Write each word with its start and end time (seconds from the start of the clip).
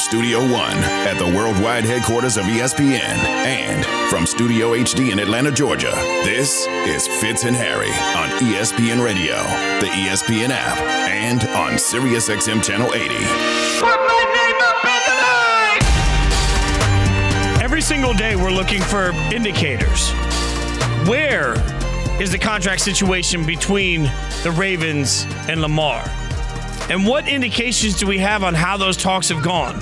Studio 0.00 0.40
One 0.40 0.78
at 0.78 1.18
the 1.18 1.26
worldwide 1.26 1.84
headquarters 1.84 2.38
of 2.38 2.44
ESPN 2.46 3.00
and 3.00 3.84
from 4.08 4.24
Studio 4.24 4.72
HD 4.72 5.12
in 5.12 5.18
Atlanta, 5.18 5.52
Georgia, 5.52 5.92
this 6.24 6.66
is 6.66 7.06
Fitz 7.06 7.44
and 7.44 7.54
Harry 7.54 7.90
on 8.16 8.30
ESPN 8.40 9.04
Radio, 9.04 9.36
the 9.78 9.92
ESPN 9.92 10.48
app, 10.50 10.78
and 10.78 11.42
on 11.50 11.72
SiriusXM 11.74 12.64
Channel 12.64 12.94
80. 12.94 13.14
Every 17.62 17.82
single 17.82 18.14
day, 18.14 18.36
we're 18.36 18.50
looking 18.50 18.80
for 18.80 19.10
indicators. 19.32 20.10
Where 21.06 21.52
is 22.20 22.32
the 22.32 22.38
contract 22.38 22.80
situation 22.80 23.44
between 23.44 24.04
the 24.44 24.52
Ravens 24.56 25.26
and 25.46 25.60
Lamar? 25.60 26.10
And 26.90 27.06
what 27.06 27.28
indications 27.28 27.96
do 27.96 28.08
we 28.08 28.18
have 28.18 28.42
on 28.42 28.52
how 28.52 28.76
those 28.76 28.96
talks 28.96 29.28
have 29.28 29.44
gone? 29.44 29.78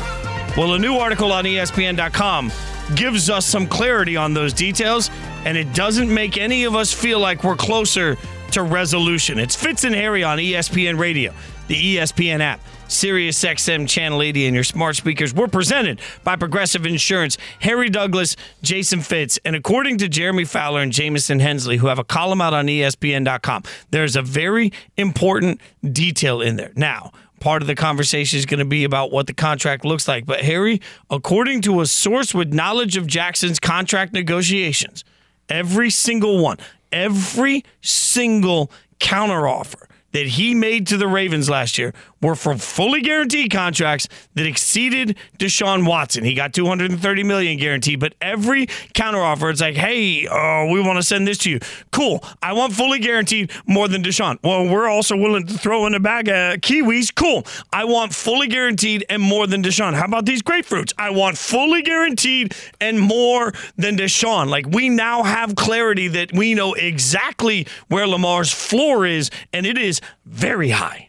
Well, 0.59 0.75
a 0.75 0.79
new 0.79 0.97
article 0.97 1.33
on 1.33 1.45
ESPN.com 1.45 2.53
gives 2.95 3.31
us 3.31 3.47
some 3.47 3.67
clarity 3.67 4.15
on 4.15 4.35
those 4.35 4.53
details, 4.53 5.11
and 5.47 5.57
it 5.57 5.73
doesn't 5.73 6.13
make 6.13 6.37
any 6.37 6.65
of 6.65 6.77
us 6.77 6.93
feel 6.93 7.19
like 7.19 7.45
we're 7.45 7.57
closer 7.57 8.19
to 8.53 8.63
resolution. 8.63 9.39
It's 9.39 9.57
Fitz 9.57 9.85
and 9.85 9.95
Harry 9.95 10.23
on 10.23 10.37
ESPN 10.37 10.99
Radio, 10.99 11.33
the 11.67 11.97
ESPN 11.97 12.41
app. 12.41 12.61
Sirius 12.89 13.45
XM 13.45 13.89
Channel 13.89 14.23
80 14.23 14.47
and 14.47 14.55
your 14.55 14.65
smart 14.65 14.97
speakers 14.97 15.35
were 15.35 15.47
presented 15.47 16.01
by 16.25 16.37
Progressive 16.37 16.87
Insurance, 16.87 17.39
Harry 17.61 17.89
Douglas, 17.91 18.35
Jason 18.63 19.01
Fitz, 19.01 19.39
and 19.45 19.55
according 19.55 19.99
to 19.99 20.09
Jeremy 20.09 20.45
Fowler 20.45 20.81
and 20.81 20.91
Jamison 20.91 21.39
Hensley, 21.39 21.77
who 21.77 21.87
have 21.87 21.99
a 21.99 22.05
column 22.05 22.41
out 22.41 22.55
on 22.55 22.67
ESPN.com, 22.67 23.63
there's 23.91 24.17
a 24.17 24.23
very 24.23 24.73
important 24.97 25.61
detail 25.93 26.41
in 26.41 26.57
there. 26.57 26.73
Now, 26.75 27.13
part 27.41 27.63
of 27.63 27.69
the 27.69 27.75
conversation 27.75 28.39
is 28.39 28.47
going 28.47 28.59
to 28.59 28.65
be 28.65 28.85
about 28.85 29.13
what 29.13 29.27
the 29.27 29.35
contract 29.35 29.85
looks 29.85 30.09
like. 30.09 30.27
But, 30.27 30.41
Harry, 30.41 30.81
according 31.11 31.63
to 31.63 31.81
a 31.81 31.87
source 31.87 32.35
with 32.35 32.53
knowledge 32.53 32.97
of 32.97 33.07
Jackson's 33.07 33.61
contract 33.61 34.13
negotiations, 34.13 35.05
every 35.49 35.91
single 35.91 36.43
one, 36.43 36.59
every 36.91 37.65
single 37.81 38.71
counteroffer 38.99 39.87
that 40.13 40.27
he 40.27 40.55
made 40.55 40.87
to 40.87 40.97
the 40.97 41.07
Ravens 41.07 41.51
last 41.51 41.79
year 41.79 41.93
were 42.21 42.35
for 42.35 42.57
fully 42.57 43.01
guaranteed 43.01 43.51
contracts 43.51 44.09
that 44.35 44.47
exceeded 44.47 45.17
Deshaun 45.39 45.87
Watson. 45.87 46.25
He 46.25 46.35
got 46.35 46.53
230 46.53 47.23
million 47.23 47.59
guaranteed, 47.59 48.01
but 48.01 48.15
every 48.21 48.67
counteroffer, 48.67 49.51
it's 49.51 49.61
like, 49.61 49.77
hey, 49.77 50.27
uh, 50.27 50.71
we 50.73 50.81
want 50.81 50.97
to 50.97 51.03
send 51.03 51.27
this 51.27 51.39
to 51.39 51.51
you. 51.51 51.61
Cool. 51.93 52.23
I 52.43 52.53
want 52.53 52.73
fully 52.73 52.99
guaranteed 52.99 53.51
more 53.67 53.89
than 53.89 54.03
Deshaun. 54.03 54.39
Well, 54.43 54.69
we're 54.69 54.89
also 54.89 55.17
willing 55.17 55.47
to 55.47 55.55
throw 55.55 55.87
in 55.87 55.95
a 55.95 56.01
bag 56.01 56.29
of 56.29 56.61
kiwis. 56.61 57.15
Cool. 57.15 57.45
I 57.73 57.85
want 57.85 58.15
fully 58.15 58.49
guaranteed 58.49 59.05
and 59.09 59.23
more 59.23 59.47
than 59.47 59.63
Deshaun. 59.63 59.95
How 59.95 60.05
about 60.05 60.27
these 60.27 60.43
grapefruits? 60.43 60.93
I 60.99 61.11
want 61.11 61.39
fully 61.39 61.83
guaranteed 61.83 62.55
and 62.81 62.99
more 62.99 63.53
than 63.77 63.97
Deshaun. 63.97 64.49
Like 64.49 64.67
we 64.67 64.89
now 64.89 65.23
have 65.23 65.55
clarity 65.55 66.09
that 66.09 66.33
we 66.33 66.55
know 66.55 66.75
exactly 66.75 67.67
where 67.89 68.07
Lamar's 68.07 68.53
floor 68.53 69.07
is, 69.07 69.31
and 69.53 69.67
it 69.67 69.79
is 69.79 70.01
very 70.25 70.71
high. 70.71 71.08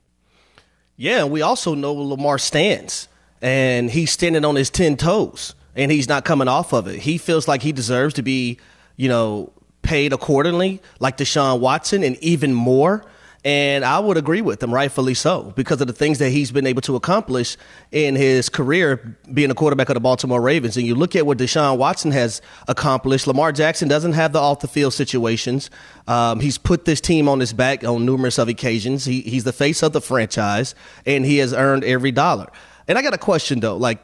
Yeah, 1.01 1.23
we 1.23 1.41
also 1.41 1.75
know 1.75 1.93
where 1.93 2.03
Lamar 2.03 2.37
stands, 2.37 3.07
and 3.41 3.89
he's 3.89 4.11
standing 4.11 4.43
on 4.43 4.57
his 4.57 4.69
ten 4.69 4.97
toes, 4.97 5.55
and 5.73 5.89
he's 5.89 6.09
not 6.09 6.25
coming 6.25 6.49
off 6.49 6.73
of 6.73 6.87
it. 6.87 6.99
He 6.99 7.17
feels 7.17 7.47
like 7.47 7.61
he 7.61 7.71
deserves 7.71 8.15
to 8.15 8.21
be, 8.21 8.57
you 8.97 9.07
know, 9.07 9.53
paid 9.81 10.11
accordingly, 10.11 10.81
like 10.99 11.15
Deshaun 11.15 11.61
Watson, 11.61 12.03
and 12.03 12.17
even 12.17 12.53
more. 12.53 13.05
And 13.45 13.85
I 13.85 13.99
would 13.99 14.17
agree 14.17 14.41
with 14.41 14.61
him, 14.61 14.73
rightfully 14.73 15.13
so, 15.13 15.53
because 15.55 15.79
of 15.79 15.87
the 15.87 15.93
things 15.93 16.19
that 16.19 16.29
he's 16.29 16.51
been 16.51 16.67
able 16.67 16.81
to 16.81 16.97
accomplish 16.97 17.55
in 17.89 18.17
his 18.17 18.49
career 18.49 19.17
being 19.33 19.49
a 19.49 19.55
quarterback 19.55 19.87
of 19.89 19.93
the 19.93 20.01
Baltimore 20.01 20.41
Ravens. 20.41 20.75
And 20.75 20.85
you 20.85 20.93
look 20.93 21.15
at 21.15 21.25
what 21.25 21.37
Deshaun 21.37 21.77
Watson 21.77 22.11
has 22.11 22.41
accomplished. 22.67 23.27
Lamar 23.27 23.53
Jackson 23.53 23.87
doesn't 23.87 24.11
have 24.11 24.33
the 24.33 24.39
off 24.39 24.59
the 24.59 24.67
field 24.67 24.93
situations. 24.93 25.69
Um, 26.05 26.41
he's 26.41 26.57
put 26.57 26.83
this 26.83 26.99
team 26.99 27.29
on 27.29 27.39
his 27.39 27.53
back 27.53 27.85
on 27.85 28.05
numerous 28.05 28.39
of 28.39 28.49
occasions. 28.49 29.05
He, 29.05 29.21
he's 29.21 29.45
the 29.45 29.53
face 29.53 29.83
of 29.83 29.93
the 29.93 30.01
franchise, 30.01 30.75
and 31.05 31.25
he 31.25 31.37
has 31.37 31.53
earned 31.53 31.85
every 31.85 32.11
dollar. 32.11 32.47
And 32.89 32.97
I 32.97 33.01
got 33.01 33.13
a 33.13 33.17
question 33.17 33.61
though, 33.61 33.77
like 33.77 33.99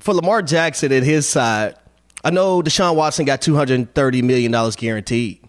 for 0.00 0.12
Lamar 0.12 0.42
Jackson 0.42 0.92
and 0.92 1.04
his 1.04 1.26
side, 1.26 1.76
I 2.22 2.30
know 2.30 2.60
Deshaun 2.60 2.94
Watson 2.94 3.24
got 3.24 3.40
two 3.40 3.54
hundred 3.56 3.94
thirty 3.94 4.20
million 4.20 4.52
dollars 4.52 4.76
guaranteed. 4.76 5.46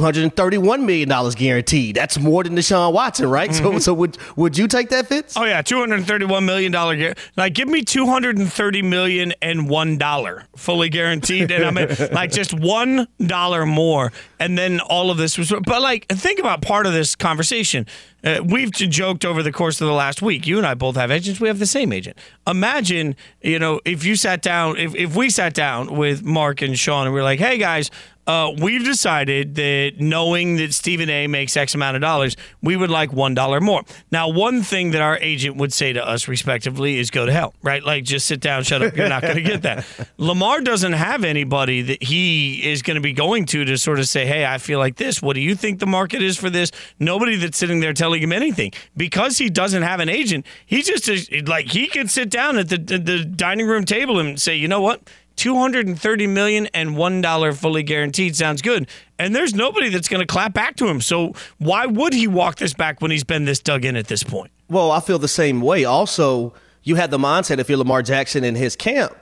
$231 0.00 0.84
million 0.84 1.30
guaranteed. 1.32 1.96
That's 1.96 2.18
more 2.18 2.44
than 2.44 2.56
Deshaun 2.56 2.92
Watson, 2.92 3.28
right? 3.28 3.54
So 3.54 3.78
so 3.78 3.94
would 3.94 4.18
would 4.36 4.58
you 4.58 4.66
take 4.66 4.90
that, 4.90 5.06
Fitz? 5.06 5.36
Oh 5.36 5.44
yeah, 5.44 5.62
two 5.62 5.78
hundred 5.78 6.04
thirty-one 6.04 6.44
million 6.44 6.72
dollar. 6.72 6.96
Gar- 6.96 7.14
like, 7.36 7.54
give 7.54 7.68
me 7.68 7.82
two 7.82 8.06
hundred 8.06 8.38
and 8.38 8.52
thirty 8.52 8.82
million 8.82 9.32
and 9.40 9.68
one 9.68 9.96
dollar 9.98 10.46
fully 10.56 10.88
guaranteed, 10.88 11.50
and 11.50 11.64
I 11.64 11.70
mean, 11.70 11.88
like 12.12 12.32
just 12.32 12.52
one 12.52 13.06
dollar 13.24 13.66
more, 13.66 14.12
and 14.38 14.58
then 14.58 14.80
all 14.80 15.10
of 15.10 15.16
this 15.16 15.38
was. 15.38 15.50
But 15.50 15.82
like, 15.82 16.06
think 16.08 16.38
about 16.38 16.62
part 16.62 16.86
of 16.86 16.92
this 16.92 17.14
conversation. 17.14 17.86
Uh, 18.24 18.40
we've 18.42 18.70
joked 18.70 19.24
over 19.26 19.42
the 19.42 19.52
course 19.52 19.82
of 19.82 19.86
the 19.86 19.92
last 19.92 20.22
week. 20.22 20.46
You 20.46 20.56
and 20.56 20.66
I 20.66 20.72
both 20.72 20.96
have 20.96 21.10
agents. 21.10 21.40
We 21.40 21.48
have 21.48 21.58
the 21.58 21.66
same 21.66 21.92
agent. 21.92 22.18
Imagine, 22.46 23.16
you 23.42 23.58
know, 23.58 23.80
if 23.84 24.02
you 24.04 24.16
sat 24.16 24.40
down, 24.40 24.78
if 24.78 24.94
if 24.94 25.14
we 25.14 25.28
sat 25.28 25.52
down 25.52 25.94
with 25.94 26.24
Mark 26.24 26.62
and 26.62 26.78
Sean, 26.78 27.06
and 27.06 27.14
we 27.14 27.20
are 27.20 27.24
like, 27.24 27.38
"Hey 27.38 27.58
guys." 27.58 27.90
Uh, 28.26 28.52
we've 28.58 28.84
decided 28.84 29.54
that 29.56 29.92
knowing 29.98 30.56
that 30.56 30.72
Stephen 30.72 31.10
A 31.10 31.26
makes 31.26 31.56
X 31.56 31.74
amount 31.74 31.96
of 31.96 32.00
dollars, 32.00 32.36
we 32.62 32.76
would 32.76 32.90
like 32.90 33.12
one 33.12 33.34
dollar 33.34 33.60
more. 33.60 33.82
Now, 34.10 34.28
one 34.28 34.62
thing 34.62 34.92
that 34.92 35.02
our 35.02 35.18
agent 35.18 35.56
would 35.56 35.72
say 35.72 35.92
to 35.92 36.06
us, 36.06 36.26
respectively, 36.26 36.98
is 36.98 37.10
go 37.10 37.26
to 37.26 37.32
hell, 37.32 37.54
right? 37.62 37.84
Like, 37.84 38.04
just 38.04 38.26
sit 38.26 38.40
down, 38.40 38.62
shut 38.62 38.82
up. 38.82 38.96
You're 38.96 39.08
not 39.08 39.22
going 39.22 39.36
to 39.36 39.42
get 39.42 39.62
that. 39.62 39.86
Lamar 40.18 40.62
doesn't 40.62 40.94
have 40.94 41.24
anybody 41.24 41.82
that 41.82 42.02
he 42.02 42.70
is 42.70 42.82
going 42.82 42.94
to 42.94 43.00
be 43.00 43.12
going 43.12 43.44
to 43.46 43.64
to 43.64 43.76
sort 43.76 43.98
of 43.98 44.08
say, 44.08 44.24
hey, 44.24 44.46
I 44.46 44.58
feel 44.58 44.78
like 44.78 44.96
this. 44.96 45.20
What 45.20 45.34
do 45.34 45.40
you 45.40 45.54
think 45.54 45.80
the 45.80 45.86
market 45.86 46.22
is 46.22 46.38
for 46.38 46.48
this? 46.48 46.70
Nobody 46.98 47.36
that's 47.36 47.58
sitting 47.58 47.80
there 47.80 47.92
telling 47.92 48.22
him 48.22 48.32
anything 48.32 48.72
because 48.96 49.38
he 49.38 49.50
doesn't 49.50 49.82
have 49.82 50.00
an 50.00 50.08
agent. 50.08 50.46
He 50.64 50.82
just 50.82 51.08
is 51.08 51.28
like 51.46 51.66
he 51.66 51.86
could 51.88 52.10
sit 52.10 52.30
down 52.30 52.56
at 52.58 52.68
the, 52.68 52.78
the 52.78 53.24
dining 53.24 53.66
room 53.66 53.84
table 53.84 54.18
and 54.18 54.40
say, 54.40 54.54
you 54.54 54.68
know 54.68 54.80
what? 54.80 55.02
230 55.36 56.26
million 56.26 56.66
and 56.74 56.96
one 56.96 57.20
dollar 57.20 57.52
fully 57.52 57.82
guaranteed 57.82 58.36
sounds 58.36 58.62
good 58.62 58.88
and 59.18 59.34
there's 59.34 59.54
nobody 59.54 59.88
that's 59.88 60.08
going 60.08 60.20
to 60.20 60.26
clap 60.26 60.52
back 60.54 60.76
to 60.76 60.86
him 60.86 61.00
so 61.00 61.32
why 61.58 61.86
would 61.86 62.12
he 62.12 62.26
walk 62.26 62.56
this 62.56 62.74
back 62.74 63.00
when 63.00 63.10
he's 63.10 63.24
been 63.24 63.44
this 63.44 63.60
dug 63.60 63.84
in 63.84 63.96
at 63.96 64.06
this 64.06 64.22
point 64.22 64.50
Well, 64.68 64.90
I 64.90 65.00
feel 65.00 65.18
the 65.18 65.28
same 65.28 65.60
way. 65.60 65.84
Also, 65.84 66.54
you 66.82 66.94
had 66.96 67.10
the 67.10 67.18
mindset 67.18 67.58
if 67.58 67.68
you're 67.68 67.78
Lamar 67.78 68.02
Jackson 68.02 68.44
in 68.44 68.54
his 68.54 68.76
camp 68.76 69.14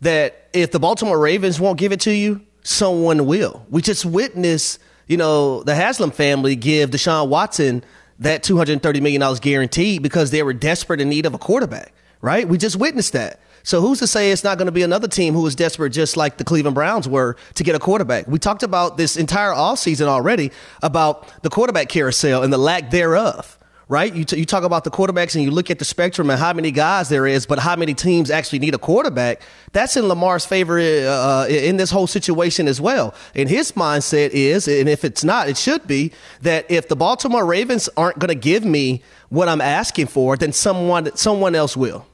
that 0.00 0.48
if 0.52 0.70
the 0.72 0.78
Baltimore 0.78 1.18
Ravens 1.18 1.58
won't 1.60 1.78
give 1.78 1.92
it 1.92 2.00
to 2.00 2.12
you, 2.12 2.40
someone 2.62 3.26
will. 3.26 3.64
We 3.70 3.82
just 3.82 4.04
witnessed, 4.04 4.78
you 5.06 5.16
know, 5.16 5.62
the 5.62 5.74
Haslam 5.74 6.10
family 6.10 6.56
give 6.56 6.90
Deshaun 6.90 7.28
Watson 7.28 7.82
that 8.18 8.42
$230 8.42 9.00
million 9.00 9.34
guaranteed 9.40 10.02
because 10.02 10.30
they 10.30 10.42
were 10.42 10.52
desperate 10.52 11.00
in 11.00 11.08
need 11.08 11.26
of 11.26 11.34
a 11.34 11.38
quarterback, 11.38 11.92
right? 12.20 12.46
We 12.46 12.58
just 12.58 12.76
witnessed 12.76 13.14
that. 13.14 13.40
So 13.62 13.80
who's 13.80 13.98
to 14.00 14.06
say 14.06 14.32
it's 14.32 14.44
not 14.44 14.58
going 14.58 14.66
to 14.66 14.72
be 14.72 14.82
another 14.82 15.08
team 15.08 15.34
who 15.34 15.46
is 15.46 15.54
desperate 15.54 15.90
just 15.90 16.16
like 16.16 16.38
the 16.38 16.44
Cleveland 16.44 16.74
Browns 16.74 17.08
were 17.08 17.36
to 17.54 17.64
get 17.64 17.74
a 17.74 17.78
quarterback? 17.78 18.26
We 18.26 18.38
talked 18.38 18.62
about 18.62 18.96
this 18.96 19.16
entire 19.16 19.52
offseason 19.52 20.06
already 20.06 20.50
about 20.82 21.42
the 21.42 21.50
quarterback 21.50 21.88
carousel 21.88 22.42
and 22.42 22.52
the 22.52 22.58
lack 22.58 22.90
thereof 22.90 23.58
right? 23.90 24.14
You, 24.14 24.24
t- 24.24 24.38
you 24.38 24.44
talk 24.44 24.62
about 24.62 24.84
the 24.84 24.90
quarterbacks 24.90 25.34
and 25.34 25.42
you 25.42 25.50
look 25.50 25.68
at 25.68 25.80
the 25.80 25.84
spectrum 25.84 26.30
and 26.30 26.38
how 26.38 26.52
many 26.52 26.70
guys 26.70 27.08
there 27.08 27.26
is, 27.26 27.44
but 27.44 27.58
how 27.58 27.74
many 27.74 27.92
teams 27.92 28.30
actually 28.30 28.60
need 28.60 28.72
a 28.72 28.78
quarterback. 28.78 29.42
That's 29.72 29.96
in 29.96 30.06
Lamar's 30.06 30.46
favor 30.46 30.78
uh, 30.78 31.48
in 31.48 31.76
this 31.76 31.90
whole 31.90 32.06
situation 32.06 32.68
as 32.68 32.80
well. 32.80 33.12
And 33.34 33.48
his 33.48 33.72
mindset 33.72 34.30
is, 34.30 34.68
and 34.68 34.88
if 34.88 35.04
it's 35.04 35.24
not, 35.24 35.48
it 35.48 35.56
should 35.56 35.88
be 35.88 36.12
that 36.42 36.70
if 36.70 36.86
the 36.86 36.94
Baltimore 36.94 37.44
Ravens 37.44 37.88
aren't 37.96 38.20
going 38.20 38.28
to 38.28 38.36
give 38.36 38.64
me 38.64 39.02
what 39.28 39.48
I'm 39.48 39.60
asking 39.60 40.06
for, 40.06 40.36
then 40.36 40.52
someone 40.52 41.10
someone 41.16 41.56
else 41.56 41.76
will. 41.76 42.06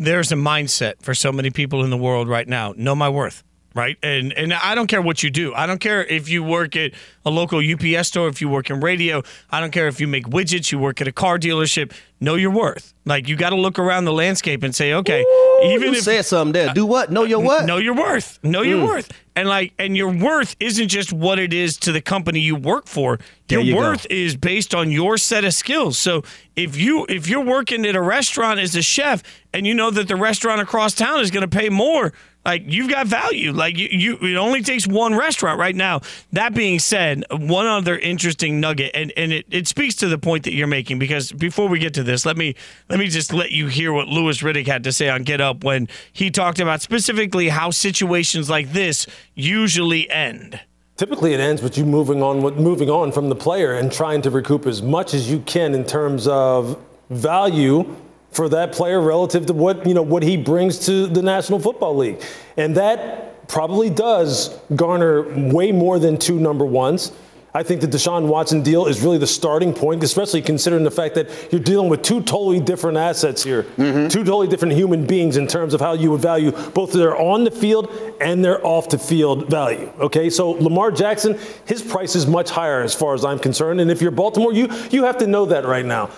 There's 0.00 0.32
a 0.32 0.36
mindset 0.36 0.94
for 1.02 1.14
so 1.14 1.30
many 1.30 1.50
people 1.50 1.84
in 1.84 1.90
the 1.90 1.96
world 1.96 2.28
right 2.28 2.48
now. 2.48 2.74
Know 2.76 2.96
my 2.96 3.08
worth 3.08 3.44
right? 3.74 3.96
And 4.02 4.32
and 4.32 4.52
i 4.52 4.74
don't 4.74 4.88
care 4.88 5.00
what 5.00 5.22
you 5.22 5.30
do. 5.30 5.54
I 5.54 5.66
don't 5.66 5.78
care 5.78 6.04
if 6.04 6.28
you 6.28 6.42
work 6.42 6.76
at 6.76 6.92
a 7.24 7.30
local 7.30 7.60
ups 7.60 8.08
store 8.08 8.28
if 8.28 8.40
you 8.40 8.48
work 8.48 8.70
in 8.70 8.80
radio 8.80 9.22
i 9.50 9.60
don't 9.60 9.70
care 9.70 9.88
if 9.88 10.00
you 10.00 10.06
make 10.06 10.26
widgets 10.26 10.72
you 10.72 10.78
work 10.78 11.00
at 11.00 11.08
a 11.08 11.12
car 11.12 11.38
dealership 11.38 11.92
know 12.20 12.34
your 12.34 12.50
worth 12.50 12.94
like 13.04 13.28
you 13.28 13.36
got 13.36 13.50
to 13.50 13.56
look 13.56 13.78
around 13.78 14.04
the 14.04 14.12
landscape 14.12 14.62
and 14.62 14.74
say 14.74 14.92
okay 14.92 15.24
even 15.62 15.88
you 15.88 15.98
if 15.98 16.02
said 16.04 16.24
something 16.24 16.52
there. 16.52 16.72
Do 16.72 16.86
what? 16.86 17.10
Know 17.10 17.24
your 17.24 17.40
what? 17.40 17.66
know 17.66 17.76
your 17.76 17.94
worth 17.94 18.38
know 18.42 18.62
your 18.62 18.78
mm. 18.78 18.86
worth 18.86 19.12
and 19.36 19.48
like 19.48 19.72
and 19.78 19.96
your 19.96 20.12
worth 20.12 20.56
isn't 20.60 20.88
just 20.88 21.12
what 21.12 21.38
it 21.38 21.52
is 21.52 21.76
to 21.78 21.92
the 21.92 22.00
company 22.00 22.40
you 22.40 22.56
work 22.56 22.86
for 22.86 23.18
your 23.48 23.60
you 23.60 23.74
go. 23.74 23.78
worth 23.78 24.06
is 24.10 24.36
based 24.36 24.74
on 24.74 24.90
your 24.90 25.18
set 25.18 25.44
of 25.44 25.54
skills 25.54 25.98
so 25.98 26.22
if 26.56 26.76
you 26.76 27.06
if 27.08 27.28
you're 27.28 27.44
working 27.44 27.84
at 27.86 27.94
a 27.94 28.02
restaurant 28.02 28.58
as 28.58 28.74
a 28.74 28.82
chef 28.82 29.22
and 29.52 29.66
you 29.66 29.74
know 29.74 29.90
that 29.90 30.08
the 30.08 30.16
restaurant 30.16 30.60
across 30.60 30.94
town 30.94 31.20
is 31.20 31.30
going 31.30 31.48
to 31.48 31.56
pay 31.56 31.68
more 31.68 32.12
Like 32.44 32.62
you've 32.66 32.88
got 32.88 33.06
value. 33.06 33.52
Like 33.52 33.76
you, 33.76 33.88
you, 33.90 34.18
it 34.22 34.36
only 34.36 34.62
takes 34.62 34.86
one 34.86 35.14
restaurant 35.14 35.58
right 35.58 35.76
now. 35.76 36.00
That 36.32 36.54
being 36.54 36.78
said, 36.78 37.09
one 37.30 37.66
other 37.66 37.98
interesting 37.98 38.60
nugget, 38.60 38.90
and, 38.94 39.12
and 39.16 39.32
it, 39.32 39.46
it 39.50 39.66
speaks 39.66 39.94
to 39.96 40.08
the 40.08 40.18
point 40.18 40.44
that 40.44 40.54
you're 40.54 40.66
making. 40.66 40.98
Because 40.98 41.32
before 41.32 41.68
we 41.68 41.78
get 41.78 41.94
to 41.94 42.02
this, 42.02 42.26
let 42.26 42.36
me 42.36 42.54
let 42.88 42.98
me 42.98 43.08
just 43.08 43.32
let 43.32 43.52
you 43.52 43.66
hear 43.66 43.92
what 43.92 44.08
Louis 44.08 44.40
Riddick 44.40 44.66
had 44.66 44.84
to 44.84 44.92
say 44.92 45.08
on 45.08 45.22
Get 45.22 45.40
Up 45.40 45.64
when 45.64 45.88
he 46.12 46.30
talked 46.30 46.60
about 46.60 46.82
specifically 46.82 47.48
how 47.48 47.70
situations 47.70 48.50
like 48.50 48.72
this 48.72 49.06
usually 49.34 50.10
end. 50.10 50.60
Typically, 50.96 51.32
it 51.32 51.40
ends 51.40 51.62
with 51.62 51.78
you 51.78 51.86
moving 51.86 52.22
on, 52.22 52.40
moving 52.40 52.90
on 52.90 53.10
from 53.10 53.30
the 53.30 53.34
player 53.34 53.72
and 53.74 53.90
trying 53.90 54.20
to 54.22 54.30
recoup 54.30 54.66
as 54.66 54.82
much 54.82 55.14
as 55.14 55.30
you 55.30 55.40
can 55.40 55.74
in 55.74 55.84
terms 55.84 56.28
of 56.28 56.78
value 57.08 57.96
for 58.30 58.48
that 58.48 58.72
player 58.72 59.00
relative 59.00 59.46
to 59.46 59.52
what 59.52 59.86
you 59.86 59.94
know 59.94 60.02
what 60.02 60.22
he 60.22 60.36
brings 60.36 60.86
to 60.86 61.06
the 61.06 61.22
National 61.22 61.58
Football 61.58 61.96
League, 61.96 62.22
and 62.56 62.76
that 62.76 63.29
probably 63.50 63.90
does 63.90 64.56
garner 64.76 65.22
way 65.52 65.72
more 65.72 65.98
than 65.98 66.16
two 66.16 66.38
number 66.38 66.64
ones. 66.64 67.12
I 67.52 67.64
think 67.64 67.80
the 67.80 67.88
Deshaun 67.88 68.28
Watson 68.28 68.62
deal 68.62 68.86
is 68.86 69.02
really 69.02 69.18
the 69.18 69.26
starting 69.26 69.74
point, 69.74 70.04
especially 70.04 70.40
considering 70.40 70.84
the 70.84 70.90
fact 70.90 71.16
that 71.16 71.28
you're 71.50 71.60
dealing 71.60 71.88
with 71.88 72.02
two 72.02 72.22
totally 72.22 72.60
different 72.60 72.96
assets 72.96 73.42
here, 73.42 73.64
mm-hmm. 73.64 74.06
two 74.06 74.22
totally 74.22 74.46
different 74.46 74.74
human 74.74 75.04
beings 75.04 75.36
in 75.36 75.48
terms 75.48 75.74
of 75.74 75.80
how 75.80 75.94
you 75.94 76.12
would 76.12 76.20
value 76.20 76.52
both 76.70 76.92
their 76.92 77.16
on 77.16 77.42
the 77.42 77.50
field 77.50 77.92
and 78.20 78.44
their 78.44 78.64
off 78.64 78.88
the 78.88 78.98
field 78.98 79.50
value. 79.50 79.92
Okay, 79.98 80.30
so 80.30 80.50
Lamar 80.50 80.92
Jackson, 80.92 81.36
his 81.66 81.82
price 81.82 82.14
is 82.14 82.28
much 82.28 82.50
higher 82.50 82.82
as 82.82 82.94
far 82.94 83.14
as 83.14 83.24
I'm 83.24 83.40
concerned, 83.40 83.80
and 83.80 83.90
if 83.90 84.00
you're 84.00 84.12
Baltimore, 84.12 84.52
you 84.52 84.68
you 84.92 85.02
have 85.02 85.18
to 85.18 85.26
know 85.26 85.44
that 85.46 85.64
right 85.64 85.84
now. 85.84 86.10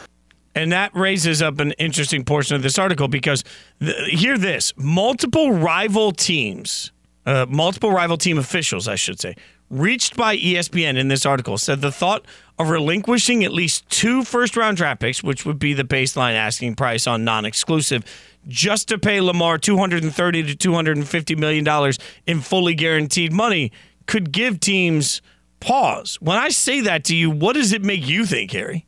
And 0.55 0.71
that 0.73 0.95
raises 0.95 1.41
up 1.41 1.61
an 1.61 1.73
interesting 1.73 2.27
portion 2.27 2.57
of 2.57 2.63
this 2.63 2.79
article 2.79 3.09
because 3.09 3.43
the, 3.79 3.95
hear 4.11 4.37
this 4.37 4.75
multiple 4.77 5.51
rival 5.51 6.13
teams, 6.13 6.93
uh, 7.27 7.47
multiple 7.49 7.91
rival 7.91 8.17
team 8.17 8.39
officials, 8.39 8.89
I 8.89 8.97
should 8.97 9.21
say, 9.21 9.37
reached 9.71 10.17
by 10.17 10.37
ESPN 10.37 10.99
in 10.99 11.09
this 11.09 11.25
article 11.25 11.57
said 11.57 11.81
the 11.81 11.93
thought 11.93 12.25
of 12.59 12.69
relinquishing 12.69 13.45
at 13.45 13.53
least 13.53 13.89
two 13.89 14.23
first 14.25 14.57
round 14.57 14.77
draft 14.77 15.01
picks, 15.01 15.23
which 15.23 15.47
would 15.47 15.59
be 15.59 15.75
the 15.75 15.85
baseline 15.85 16.35
asking 16.35 16.75
price 16.75 17.07
on 17.07 17.25
non 17.25 17.45
exclusive, 17.45 18.05
just 18.49 18.89
to 18.89 18.99
pay 18.99 19.21
Lamar 19.21 19.59
230 19.59 20.43
to 20.45 20.55
250 20.57 21.35
million 21.37 21.65
dollars 21.65 21.99
in 22.27 22.41
fully 22.41 22.75
guaranteed 22.75 23.33
money 23.33 23.73
could 24.07 24.33
give 24.33 24.61
teams 24.61 25.23
pause. 25.61 26.21
When 26.21 26.37
I 26.37 26.49
say 26.49 26.81
that 26.81 27.05
to 27.05 27.17
you, 27.17 27.31
what 27.31 27.55
does 27.55 27.73
it 27.73 27.83
make 27.83 28.07
you 28.07 28.27
think, 28.27 28.51
Harry? 28.51 28.85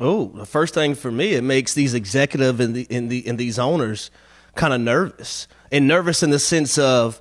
Oh, 0.00 0.26
the 0.34 0.46
first 0.46 0.74
thing 0.74 0.94
for 0.94 1.10
me, 1.10 1.34
it 1.34 1.42
makes 1.42 1.74
these 1.74 1.94
executive 1.94 2.60
and 2.60 2.74
the 2.74 2.86
in 2.90 3.08
the 3.08 3.26
and 3.26 3.38
these 3.38 3.58
owners 3.58 4.10
kind 4.54 4.74
of 4.74 4.80
nervous, 4.80 5.48
and 5.72 5.86
nervous 5.86 6.22
in 6.22 6.30
the 6.30 6.38
sense 6.38 6.78
of, 6.78 7.20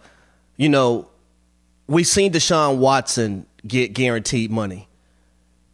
you 0.57 0.69
know, 0.69 1.07
we've 1.87 2.07
seen 2.07 2.33
Deshaun 2.33 2.77
Watson 2.77 3.45
get 3.65 3.93
guaranteed 3.93 4.51
money. 4.51 4.87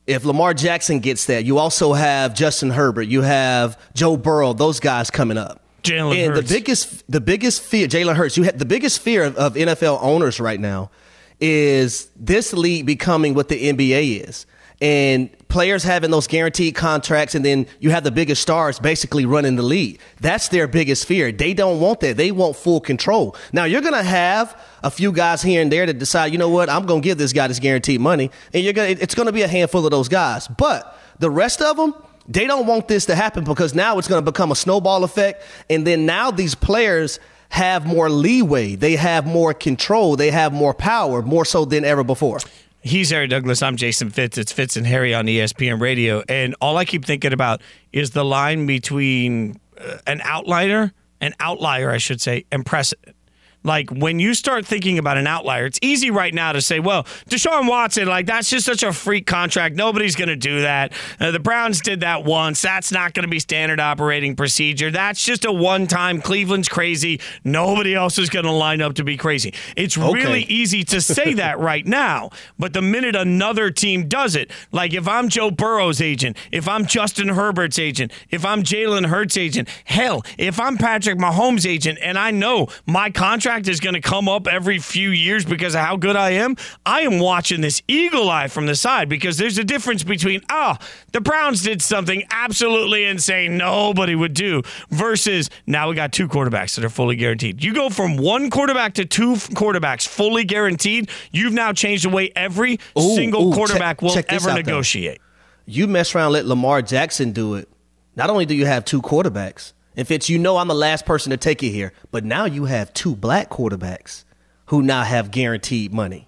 If 0.06 0.26
Lamar 0.26 0.54
Jackson 0.54 1.00
gets 1.00 1.26
that, 1.26 1.46
you 1.46 1.58
also 1.58 1.94
have 1.94 2.36
Justin 2.36 2.70
Herbert, 2.70 3.04
you 3.04 3.22
have 3.22 3.80
Joe 3.94 4.18
Burrow, 4.18 4.54
those 4.54 4.80
guys 4.80 5.10
coming 5.10 5.38
up. 5.38 5.62
Jalen 5.82 6.18
and 6.18 6.36
Hurts. 6.36 6.50
the 6.50 6.56
biggest 6.56 7.12
the 7.12 7.22
biggest 7.22 7.62
fear, 7.62 7.88
Jalen 7.88 8.16
Hurts, 8.16 8.38
you 8.38 8.44
have 8.44 8.58
the 8.58 8.66
biggest 8.66 9.00
fear 9.00 9.24
of, 9.24 9.36
of 9.36 9.56
NFL 9.56 10.00
owners 10.02 10.40
right 10.40 10.60
now 10.60 10.92
is 11.40 12.10
this 12.16 12.54
league 12.54 12.86
becoming 12.86 13.34
what 13.34 13.50
the 13.50 13.74
NBA 13.74 14.28
is 14.30 14.46
and 14.82 15.30
players 15.54 15.84
having 15.84 16.10
those 16.10 16.26
guaranteed 16.26 16.74
contracts 16.74 17.36
and 17.36 17.46
then 17.46 17.68
you 17.80 17.92
have 17.92 18.04
the 18.04 18.10
biggest 18.10 18.42
stars 18.42 18.80
basically 18.80 19.24
running 19.24 19.56
the 19.56 19.62
league. 19.62 20.00
That's 20.20 20.48
their 20.48 20.68
biggest 20.68 21.06
fear. 21.06 21.32
They 21.32 21.54
don't 21.54 21.80
want 21.80 22.00
that. 22.00 22.18
They 22.18 22.32
want 22.32 22.56
full 22.56 22.82
control. 22.82 23.36
Now 23.54 23.66
you're 23.66 23.82
going 23.82 23.94
to 23.94 24.02
have 24.02 24.60
a 24.82 24.90
few 24.90 25.12
guys 25.12 25.44
here 25.44 25.62
and 25.62 25.72
there 25.72 25.86
that 25.86 26.00
decide, 26.00 26.32
you 26.32 26.40
know 26.40 26.50
what, 26.50 26.72
I'm 26.72 26.88
going 26.88 27.04
to 27.04 27.08
give 27.08 27.20
this 27.20 27.34
guy 27.34 27.48
this 27.48 27.60
guaranteed 27.60 28.02
money 28.02 28.32
and 28.52 28.64
you're 28.64 28.74
going 28.74 28.96
to 28.96 29.04
it's 29.04 29.14
going 29.14 29.28
to 29.28 29.32
be 29.32 29.44
a 29.44 29.48
handful 29.48 29.86
of 29.86 29.92
those 29.92 30.10
guys. 30.10 30.48
But 30.48 31.00
the 31.20 31.30
rest 31.30 31.62
of 31.62 31.78
them 31.78 31.94
they 32.28 32.48
don't 32.48 32.66
want 32.66 32.88
this 32.88 33.06
to 33.06 33.16
happen 33.16 33.44
because 33.44 33.76
now 33.76 34.00
it's 34.00 34.08
going 34.08 34.26
to 34.26 34.32
become 34.32 34.52
a 34.52 34.56
snowball 34.56 35.04
effect 35.04 35.44
and 35.70 35.86
then 35.86 36.08
now 36.08 36.32
these 36.32 36.56
players 36.56 37.20
have 37.50 37.86
more 37.86 38.10
leeway. 38.10 38.74
They 38.74 38.96
have 38.96 39.28
more 39.28 39.54
control. 39.54 40.16
They 40.16 40.32
have 40.32 40.52
more 40.52 40.74
power, 40.74 41.22
more 41.22 41.46
so 41.46 41.66
than 41.66 41.86
ever 41.86 42.04
before. 42.04 42.40
He's 42.86 43.12
Harry 43.12 43.28
Douglas. 43.28 43.64
I'm 43.64 43.78
Jason 43.78 44.10
Fitz. 44.10 44.38
It's 44.38 44.52
Fitz 44.52 44.76
and 44.76 44.86
Harry 44.86 45.14
on 45.14 45.26
ESPN 45.26 45.80
Radio. 45.80 46.22
And 46.28 46.54
all 46.60 46.76
I 46.76 46.84
keep 46.84 47.06
thinking 47.06 47.32
about 47.32 47.62
is 47.94 48.12
the 48.12 48.26
line 48.26 48.66
between 48.66 49.58
uh, 49.78 50.00
an 50.06 50.20
outliner, 50.20 50.92
an 51.22 51.34
outlier, 51.40 51.92
I 51.92 51.98
should 51.98 52.20
say, 52.20 52.44
and 52.52 52.66
precedent. 52.66 53.16
Like 53.64 53.90
when 53.90 54.20
you 54.20 54.34
start 54.34 54.66
thinking 54.66 54.98
about 54.98 55.18
an 55.18 55.28
outlier, 55.28 55.66
it's 55.66 55.80
easy 55.82 56.12
right 56.12 56.34
now 56.34 56.52
to 56.52 56.62
say, 56.62 56.80
well, 56.80 57.04
Deshaun 57.30 57.70
Watson, 57.70 58.08
like 58.08 58.26
that's 58.26 58.50
just 58.50 58.66
such 58.66 58.84
a 58.84 58.92
freak 58.94 59.26
contract. 59.26 59.76
Nobody's 59.76 60.16
going 60.16 60.30
to 60.30 60.36
do 60.36 60.62
that. 60.62 60.94
Uh, 61.20 61.32
the 61.32 61.40
Browns 61.40 61.82
did 61.82 62.02
that 62.02 62.24
once. 62.26 62.62
That's 62.62 62.92
not 62.92 63.14
going 63.14 63.24
to 63.24 63.30
be 63.30 63.40
standard 63.40 63.80
operating 63.80 64.36
procedure. 64.36 64.92
That's 64.92 65.24
just 65.24 65.46
a 65.46 65.52
one 65.52 65.88
time. 65.88 66.22
Cleveland's 66.22 66.70
crazy. 66.70 67.22
Nobody 67.44 67.96
else 67.96 68.18
is 68.18 68.30
going 68.30 68.46
to 68.46 68.52
line 68.52 68.82
up 68.82 68.96
to 68.96 69.04
be 69.04 69.18
crazy. 69.18 69.54
It's 69.76 69.98
okay. 69.98 70.14
really 70.14 70.44
easy 70.44 70.84
to 70.86 71.02
say 71.02 71.34
that 71.36 71.60
right 71.60 71.86
now. 71.86 72.32
But 72.60 72.74
the 72.74 72.82
minute 72.82 73.16
another 73.16 73.72
team 73.72 74.08
does 74.08 74.36
it, 74.36 74.52
like 74.72 74.94
if 74.94 75.08
I'm 75.08 75.30
Joe 75.30 75.52
Burrow's 75.52 76.02
agent, 76.02 76.38
if 76.52 76.68
I'm 76.68 76.86
Justin 76.86 77.30
Herbert's 77.30 77.80
agent, 77.80 78.12
if 78.30 78.46
I'm 78.46 78.64
Jalen 78.64 79.08
Hurts' 79.08 79.38
agent, 79.38 79.70
hell, 79.86 80.24
if 80.38 80.60
I'm 80.60 80.78
Patrick 80.78 81.18
Mahomes' 81.18 81.66
agent, 81.66 82.00
and 82.02 82.18
I 82.18 82.32
know 82.32 82.68
my 82.86 83.10
contract 83.10 83.53
contract 83.54 83.68
is 83.68 83.80
going 83.80 83.94
to 83.94 84.02
come 84.02 84.28
up 84.28 84.48
every 84.48 84.80
few 84.80 85.12
years 85.12 85.46
because 85.46 85.76
of 85.76 85.82
how 85.82 85.96
good 85.96 86.16
I 86.16 86.32
am, 86.32 86.56
I 86.88 87.02
am 87.02 87.20
watching 87.20 87.62
this 87.62 87.84
eagle 87.88 88.30
eye 88.30 88.48
from 88.48 88.66
the 88.66 88.76
side 88.76 89.10
because 89.10 89.38
there's 89.38 89.60
a 89.60 89.64
difference 89.64 90.04
between, 90.04 90.42
oh, 90.50 90.76
the 91.12 91.22
Browns 91.22 91.62
did 91.62 91.80
something 91.82 92.24
absolutely 92.32 93.06
insane 93.06 93.56
nobody 93.58 94.16
would 94.16 94.34
do 94.34 94.64
versus 94.90 95.52
now 95.68 95.90
we 95.90 95.96
got 95.96 96.12
two 96.12 96.28
quarterbacks 96.28 96.76
that 96.76 96.84
are 96.84 96.90
fully 96.90 97.16
guaranteed. 97.16 97.64
You 97.64 97.76
go 97.76 97.90
from 97.90 98.18
one 98.18 98.50
quarterback 98.50 98.96
to 98.96 99.06
two 99.06 99.34
quarterbacks 99.34 100.08
fully 100.08 100.46
guaranteed, 100.46 101.12
you've 101.32 101.54
now 101.54 101.74
changed 101.74 102.06
the 102.06 102.10
way 102.10 102.32
every 102.36 102.80
ooh, 102.98 103.16
single 103.16 103.50
ooh, 103.50 103.54
quarterback 103.54 103.98
check, 103.98 104.02
will 104.02 104.16
check 104.16 104.26
ever 104.30 104.52
negotiate. 104.54 105.20
Though. 105.20 105.72
You 105.74 105.88
mess 105.88 106.16
around, 106.16 106.32
let 106.32 106.48
Lamar 106.48 106.82
Jackson 106.82 107.32
do 107.32 107.54
it. 107.54 107.70
Not 108.16 108.32
only 108.32 108.48
do 108.48 108.56
you 108.56 108.66
have 108.66 108.84
two 108.84 109.02
quarterbacks, 109.02 109.74
if 109.96 110.12
it's 110.12 110.30
you 110.30 110.40
know 110.40 110.58
I'm 110.58 110.68
the 110.68 110.76
last 110.76 111.06
person 111.06 111.32
to 111.32 111.38
take 111.38 111.64
it 111.64 111.70
here, 111.70 111.94
but 112.12 112.24
now 112.24 112.46
you 112.46 112.66
have 112.66 112.94
two 112.94 113.16
black 113.16 113.50
quarterbacks 113.50 114.24
who 114.68 114.82
now 114.82 115.04
have 115.04 115.32
guaranteed 115.32 115.94
money 115.94 116.28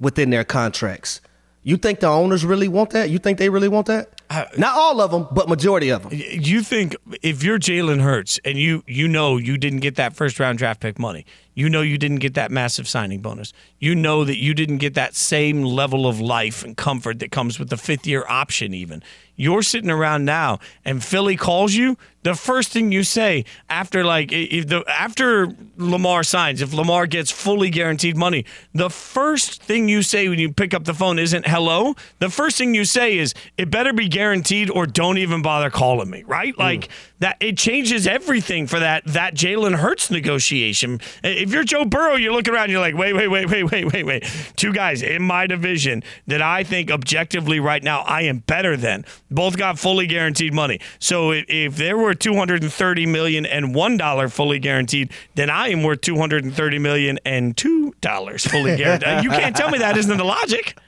within 0.00 0.30
their 0.30 0.44
contracts. 0.44 1.20
You 1.62 1.76
think 1.76 2.00
the 2.00 2.08
owners 2.08 2.44
really 2.44 2.68
want 2.68 2.90
that? 2.90 3.10
You 3.10 3.18
think 3.18 3.38
they 3.38 3.50
really 3.50 3.68
want 3.68 3.86
that? 3.86 4.18
Not 4.56 4.76
all 4.76 5.00
of 5.00 5.10
them, 5.10 5.26
but 5.32 5.48
majority 5.48 5.88
of 5.90 6.02
them. 6.02 6.12
You 6.12 6.62
think 6.62 6.94
if 7.22 7.42
you're 7.42 7.58
Jalen 7.58 8.00
Hurts 8.00 8.38
and 8.44 8.58
you 8.58 8.84
you 8.86 9.08
know 9.08 9.38
you 9.38 9.56
didn't 9.56 9.80
get 9.80 9.96
that 9.96 10.14
first 10.14 10.38
round 10.38 10.58
draft 10.58 10.80
pick 10.80 10.98
money, 10.98 11.24
you 11.58 11.68
know 11.68 11.82
you 11.82 11.98
didn't 11.98 12.18
get 12.18 12.34
that 12.34 12.52
massive 12.52 12.86
signing 12.86 13.20
bonus, 13.20 13.52
you 13.80 13.92
know 13.92 14.22
that 14.22 14.38
you 14.38 14.54
didn't 14.54 14.78
get 14.78 14.94
that 14.94 15.16
same 15.16 15.62
level 15.62 16.06
of 16.06 16.20
life 16.20 16.62
and 16.62 16.76
comfort 16.76 17.18
that 17.18 17.32
comes 17.32 17.58
with 17.58 17.68
the 17.68 17.76
fifth 17.76 18.06
year 18.06 18.24
option, 18.28 18.72
even. 18.74 19.02
You're 19.40 19.62
sitting 19.62 19.90
around 19.90 20.24
now, 20.24 20.58
and 20.84 21.02
Philly 21.02 21.36
calls 21.36 21.74
you. 21.74 21.96
The 22.24 22.34
first 22.34 22.72
thing 22.72 22.90
you 22.90 23.04
say 23.04 23.44
after 23.70 24.04
like 24.04 24.32
if 24.32 24.66
the 24.66 24.84
after 24.88 25.48
Lamar 25.76 26.24
signs, 26.24 26.60
if 26.60 26.74
Lamar 26.74 27.06
gets 27.06 27.30
fully 27.30 27.70
guaranteed 27.70 28.16
money, 28.16 28.44
the 28.74 28.90
first 28.90 29.62
thing 29.62 29.88
you 29.88 30.02
say 30.02 30.28
when 30.28 30.40
you 30.40 30.52
pick 30.52 30.74
up 30.74 30.84
the 30.84 30.92
phone 30.92 31.20
isn't 31.20 31.46
hello. 31.46 31.94
The 32.18 32.28
first 32.28 32.58
thing 32.58 32.74
you 32.74 32.84
say 32.84 33.16
is 33.16 33.32
it 33.56 33.70
better 33.70 33.92
be 33.92 34.08
guaranteed 34.08 34.68
or 34.68 34.84
don't 34.84 35.18
even 35.18 35.40
bother 35.40 35.70
calling 35.70 36.10
me. 36.10 36.24
Right? 36.26 36.54
Mm. 36.54 36.58
Like 36.58 36.88
that. 37.20 37.36
It 37.38 37.56
changes 37.56 38.08
everything 38.08 38.66
for 38.66 38.80
that 38.80 39.04
that 39.06 39.34
Jalen 39.36 39.76
Hurts 39.76 40.10
negotiation. 40.10 41.00
If 41.22 41.47
you're 41.52 41.64
Joe 41.64 41.84
Burrow, 41.84 42.16
you're 42.16 42.32
looking 42.32 42.54
around, 42.54 42.70
you're 42.70 42.80
like, 42.80 42.96
wait, 42.96 43.12
wait, 43.12 43.28
wait, 43.28 43.48
wait, 43.48 43.70
wait, 43.70 43.92
wait, 43.92 44.04
wait. 44.04 44.52
Two 44.56 44.72
guys 44.72 45.02
in 45.02 45.22
my 45.22 45.46
division 45.46 46.02
that 46.26 46.42
I 46.42 46.64
think 46.64 46.90
objectively 46.90 47.60
right 47.60 47.82
now 47.82 48.00
I 48.00 48.22
am 48.22 48.38
better 48.40 48.76
than 48.76 49.04
both 49.30 49.56
got 49.56 49.78
fully 49.78 50.06
guaranteed 50.06 50.52
money. 50.54 50.80
So 50.98 51.32
if, 51.32 51.44
if 51.48 51.76
there 51.76 51.96
were 51.96 52.14
230 52.14 53.06
million 53.06 53.46
and 53.46 53.74
one 53.74 53.96
dollar 53.96 54.28
fully 54.28 54.58
guaranteed, 54.58 55.10
then 55.34 55.50
I 55.50 55.68
am 55.68 55.82
worth 55.82 56.00
230 56.02 56.78
million 56.78 57.18
and 57.24 57.56
two 57.56 57.94
dollars 58.00 58.44
fully 58.44 58.76
guaranteed. 58.76 59.24
you 59.24 59.30
can't 59.30 59.56
tell 59.56 59.70
me 59.70 59.78
that 59.78 59.96
isn't 59.96 60.16
the 60.16 60.24
logic. 60.24 60.78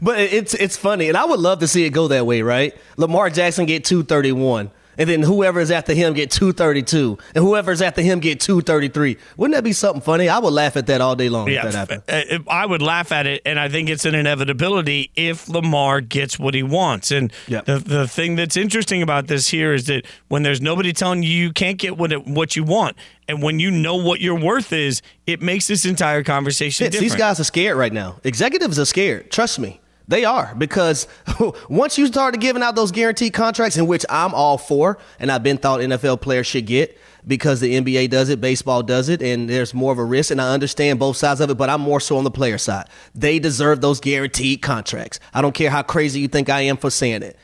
But 0.00 0.18
it's 0.18 0.54
it's 0.54 0.76
funny, 0.76 1.08
and 1.08 1.16
I 1.16 1.24
would 1.24 1.40
love 1.40 1.60
to 1.60 1.68
see 1.68 1.84
it 1.84 1.90
go 1.90 2.08
that 2.08 2.26
way, 2.26 2.42
right? 2.42 2.76
Lamar 2.96 3.30
Jackson 3.30 3.66
get 3.66 3.84
231 3.84 4.70
and 4.98 5.08
then 5.08 5.22
whoever 5.22 5.60
is 5.60 5.70
after 5.70 5.94
him 5.94 6.14
get 6.14 6.30
232, 6.30 7.18
and 7.34 7.44
whoever's 7.44 7.82
after 7.82 8.02
him 8.02 8.20
get 8.20 8.40
233. 8.40 9.16
Wouldn't 9.36 9.54
that 9.54 9.64
be 9.64 9.72
something 9.72 10.00
funny? 10.02 10.28
I 10.28 10.38
would 10.38 10.52
laugh 10.52 10.76
at 10.76 10.86
that 10.86 11.00
all 11.00 11.16
day 11.16 11.28
long 11.28 11.48
yeah, 11.48 11.66
if 11.66 11.72
that 11.72 11.88
happened. 11.88 12.02
Uh, 12.08 12.50
I 12.50 12.66
would 12.66 12.82
laugh 12.82 13.12
at 13.12 13.26
it, 13.26 13.42
and 13.44 13.58
I 13.58 13.68
think 13.68 13.88
it's 13.88 14.04
an 14.04 14.14
inevitability 14.14 15.10
if 15.16 15.48
Lamar 15.48 16.00
gets 16.00 16.38
what 16.38 16.54
he 16.54 16.62
wants. 16.62 17.10
And 17.10 17.32
Yep. 17.48 17.64
the 17.66 17.78
the 17.78 18.08
thing 18.08 18.36
that's 18.36 18.56
interesting 18.56 19.02
about 19.02 19.26
this 19.26 19.48
here 19.48 19.72
is 19.72 19.86
that 19.86 20.06
when 20.28 20.42
there's 20.42 20.60
nobody 20.60 20.92
telling 20.92 21.22
you 21.22 21.30
you 21.30 21.52
can't 21.52 21.78
get 21.78 21.96
what 21.96 22.12
it, 22.12 22.26
what 22.26 22.56
you 22.56 22.64
want, 22.64 22.96
and 23.28 23.42
when 23.42 23.58
you 23.58 23.70
know 23.70 23.96
what 23.96 24.20
your 24.20 24.38
worth 24.38 24.72
is, 24.72 25.02
it 25.26 25.40
makes 25.42 25.66
this 25.66 25.84
entire 25.84 26.22
conversation 26.22 26.84
Fitz, 26.84 26.92
different. 26.92 27.12
these 27.12 27.18
guys 27.18 27.40
are 27.40 27.44
scared 27.44 27.76
right 27.76 27.92
now. 27.92 28.20
Executives 28.24 28.78
are 28.78 28.84
scared. 28.84 29.30
Trust 29.30 29.58
me. 29.58 29.80
They 30.06 30.24
are 30.24 30.54
because 30.56 31.08
once 31.68 31.96
you 31.96 32.06
started 32.06 32.40
giving 32.40 32.62
out 32.62 32.74
those 32.74 32.92
guaranteed 32.92 33.32
contracts, 33.32 33.76
in 33.76 33.86
which 33.86 34.04
I'm 34.10 34.34
all 34.34 34.58
for, 34.58 34.98
and 35.18 35.32
I've 35.32 35.42
been 35.42 35.56
thought 35.56 35.80
NFL 35.80 36.20
players 36.20 36.46
should 36.46 36.66
get 36.66 36.98
because 37.26 37.60
the 37.60 37.74
NBA 37.80 38.10
does 38.10 38.28
it, 38.28 38.40
baseball 38.40 38.82
does 38.82 39.08
it, 39.08 39.22
and 39.22 39.48
there's 39.48 39.72
more 39.72 39.92
of 39.92 39.98
a 39.98 40.04
risk, 40.04 40.30
and 40.30 40.42
I 40.42 40.52
understand 40.52 40.98
both 40.98 41.16
sides 41.16 41.40
of 41.40 41.48
it, 41.48 41.54
but 41.54 41.70
I'm 41.70 41.80
more 41.80 42.00
so 42.00 42.18
on 42.18 42.24
the 42.24 42.30
player 42.30 42.58
side. 42.58 42.88
They 43.14 43.38
deserve 43.38 43.80
those 43.80 43.98
guaranteed 43.98 44.60
contracts. 44.60 45.20
I 45.32 45.40
don't 45.40 45.54
care 45.54 45.70
how 45.70 45.82
crazy 45.82 46.20
you 46.20 46.28
think 46.28 46.50
I 46.50 46.62
am 46.62 46.76
for 46.76 46.90
saying 46.90 47.22
it. 47.22 47.38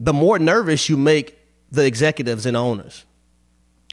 The 0.00 0.12
more 0.12 0.40
nervous 0.40 0.88
you 0.88 0.96
make 0.96 1.38
the 1.70 1.86
executives 1.86 2.46
and 2.46 2.56
owners. 2.56 3.04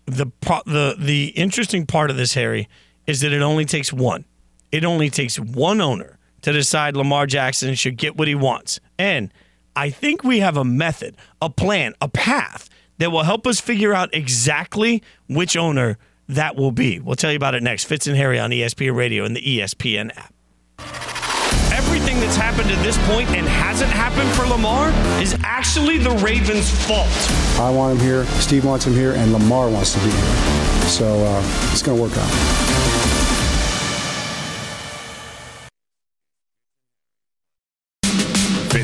the 0.07 0.25
the 0.65 0.95
the 0.97 1.27
interesting 1.35 1.85
part 1.85 2.09
of 2.09 2.17
this, 2.17 2.33
Harry, 2.33 2.67
is 3.05 3.21
that 3.21 3.31
it 3.31 3.43
only 3.43 3.65
takes 3.65 3.93
one. 3.93 4.25
It 4.71 4.83
only 4.83 5.11
takes 5.11 5.39
one 5.39 5.79
owner 5.79 6.18
to 6.41 6.51
decide 6.51 6.95
Lamar 6.95 7.25
Jackson 7.25 7.75
should 7.75 7.97
get 7.97 8.17
what 8.17 8.27
he 8.27 8.35
wants. 8.35 8.79
And 8.97 9.31
I 9.75 9.89
think 9.89 10.23
we 10.23 10.39
have 10.39 10.57
a 10.57 10.65
method, 10.65 11.15
a 11.41 11.49
plan, 11.49 11.93
a 12.01 12.07
path 12.07 12.69
that 12.97 13.11
will 13.11 13.23
help 13.23 13.47
us 13.47 13.59
figure 13.59 13.93
out 13.93 14.13
exactly 14.13 15.01
which 15.27 15.55
owner 15.55 15.97
that 16.27 16.55
will 16.55 16.71
be. 16.71 16.99
We'll 16.99 17.15
tell 17.15 17.31
you 17.31 17.37
about 17.37 17.55
it 17.55 17.63
next. 17.63 17.85
Fitz 17.85 18.05
and 18.07 18.15
Harry 18.15 18.39
on 18.39 18.51
ESPN 18.51 18.95
Radio 18.95 19.25
and 19.25 19.35
the 19.35 19.41
ESPN 19.41 20.15
app. 20.15 20.33
Everything 21.73 22.19
that's 22.19 22.35
happened 22.35 22.69
to 22.69 22.75
this 22.77 22.97
point 23.07 23.29
and 23.29 23.47
hasn't 23.47 23.89
happened 23.89 24.29
for 24.31 24.45
Lamar 24.45 24.89
is 25.21 25.35
actually 25.43 25.97
the 25.97 26.11
Ravens' 26.11 26.69
fault. 26.85 27.07
I 27.59 27.69
want 27.71 27.97
him 27.97 28.05
here, 28.05 28.25
Steve 28.41 28.65
wants 28.65 28.85
him 28.85 28.93
here, 28.93 29.13
and 29.13 29.33
Lamar 29.33 29.69
wants 29.69 29.93
to 29.93 29.99
be 29.99 30.11
here. 30.11 30.89
So 30.89 31.23
uh, 31.25 31.71
it's 31.71 31.81
going 31.81 31.97
to 31.97 32.03
work 32.03 32.15
out. 32.15 32.78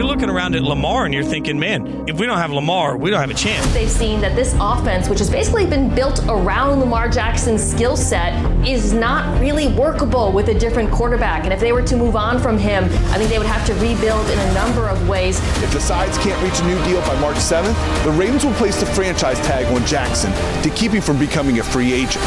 You're 0.00 0.08
looking 0.08 0.30
around 0.30 0.54
at 0.54 0.62
Lamar 0.62 1.04
and 1.04 1.12
you're 1.12 1.22
thinking, 1.22 1.58
man, 1.58 2.08
if 2.08 2.18
we 2.18 2.24
don't 2.24 2.38
have 2.38 2.50
Lamar, 2.50 2.96
we 2.96 3.10
don't 3.10 3.20
have 3.20 3.28
a 3.30 3.34
chance. 3.34 3.66
They've 3.74 3.86
seen 3.86 4.18
that 4.22 4.34
this 4.34 4.56
offense, 4.58 5.10
which 5.10 5.18
has 5.18 5.28
basically 5.28 5.66
been 5.66 5.94
built 5.94 6.24
around 6.26 6.80
Lamar 6.80 7.10
Jackson's 7.10 7.62
skill 7.62 7.98
set, 7.98 8.32
is 8.66 8.94
not 8.94 9.38
really 9.42 9.68
workable 9.68 10.32
with 10.32 10.48
a 10.48 10.58
different 10.58 10.90
quarterback. 10.90 11.44
And 11.44 11.52
if 11.52 11.60
they 11.60 11.72
were 11.72 11.82
to 11.82 11.96
move 11.98 12.16
on 12.16 12.38
from 12.38 12.56
him, 12.56 12.84
I 12.84 13.18
think 13.18 13.28
they 13.28 13.36
would 13.36 13.46
have 13.46 13.66
to 13.66 13.74
rebuild 13.74 14.26
in 14.30 14.38
a 14.38 14.54
number 14.54 14.88
of 14.88 15.06
ways. 15.06 15.38
If 15.62 15.70
the 15.70 15.80
sides 15.80 16.16
can't 16.16 16.42
reach 16.42 16.58
a 16.60 16.64
new 16.64 16.82
deal 16.84 17.02
by 17.02 17.20
March 17.20 17.36
7th, 17.36 17.76
the 18.02 18.12
Ravens 18.12 18.42
will 18.42 18.54
place 18.54 18.80
the 18.80 18.86
franchise 18.86 19.38
tag 19.40 19.66
on 19.66 19.84
Jackson 19.84 20.32
to 20.62 20.70
keep 20.70 20.92
him 20.92 21.02
from 21.02 21.18
becoming 21.18 21.58
a 21.58 21.62
free 21.62 21.92
agent. 21.92 22.24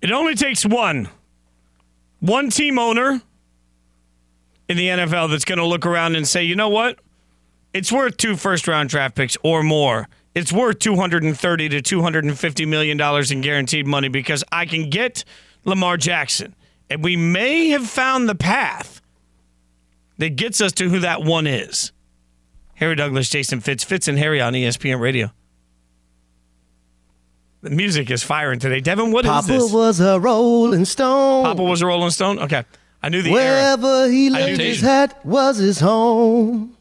It 0.00 0.10
only 0.12 0.34
takes 0.34 0.64
one. 0.64 1.08
One 2.20 2.50
team 2.50 2.78
owner 2.78 3.20
in 4.68 4.76
the 4.76 4.88
NFL 4.88 5.30
that's 5.30 5.44
going 5.44 5.58
to 5.58 5.64
look 5.64 5.86
around 5.86 6.16
and 6.16 6.26
say, 6.26 6.44
you 6.44 6.54
know 6.56 6.68
what? 6.68 6.98
It's 7.72 7.92
worth 7.92 8.16
two 8.16 8.36
first 8.36 8.66
round 8.68 8.88
draft 8.88 9.14
picks 9.14 9.36
or 9.42 9.62
more. 9.62 10.08
It's 10.34 10.52
worth 10.52 10.78
230 10.78 11.68
to 11.70 11.82
250 11.82 12.66
million 12.66 12.96
dollars 12.96 13.30
in 13.30 13.40
guaranteed 13.40 13.86
money 13.86 14.08
because 14.08 14.44
I 14.52 14.66
can 14.66 14.90
get 14.90 15.24
Lamar 15.64 15.96
Jackson. 15.96 16.54
And 16.90 17.02
we 17.02 17.16
may 17.16 17.68
have 17.68 17.86
found 17.86 18.28
the 18.28 18.34
path 18.34 19.00
that 20.18 20.36
gets 20.36 20.60
us 20.60 20.72
to 20.72 20.88
who 20.88 21.00
that 21.00 21.22
one 21.22 21.46
is. 21.46 21.92
Harry 22.74 22.94
Douglas, 22.94 23.28
Jason 23.28 23.60
Fitz, 23.60 23.84
Fitz 23.84 24.06
and 24.08 24.18
Harry 24.18 24.40
on 24.40 24.52
ESPN 24.52 25.00
Radio. 25.00 25.32
The 27.62 27.70
music 27.70 28.10
is 28.10 28.22
firing 28.22 28.60
today. 28.60 28.80
Devin, 28.80 29.10
what 29.10 29.24
is 29.24 29.30
Papa 29.30 29.46
this? 29.48 29.72
was 29.72 29.98
a 30.00 30.20
rolling 30.20 30.84
stone. 30.84 31.44
Papa 31.44 31.62
was 31.62 31.82
a 31.82 31.86
Rolling 31.86 32.10
Stone? 32.10 32.38
Okay. 32.38 32.64
I 33.02 33.08
knew 33.08 33.20
the 33.22 33.30
era. 33.30 33.34
Wherever 33.36 34.08
he 34.08 34.28
I 34.28 34.30
laid 34.30 34.60
his 34.60 34.80
the- 34.80 34.86
hat 34.86 35.24
was 35.26 35.58
his 35.58 35.80
home. 35.80 36.76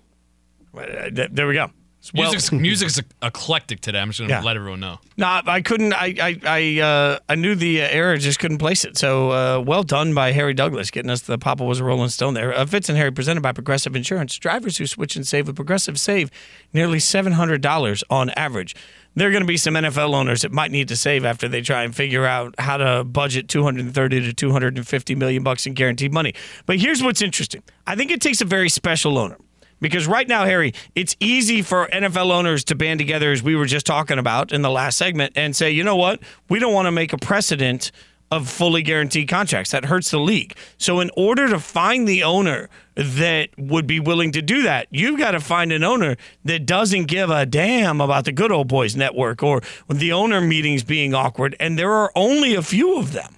Uh, 0.77 1.09
There 1.31 1.47
we 1.47 1.55
go. 1.55 1.71
Well, 2.13 2.31
music's, 2.31 2.51
music's 2.53 3.01
eclectic 3.21 3.81
today. 3.81 3.99
I'm 3.99 4.09
just 4.09 4.19
gonna 4.19 4.29
Yeah. 4.31 4.41
let 4.41 4.55
everyone 4.55 4.79
know. 4.79 4.99
no, 5.17 5.41
I 5.45 5.61
couldn't. 5.61 5.91
I 5.93 6.15
I 6.21 6.39
I, 6.45 6.79
uh, 6.81 7.19
I 7.27 7.35
knew 7.35 7.53
the 7.53 7.81
uh, 7.81 7.87
era, 7.89 8.17
just 8.17 8.39
couldn't 8.39 8.59
place 8.59 8.85
it. 8.85 8.97
So 8.97 9.31
uh, 9.31 9.59
well 9.59 9.83
done 9.83 10.13
by 10.13 10.31
Harry 10.31 10.53
Douglas 10.53 10.89
getting 10.89 11.11
us 11.11 11.21
the 11.21 11.37
Papa 11.37 11.65
was 11.65 11.81
a 11.81 11.83
Rolling 11.83 12.07
Stone 12.07 12.33
there. 12.35 12.53
Uh, 12.57 12.65
Fitz 12.65 12.87
and 12.87 12.97
Harry 12.97 13.11
presented 13.11 13.41
by 13.41 13.51
Progressive 13.51 13.93
Insurance. 13.93 14.37
Drivers 14.37 14.77
who 14.77 14.87
switch 14.87 15.17
and 15.17 15.27
save 15.27 15.47
with 15.47 15.57
Progressive 15.57 15.99
save 15.99 16.31
nearly 16.71 16.99
seven 16.99 17.33
hundred 17.33 17.59
dollars 17.61 18.05
on 18.09 18.29
average. 18.31 18.73
There 19.17 19.27
are 19.27 19.31
going 19.31 19.41
to 19.41 19.47
be 19.47 19.57
some 19.57 19.73
NFL 19.73 20.13
owners 20.13 20.43
that 20.43 20.51
might 20.51 20.69
need 20.69 20.89
to 20.89 20.95
save 20.95 21.25
after 21.25 21.47
they 21.47 21.61
try 21.61 21.81
and 21.81 21.95
figure 21.95 22.23
out 22.23 22.53
how 22.59 22.77
to 22.77 23.03
budget 23.03 23.47
230 23.47 24.21
to 24.21 24.31
250 24.31 25.15
million 25.15 25.41
bucks 25.41 25.65
in 25.65 25.73
guaranteed 25.73 26.13
money. 26.13 26.35
But 26.67 26.77
here's 26.77 27.01
what's 27.01 27.23
interesting. 27.23 27.63
I 27.87 27.95
think 27.95 28.11
it 28.11 28.21
takes 28.21 28.41
a 28.41 28.45
very 28.45 28.69
special 28.69 29.17
owner. 29.17 29.37
Because 29.81 30.05
right 30.05 30.27
now, 30.27 30.45
Harry, 30.45 30.73
it's 30.93 31.15
easy 31.19 31.63
for 31.63 31.87
NFL 31.87 32.31
owners 32.31 32.63
to 32.65 32.75
band 32.75 32.99
together, 32.99 33.31
as 33.31 33.41
we 33.41 33.55
were 33.55 33.65
just 33.65 33.87
talking 33.87 34.19
about 34.19 34.51
in 34.51 34.61
the 34.61 34.69
last 34.69 34.99
segment, 34.99 35.33
and 35.35 35.55
say, 35.55 35.71
you 35.71 35.83
know 35.83 35.95
what? 35.95 36.19
We 36.47 36.59
don't 36.59 36.73
want 36.73 36.85
to 36.85 36.91
make 36.91 37.11
a 37.11 37.17
precedent 37.17 37.91
of 38.31 38.49
fully 38.49 38.81
guaranteed 38.81 39.27
contracts. 39.27 39.71
That 39.71 39.85
hurts 39.85 40.11
the 40.11 40.19
league. 40.19 40.55
So, 40.77 40.99
in 40.99 41.09
order 41.15 41.47
to 41.47 41.59
find 41.59 42.07
the 42.07 42.23
owner 42.23 42.69
that 42.95 43.49
would 43.57 43.87
be 43.87 43.99
willing 43.99 44.31
to 44.33 44.41
do 44.41 44.63
that, 44.63 44.87
you've 44.91 45.19
got 45.19 45.31
to 45.31 45.39
find 45.39 45.71
an 45.71 45.83
owner 45.83 46.17
that 46.45 46.65
doesn't 46.65 47.05
give 47.05 47.29
a 47.29 47.45
damn 47.45 48.01
about 48.01 48.25
the 48.25 48.31
good 48.31 48.51
old 48.51 48.67
boys 48.67 48.95
network 48.95 49.43
or 49.43 49.61
the 49.87 50.11
owner 50.11 50.41
meetings 50.41 50.83
being 50.83 51.13
awkward. 51.13 51.55
And 51.59 51.77
there 51.77 51.91
are 51.91 52.11
only 52.15 52.55
a 52.55 52.61
few 52.61 52.97
of 52.97 53.13
them. 53.13 53.35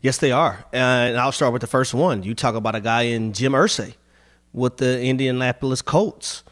Yes, 0.00 0.18
they 0.18 0.30
are. 0.30 0.64
And 0.72 1.16
I'll 1.16 1.32
start 1.32 1.52
with 1.52 1.62
the 1.62 1.66
first 1.66 1.92
one. 1.92 2.22
You 2.22 2.34
talk 2.34 2.54
about 2.54 2.74
a 2.74 2.80
guy 2.80 3.02
in 3.02 3.32
Jim 3.32 3.52
Irsay 3.52 3.94
with 4.52 4.76
the 4.76 5.02
Indianapolis 5.02 5.82
Colts. 5.82 6.44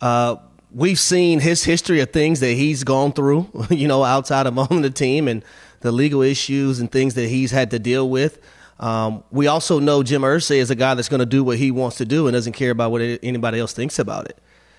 Uh, 0.00 0.36
we've 0.70 0.98
seen 0.98 1.40
his 1.40 1.64
history 1.64 2.00
of 2.00 2.10
things 2.10 2.40
that 2.40 2.52
he's 2.52 2.84
gone 2.84 3.12
through, 3.12 3.48
you 3.70 3.86
know, 3.86 4.04
outside 4.04 4.46
of 4.46 4.58
owning 4.58 4.82
the 4.82 4.90
team 4.90 5.28
and 5.28 5.44
the 5.82 5.92
legal 5.92 6.22
issues 6.22 6.80
and 6.80 6.90
things 6.90 7.14
that 7.14 7.28
he's 7.28 7.50
had 7.50 7.70
to 7.72 7.78
deal 7.78 8.08
with. 8.08 8.38
Um, 8.80 9.22
we 9.30 9.46
also 9.46 9.78
know 9.78 10.02
Jim 10.02 10.22
Irsay 10.22 10.56
is 10.56 10.70
a 10.70 10.74
guy 10.74 10.94
that's 10.94 11.08
going 11.08 11.20
to 11.20 11.26
do 11.26 11.44
what 11.44 11.58
he 11.58 11.70
wants 11.70 11.98
to 11.98 12.04
do 12.04 12.26
and 12.26 12.34
doesn't 12.34 12.54
care 12.54 12.70
about 12.70 12.90
what 12.90 13.00
anybody 13.22 13.60
else 13.60 13.72
thinks 13.72 13.98
about 13.98 14.26
it. 14.26 14.38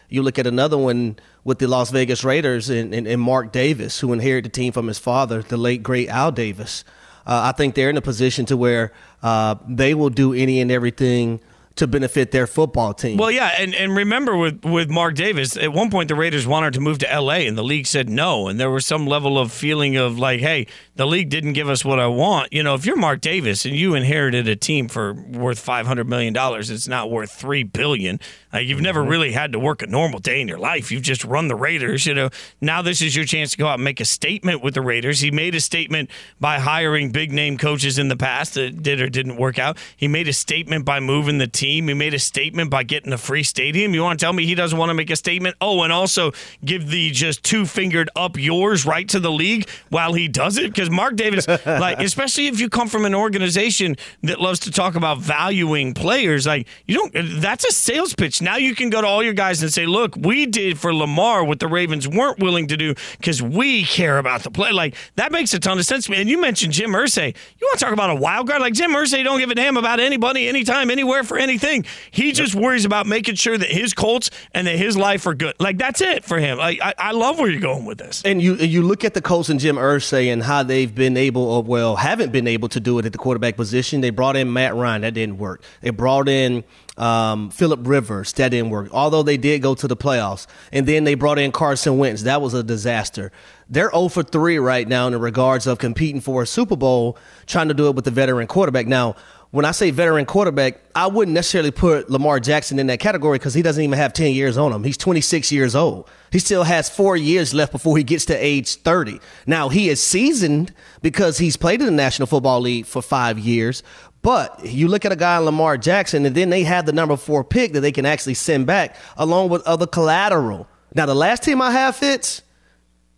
You 0.09 0.21
look 0.23 0.37
at 0.37 0.45
another 0.45 0.77
one 0.77 1.17
with 1.43 1.59
the 1.59 1.67
Las 1.67 1.89
Vegas 1.89 2.23
Raiders 2.23 2.69
and, 2.69 2.93
and, 2.93 3.07
and 3.07 3.21
Mark 3.21 3.51
Davis, 3.51 3.99
who 3.99 4.11
inherited 4.11 4.51
the 4.51 4.55
team 4.55 4.73
from 4.73 4.87
his 4.87 4.99
father, 4.99 5.41
the 5.41 5.57
late 5.57 5.83
great 5.83 6.09
Al 6.09 6.31
Davis. 6.31 6.83
Uh, 7.25 7.41
I 7.45 7.51
think 7.53 7.75
they're 7.75 7.89
in 7.89 7.97
a 7.97 8.01
position 8.01 8.45
to 8.47 8.57
where 8.57 8.91
uh, 9.21 9.55
they 9.67 9.93
will 9.93 10.09
do 10.09 10.33
any 10.33 10.59
and 10.59 10.69
everything 10.69 11.39
to 11.75 11.87
benefit 11.87 12.31
their 12.31 12.45
football 12.45 12.93
team. 12.93 13.17
Well, 13.17 13.31
yeah, 13.31 13.51
and, 13.57 13.73
and 13.73 13.95
remember 13.95 14.37
with, 14.37 14.63
with 14.63 14.89
Mark 14.91 15.15
Davis, 15.15 15.57
at 15.57 15.73
one 15.73 15.89
point 15.89 16.07
the 16.07 16.15
Raiders 16.15 16.45
wanted 16.45 16.73
to 16.73 16.79
move 16.79 16.99
to 16.99 17.11
L.A. 17.11 17.47
and 17.47 17.57
the 17.57 17.63
league 17.63 17.87
said 17.87 18.09
no, 18.09 18.47
and 18.47 18.59
there 18.59 18.69
was 18.69 18.85
some 18.85 19.07
level 19.07 19.39
of 19.39 19.51
feeling 19.51 19.97
of 19.97 20.19
like, 20.19 20.39
hey, 20.39 20.67
the 20.95 21.07
league 21.07 21.29
didn't 21.29 21.53
give 21.53 21.69
us 21.69 21.83
what 21.83 21.99
I 21.99 22.05
want. 22.05 22.53
You 22.53 22.61
know, 22.61 22.75
if 22.75 22.85
you're 22.85 22.95
Mark 22.95 23.21
Davis 23.21 23.65
and 23.65 23.75
you 23.75 23.95
inherited 23.95 24.47
a 24.47 24.55
team 24.55 24.87
for 24.87 25.13
worth 25.13 25.57
five 25.57 25.87
hundred 25.87 26.07
million 26.07 26.33
dollars, 26.33 26.69
it's 26.69 26.87
not 26.87 27.09
worth 27.09 27.31
three 27.31 27.63
billion. 27.63 28.19
Like 28.51 28.67
you've 28.67 28.81
never 28.81 29.01
mm-hmm. 29.01 29.09
really 29.09 29.31
had 29.31 29.53
to 29.53 29.59
work 29.59 29.81
a 29.81 29.87
normal 29.87 30.19
day 30.19 30.41
in 30.41 30.47
your 30.47 30.59
life. 30.59 30.91
You've 30.91 31.01
just 31.01 31.25
run 31.25 31.47
the 31.47 31.55
Raiders. 31.55 32.05
You 32.05 32.13
know, 32.13 32.29
now 32.61 32.83
this 32.83 33.01
is 33.01 33.15
your 33.15 33.25
chance 33.25 33.51
to 33.51 33.57
go 33.57 33.65
out 33.65 33.75
and 33.75 33.83
make 33.83 33.99
a 33.99 34.05
statement 34.05 34.61
with 34.61 34.75
the 34.75 34.81
Raiders. 34.81 35.21
He 35.21 35.31
made 35.31 35.55
a 35.55 35.59
statement 35.59 36.11
by 36.39 36.59
hiring 36.59 37.11
big 37.11 37.31
name 37.31 37.57
coaches 37.57 37.97
in 37.97 38.09
the 38.09 38.17
past 38.17 38.53
that 38.53 38.83
did 38.83 39.01
or 39.01 39.09
didn't 39.09 39.37
work 39.37 39.57
out. 39.57 39.79
He 39.97 40.07
made 40.07 40.27
a 40.27 40.33
statement 40.33 40.85
by 40.85 40.99
moving 40.99 41.39
the 41.39 41.47
team 41.47 41.62
team. 41.63 41.87
He 41.87 41.93
made 41.93 42.13
a 42.13 42.19
statement 42.19 42.69
by 42.69 42.83
getting 42.83 43.13
a 43.13 43.17
free 43.17 43.43
stadium. 43.43 43.93
You 43.93 44.03
want 44.03 44.19
to 44.19 44.25
tell 44.25 44.33
me 44.33 44.45
he 44.45 44.53
doesn't 44.53 44.77
want 44.77 44.89
to 44.89 44.93
make 44.93 45.09
a 45.09 45.15
statement? 45.15 45.55
Oh, 45.61 45.81
and 45.83 45.93
also 45.93 46.33
give 46.63 46.89
the 46.89 47.09
just 47.11 47.41
two 47.43 47.65
fingered 47.65 48.09
up 48.17 48.37
yours 48.37 48.85
right 48.85 49.07
to 49.09 49.19
the 49.19 49.31
league 49.31 49.69
while 49.89 50.13
he 50.13 50.27
does 50.27 50.57
it? 50.57 50.73
Because 50.73 50.89
Mark 50.89 51.15
Davis, 51.15 51.47
like, 51.65 51.99
especially 51.99 52.47
if 52.47 52.59
you 52.59 52.67
come 52.67 52.89
from 52.89 53.05
an 53.05 53.15
organization 53.15 53.95
that 54.23 54.41
loves 54.41 54.59
to 54.61 54.71
talk 54.71 54.95
about 54.95 55.19
valuing 55.19 55.93
players, 55.93 56.45
like, 56.45 56.67
you 56.85 56.95
don't, 56.95 57.41
that's 57.41 57.63
a 57.63 57.71
sales 57.71 58.13
pitch. 58.13 58.41
Now 58.41 58.57
you 58.57 58.75
can 58.75 58.89
go 58.89 58.99
to 58.99 59.07
all 59.07 59.23
your 59.23 59.33
guys 59.33 59.61
and 59.63 59.71
say, 59.71 59.85
look, 59.85 60.17
we 60.17 60.45
did 60.45 60.77
for 60.77 60.93
Lamar 60.93 61.45
what 61.45 61.61
the 61.61 61.67
Ravens 61.67 62.09
weren't 62.09 62.39
willing 62.39 62.67
to 62.67 62.75
do 62.75 62.93
because 63.17 63.41
we 63.41 63.85
care 63.85 64.17
about 64.17 64.43
the 64.43 64.51
play. 64.51 64.73
Like, 64.73 64.95
that 65.15 65.31
makes 65.31 65.53
a 65.53 65.59
ton 65.59 65.79
of 65.79 65.85
sense. 65.85 66.05
To 66.05 66.11
me. 66.11 66.17
And 66.17 66.29
you 66.29 66.41
mentioned 66.41 66.73
Jim 66.73 66.91
Irsay. 66.91 67.33
You 67.59 67.67
want 67.67 67.79
to 67.79 67.85
talk 67.85 67.93
about 67.93 68.09
a 68.09 68.15
wild 68.15 68.49
card? 68.49 68.61
Like, 68.61 68.73
Jim 68.73 68.91
Irsay 68.91 69.23
don't 69.23 69.39
give 69.39 69.49
a 69.49 69.55
damn 69.55 69.77
about 69.77 70.01
anybody, 70.01 70.49
anytime, 70.49 70.91
anywhere, 70.91 71.23
for 71.23 71.37
anything. 71.53 71.85
He 72.11 72.31
just 72.31 72.55
worries 72.55 72.85
about 72.85 73.05
making 73.05 73.35
sure 73.35 73.57
that 73.57 73.69
his 73.69 73.93
Colts 73.93 74.29
and 74.53 74.67
that 74.67 74.77
his 74.77 74.97
life 74.97 75.25
are 75.27 75.33
good. 75.33 75.55
Like, 75.59 75.77
that's 75.77 76.01
it 76.01 76.23
for 76.23 76.39
him. 76.39 76.57
Like, 76.57 76.79
I, 76.81 76.93
I 76.97 77.11
love 77.11 77.39
where 77.39 77.49
you're 77.49 77.61
going 77.61 77.85
with 77.85 77.97
this. 77.97 78.21
And 78.25 78.41
you 78.41 78.55
you 78.55 78.81
look 78.81 79.03
at 79.03 79.13
the 79.13 79.21
Colts 79.21 79.49
and 79.49 79.59
Jim 79.59 79.75
Irsay 79.75 80.31
and 80.31 80.43
how 80.43 80.63
they've 80.63 80.93
been 80.93 81.17
able, 81.17 81.43
or 81.43 81.63
well, 81.63 81.95
haven't 81.95 82.31
been 82.31 82.47
able 82.47 82.69
to 82.69 82.79
do 82.79 82.99
it 82.99 83.05
at 83.05 83.11
the 83.11 83.17
quarterback 83.17 83.55
position. 83.55 84.01
They 84.01 84.09
brought 84.09 84.35
in 84.35 84.51
Matt 84.51 84.75
Ryan, 84.75 85.01
that 85.01 85.13
didn't 85.13 85.37
work. 85.37 85.63
They 85.81 85.91
brought 85.91 86.27
in 86.27 86.63
um, 86.97 87.49
Philip 87.49 87.81
Rivers, 87.83 88.33
that 88.33 88.49
didn't 88.49 88.69
work. 88.69 88.89
Although 88.91 89.23
they 89.23 89.37
did 89.37 89.61
go 89.61 89.75
to 89.75 89.87
the 89.87 89.97
playoffs, 89.97 90.47
and 90.71 90.87
then 90.87 91.03
they 91.03 91.15
brought 91.15 91.39
in 91.39 91.51
Carson 91.51 91.97
Wentz, 91.97 92.23
that 92.23 92.41
was 92.41 92.53
a 92.53 92.63
disaster. 92.63 93.31
They're 93.69 93.89
0 93.91 94.09
for 94.09 94.23
3 94.23 94.59
right 94.59 94.87
now 94.87 95.07
in 95.07 95.19
regards 95.19 95.65
of 95.67 95.79
competing 95.79 96.21
for 96.21 96.43
a 96.43 96.45
Super 96.45 96.75
Bowl, 96.75 97.17
trying 97.47 97.69
to 97.69 97.73
do 97.73 97.87
it 97.87 97.95
with 97.95 98.05
the 98.05 98.11
veteran 98.11 98.45
quarterback. 98.47 98.85
Now, 98.87 99.15
when 99.53 99.65
I 99.65 99.71
say 99.71 99.91
veteran 99.91 100.25
quarterback, 100.25 100.81
I 100.95 101.05
wouldn't 101.05 101.35
necessarily 101.35 101.69
put 101.69 102.09
Lamar 102.09 102.39
Jackson 102.39 102.79
in 102.79 102.87
that 102.87 102.99
category 102.99 103.37
because 103.37 103.53
he 103.53 103.61
doesn't 103.61 103.83
even 103.83 103.95
have 103.99 104.11
10 104.11 104.31
years 104.31 104.57
on 104.57 104.73
him. 104.73 104.83
He's 104.83 104.97
26 104.97 105.51
years 105.51 105.75
old. 105.75 106.09
He 106.31 106.39
still 106.39 106.63
has 106.63 106.89
four 106.89 107.15
years 107.15 107.53
left 107.53 107.71
before 107.71 107.95
he 107.95 108.03
gets 108.03 108.25
to 108.25 108.33
age 108.33 108.77
30. 108.77 109.19
Now, 109.45 109.69
he 109.69 109.89
is 109.89 110.01
seasoned 110.01 110.73
because 111.03 111.37
he's 111.37 111.55
played 111.55 111.81
in 111.81 111.85
the 111.85 111.91
National 111.91 112.25
Football 112.25 112.61
League 112.61 112.87
for 112.87 113.03
five 113.03 113.37
years. 113.37 113.83
But 114.23 114.65
you 114.65 114.87
look 114.87 115.05
at 115.05 115.11
a 115.11 115.15
guy 115.15 115.37
Lamar 115.37 115.77
Jackson, 115.77 116.25
and 116.25 116.35
then 116.35 116.49
they 116.49 116.63
have 116.63 116.87
the 116.87 116.91
number 116.91 117.15
four 117.15 117.43
pick 117.43 117.73
that 117.73 117.81
they 117.81 117.91
can 117.91 118.07
actually 118.07 118.33
send 118.33 118.65
back 118.65 118.95
along 119.17 119.49
with 119.49 119.61
other 119.67 119.85
collateral. 119.85 120.67
Now, 120.95 121.05
the 121.05 121.13
last 121.13 121.43
team 121.43 121.61
I 121.61 121.69
have 121.69 121.95
Fitz 121.95 122.41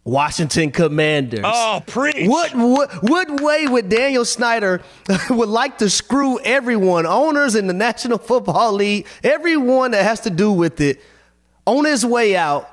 Washington 0.05 0.71
Commanders. 0.71 1.41
Oh, 1.43 1.81
preach. 1.85 2.27
What, 2.29 2.53
what 2.53 3.03
what 3.03 3.41
way 3.41 3.65
would 3.67 3.89
Daniel 3.89 4.23
Snyder 4.23 4.81
would 5.31 5.49
like 5.49 5.79
to 5.79 5.89
screw 5.89 6.39
everyone, 6.41 7.07
owners 7.07 7.55
in 7.55 7.65
the 7.65 7.73
National 7.73 8.19
Football 8.19 8.73
League, 8.73 9.07
everyone 9.23 9.91
that 9.91 10.03
has 10.03 10.21
to 10.21 10.29
do 10.29 10.51
with 10.51 10.79
it, 10.79 11.01
on 11.65 11.85
his 11.85 12.05
way 12.05 12.35
out, 12.35 12.69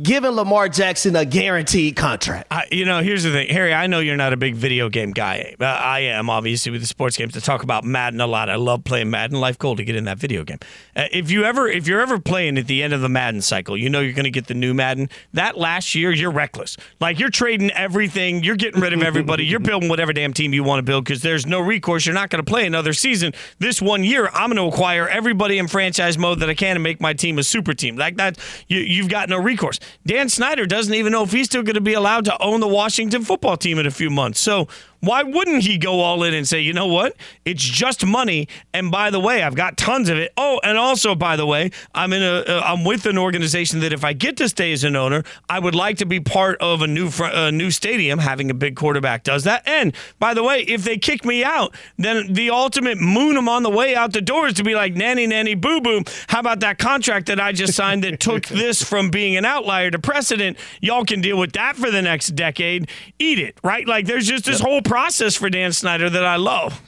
giving 0.00 0.30
Lamar 0.30 0.68
Jackson 0.68 1.16
a 1.16 1.24
guaranteed 1.24 1.96
contract? 1.96 2.46
I, 2.50 2.66
you 2.70 2.84
know, 2.84 3.02
here's 3.02 3.22
the 3.22 3.30
thing, 3.30 3.48
Harry. 3.48 3.74
I 3.74 3.86
know 3.86 4.00
you're 4.00 4.16
not 4.16 4.32
a 4.32 4.36
big 4.36 4.54
video 4.54 4.88
game 4.88 5.10
guy. 5.10 5.54
Uh, 5.60 5.64
I 5.64 6.00
am 6.00 6.30
obviously 6.30 6.72
with 6.72 6.80
the 6.80 6.86
sports 6.86 7.16
games 7.16 7.34
to 7.34 7.40
talk 7.40 7.62
about 7.62 7.84
Madden 7.84 8.20
a 8.20 8.26
lot. 8.26 8.48
I 8.48 8.56
love 8.56 8.84
playing 8.84 9.10
Madden. 9.10 9.40
Life 9.40 9.58
goal 9.58 9.76
to 9.76 9.84
get 9.84 9.96
in 9.96 10.04
that 10.04 10.18
video 10.18 10.44
game. 10.44 10.58
Uh, 10.94 11.04
if 11.12 11.30
you 11.30 11.44
ever, 11.44 11.68
if 11.68 11.86
you're 11.86 12.00
ever 12.00 12.18
playing 12.18 12.58
at 12.58 12.66
the 12.66 12.82
end 12.82 12.92
of 12.92 13.00
the 13.00 13.08
Madden 13.08 13.42
cycle, 13.42 13.76
you 13.76 13.90
know 13.90 14.00
you're 14.00 14.12
going 14.12 14.24
to 14.24 14.30
get 14.30 14.46
the 14.46 14.54
new 14.54 14.74
Madden. 14.74 15.08
That 15.32 15.58
last 15.58 15.94
year, 15.94 16.12
you're 16.12 16.30
reckless. 16.30 16.76
Like 17.00 17.18
you're 17.18 17.30
trading 17.30 17.70
everything. 17.72 18.44
You're 18.44 18.56
getting 18.56 18.80
rid 18.80 18.92
of 18.92 19.02
everybody. 19.02 19.44
you're 19.44 19.60
building 19.60 19.88
whatever 19.88 20.12
damn 20.12 20.32
team 20.32 20.54
you 20.54 20.64
want 20.64 20.78
to 20.78 20.82
build 20.82 21.04
because 21.04 21.22
there's 21.22 21.46
no 21.46 21.60
recourse. 21.60 22.06
You're 22.06 22.14
not 22.14 22.30
going 22.30 22.44
to 22.44 22.48
play 22.48 22.66
another 22.66 22.92
season. 22.92 23.32
This 23.58 23.82
one 23.82 24.04
year, 24.04 24.28
I'm 24.32 24.50
going 24.50 24.56
to 24.56 24.74
acquire 24.74 25.08
everybody 25.08 25.58
in 25.58 25.68
franchise 25.68 26.16
mode 26.16 26.40
that 26.40 26.48
I 26.48 26.54
can 26.54 26.76
and 26.76 26.82
make 26.82 27.00
my 27.00 27.12
team 27.12 27.38
a 27.38 27.42
super 27.42 27.74
team. 27.74 27.96
Like 27.96 28.16
that, 28.16 28.38
you, 28.68 28.78
you've 28.78 29.08
got 29.08 29.28
no 29.28 29.38
recourse. 29.38 29.79
Dan 30.06 30.28
Snyder 30.28 30.66
doesn't 30.66 30.94
even 30.94 31.12
know 31.12 31.22
if 31.22 31.32
he's 31.32 31.46
still 31.46 31.62
going 31.62 31.74
to 31.74 31.80
be 31.80 31.94
allowed 31.94 32.24
to 32.26 32.42
own 32.42 32.60
the 32.60 32.68
Washington 32.68 33.22
football 33.22 33.56
team 33.56 33.78
in 33.78 33.86
a 33.86 33.90
few 33.90 34.10
months. 34.10 34.40
So 34.40 34.68
why 35.00 35.22
wouldn't 35.22 35.62
he 35.62 35.78
go 35.78 36.00
all 36.00 36.22
in 36.22 36.34
and 36.34 36.46
say, 36.46 36.60
you 36.60 36.72
know 36.72 36.86
what? 36.86 37.16
It's 37.44 37.62
just 37.62 38.04
money. 38.04 38.48
And 38.72 38.90
by 38.90 39.10
the 39.10 39.20
way, 39.20 39.42
I've 39.42 39.54
got 39.54 39.76
tons 39.76 40.08
of 40.08 40.18
it. 40.18 40.32
Oh, 40.36 40.60
and 40.62 40.78
also, 40.78 41.14
by 41.14 41.36
the 41.36 41.46
way, 41.46 41.70
I'm 41.94 42.12
in 42.12 42.22
a, 42.22 42.44
uh, 42.46 42.62
I'm 42.64 42.84
with 42.84 43.06
an 43.06 43.18
organization 43.18 43.80
that 43.80 43.92
if 43.92 44.04
I 44.04 44.12
get 44.12 44.36
to 44.38 44.48
stay 44.48 44.72
as 44.72 44.84
an 44.84 44.96
owner, 44.96 45.22
I 45.48 45.58
would 45.58 45.74
like 45.74 45.98
to 45.98 46.06
be 46.06 46.20
part 46.20 46.60
of 46.60 46.82
a 46.82 46.86
new, 46.86 47.10
fr- 47.10 47.24
a 47.32 47.50
new 47.50 47.70
stadium. 47.70 48.18
Having 48.18 48.50
a 48.50 48.54
big 48.54 48.76
quarterback 48.76 49.24
does 49.24 49.44
that. 49.44 49.66
And 49.66 49.94
by 50.18 50.34
the 50.34 50.42
way, 50.42 50.60
if 50.62 50.84
they 50.84 50.98
kick 50.98 51.24
me 51.24 51.42
out, 51.44 51.74
then 51.96 52.32
the 52.32 52.50
ultimate 52.50 52.98
moon 52.98 53.34
them 53.34 53.48
on 53.48 53.62
the 53.62 53.70
way 53.70 53.94
out 53.94 54.12
the 54.12 54.20
door 54.20 54.46
is 54.46 54.54
to 54.54 54.64
be 54.64 54.74
like, 54.74 54.94
nanny, 54.94 55.26
nanny, 55.26 55.54
boo 55.54 55.80
boo. 55.80 56.02
How 56.28 56.40
about 56.40 56.60
that 56.60 56.78
contract 56.78 57.26
that 57.26 57.40
I 57.40 57.52
just 57.52 57.74
signed 57.74 58.04
that 58.04 58.20
took 58.20 58.46
this 58.46 58.82
from 58.82 59.10
being 59.10 59.36
an 59.36 59.44
outlier 59.44 59.90
to 59.90 59.98
precedent? 59.98 60.58
Y'all 60.80 61.04
can 61.04 61.20
deal 61.20 61.38
with 61.38 61.52
that 61.52 61.76
for 61.76 61.90
the 61.90 62.02
next 62.02 62.28
decade. 62.28 62.88
Eat 63.18 63.38
it, 63.38 63.58
right? 63.64 63.86
Like 63.86 64.06
there's 64.06 64.26
just 64.26 64.44
this 64.44 64.60
whole 64.60 64.82
process 64.90 65.36
for 65.36 65.48
Dan 65.48 65.72
Snyder 65.72 66.10
that 66.10 66.24
I 66.24 66.34
love. 66.34 66.82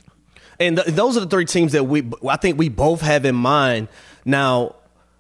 And 0.59 0.77
th- 0.77 0.89
those 0.89 1.17
are 1.17 1.21
the 1.21 1.29
three 1.29 1.45
teams 1.45 1.71
that 1.71 1.85
we 1.85 2.03
I 2.29 2.37
think 2.37 2.59
we 2.59 2.69
both 2.69 3.01
have 3.01 3.25
in 3.25 3.37
mind. 3.37 3.87
Now, 4.25 4.75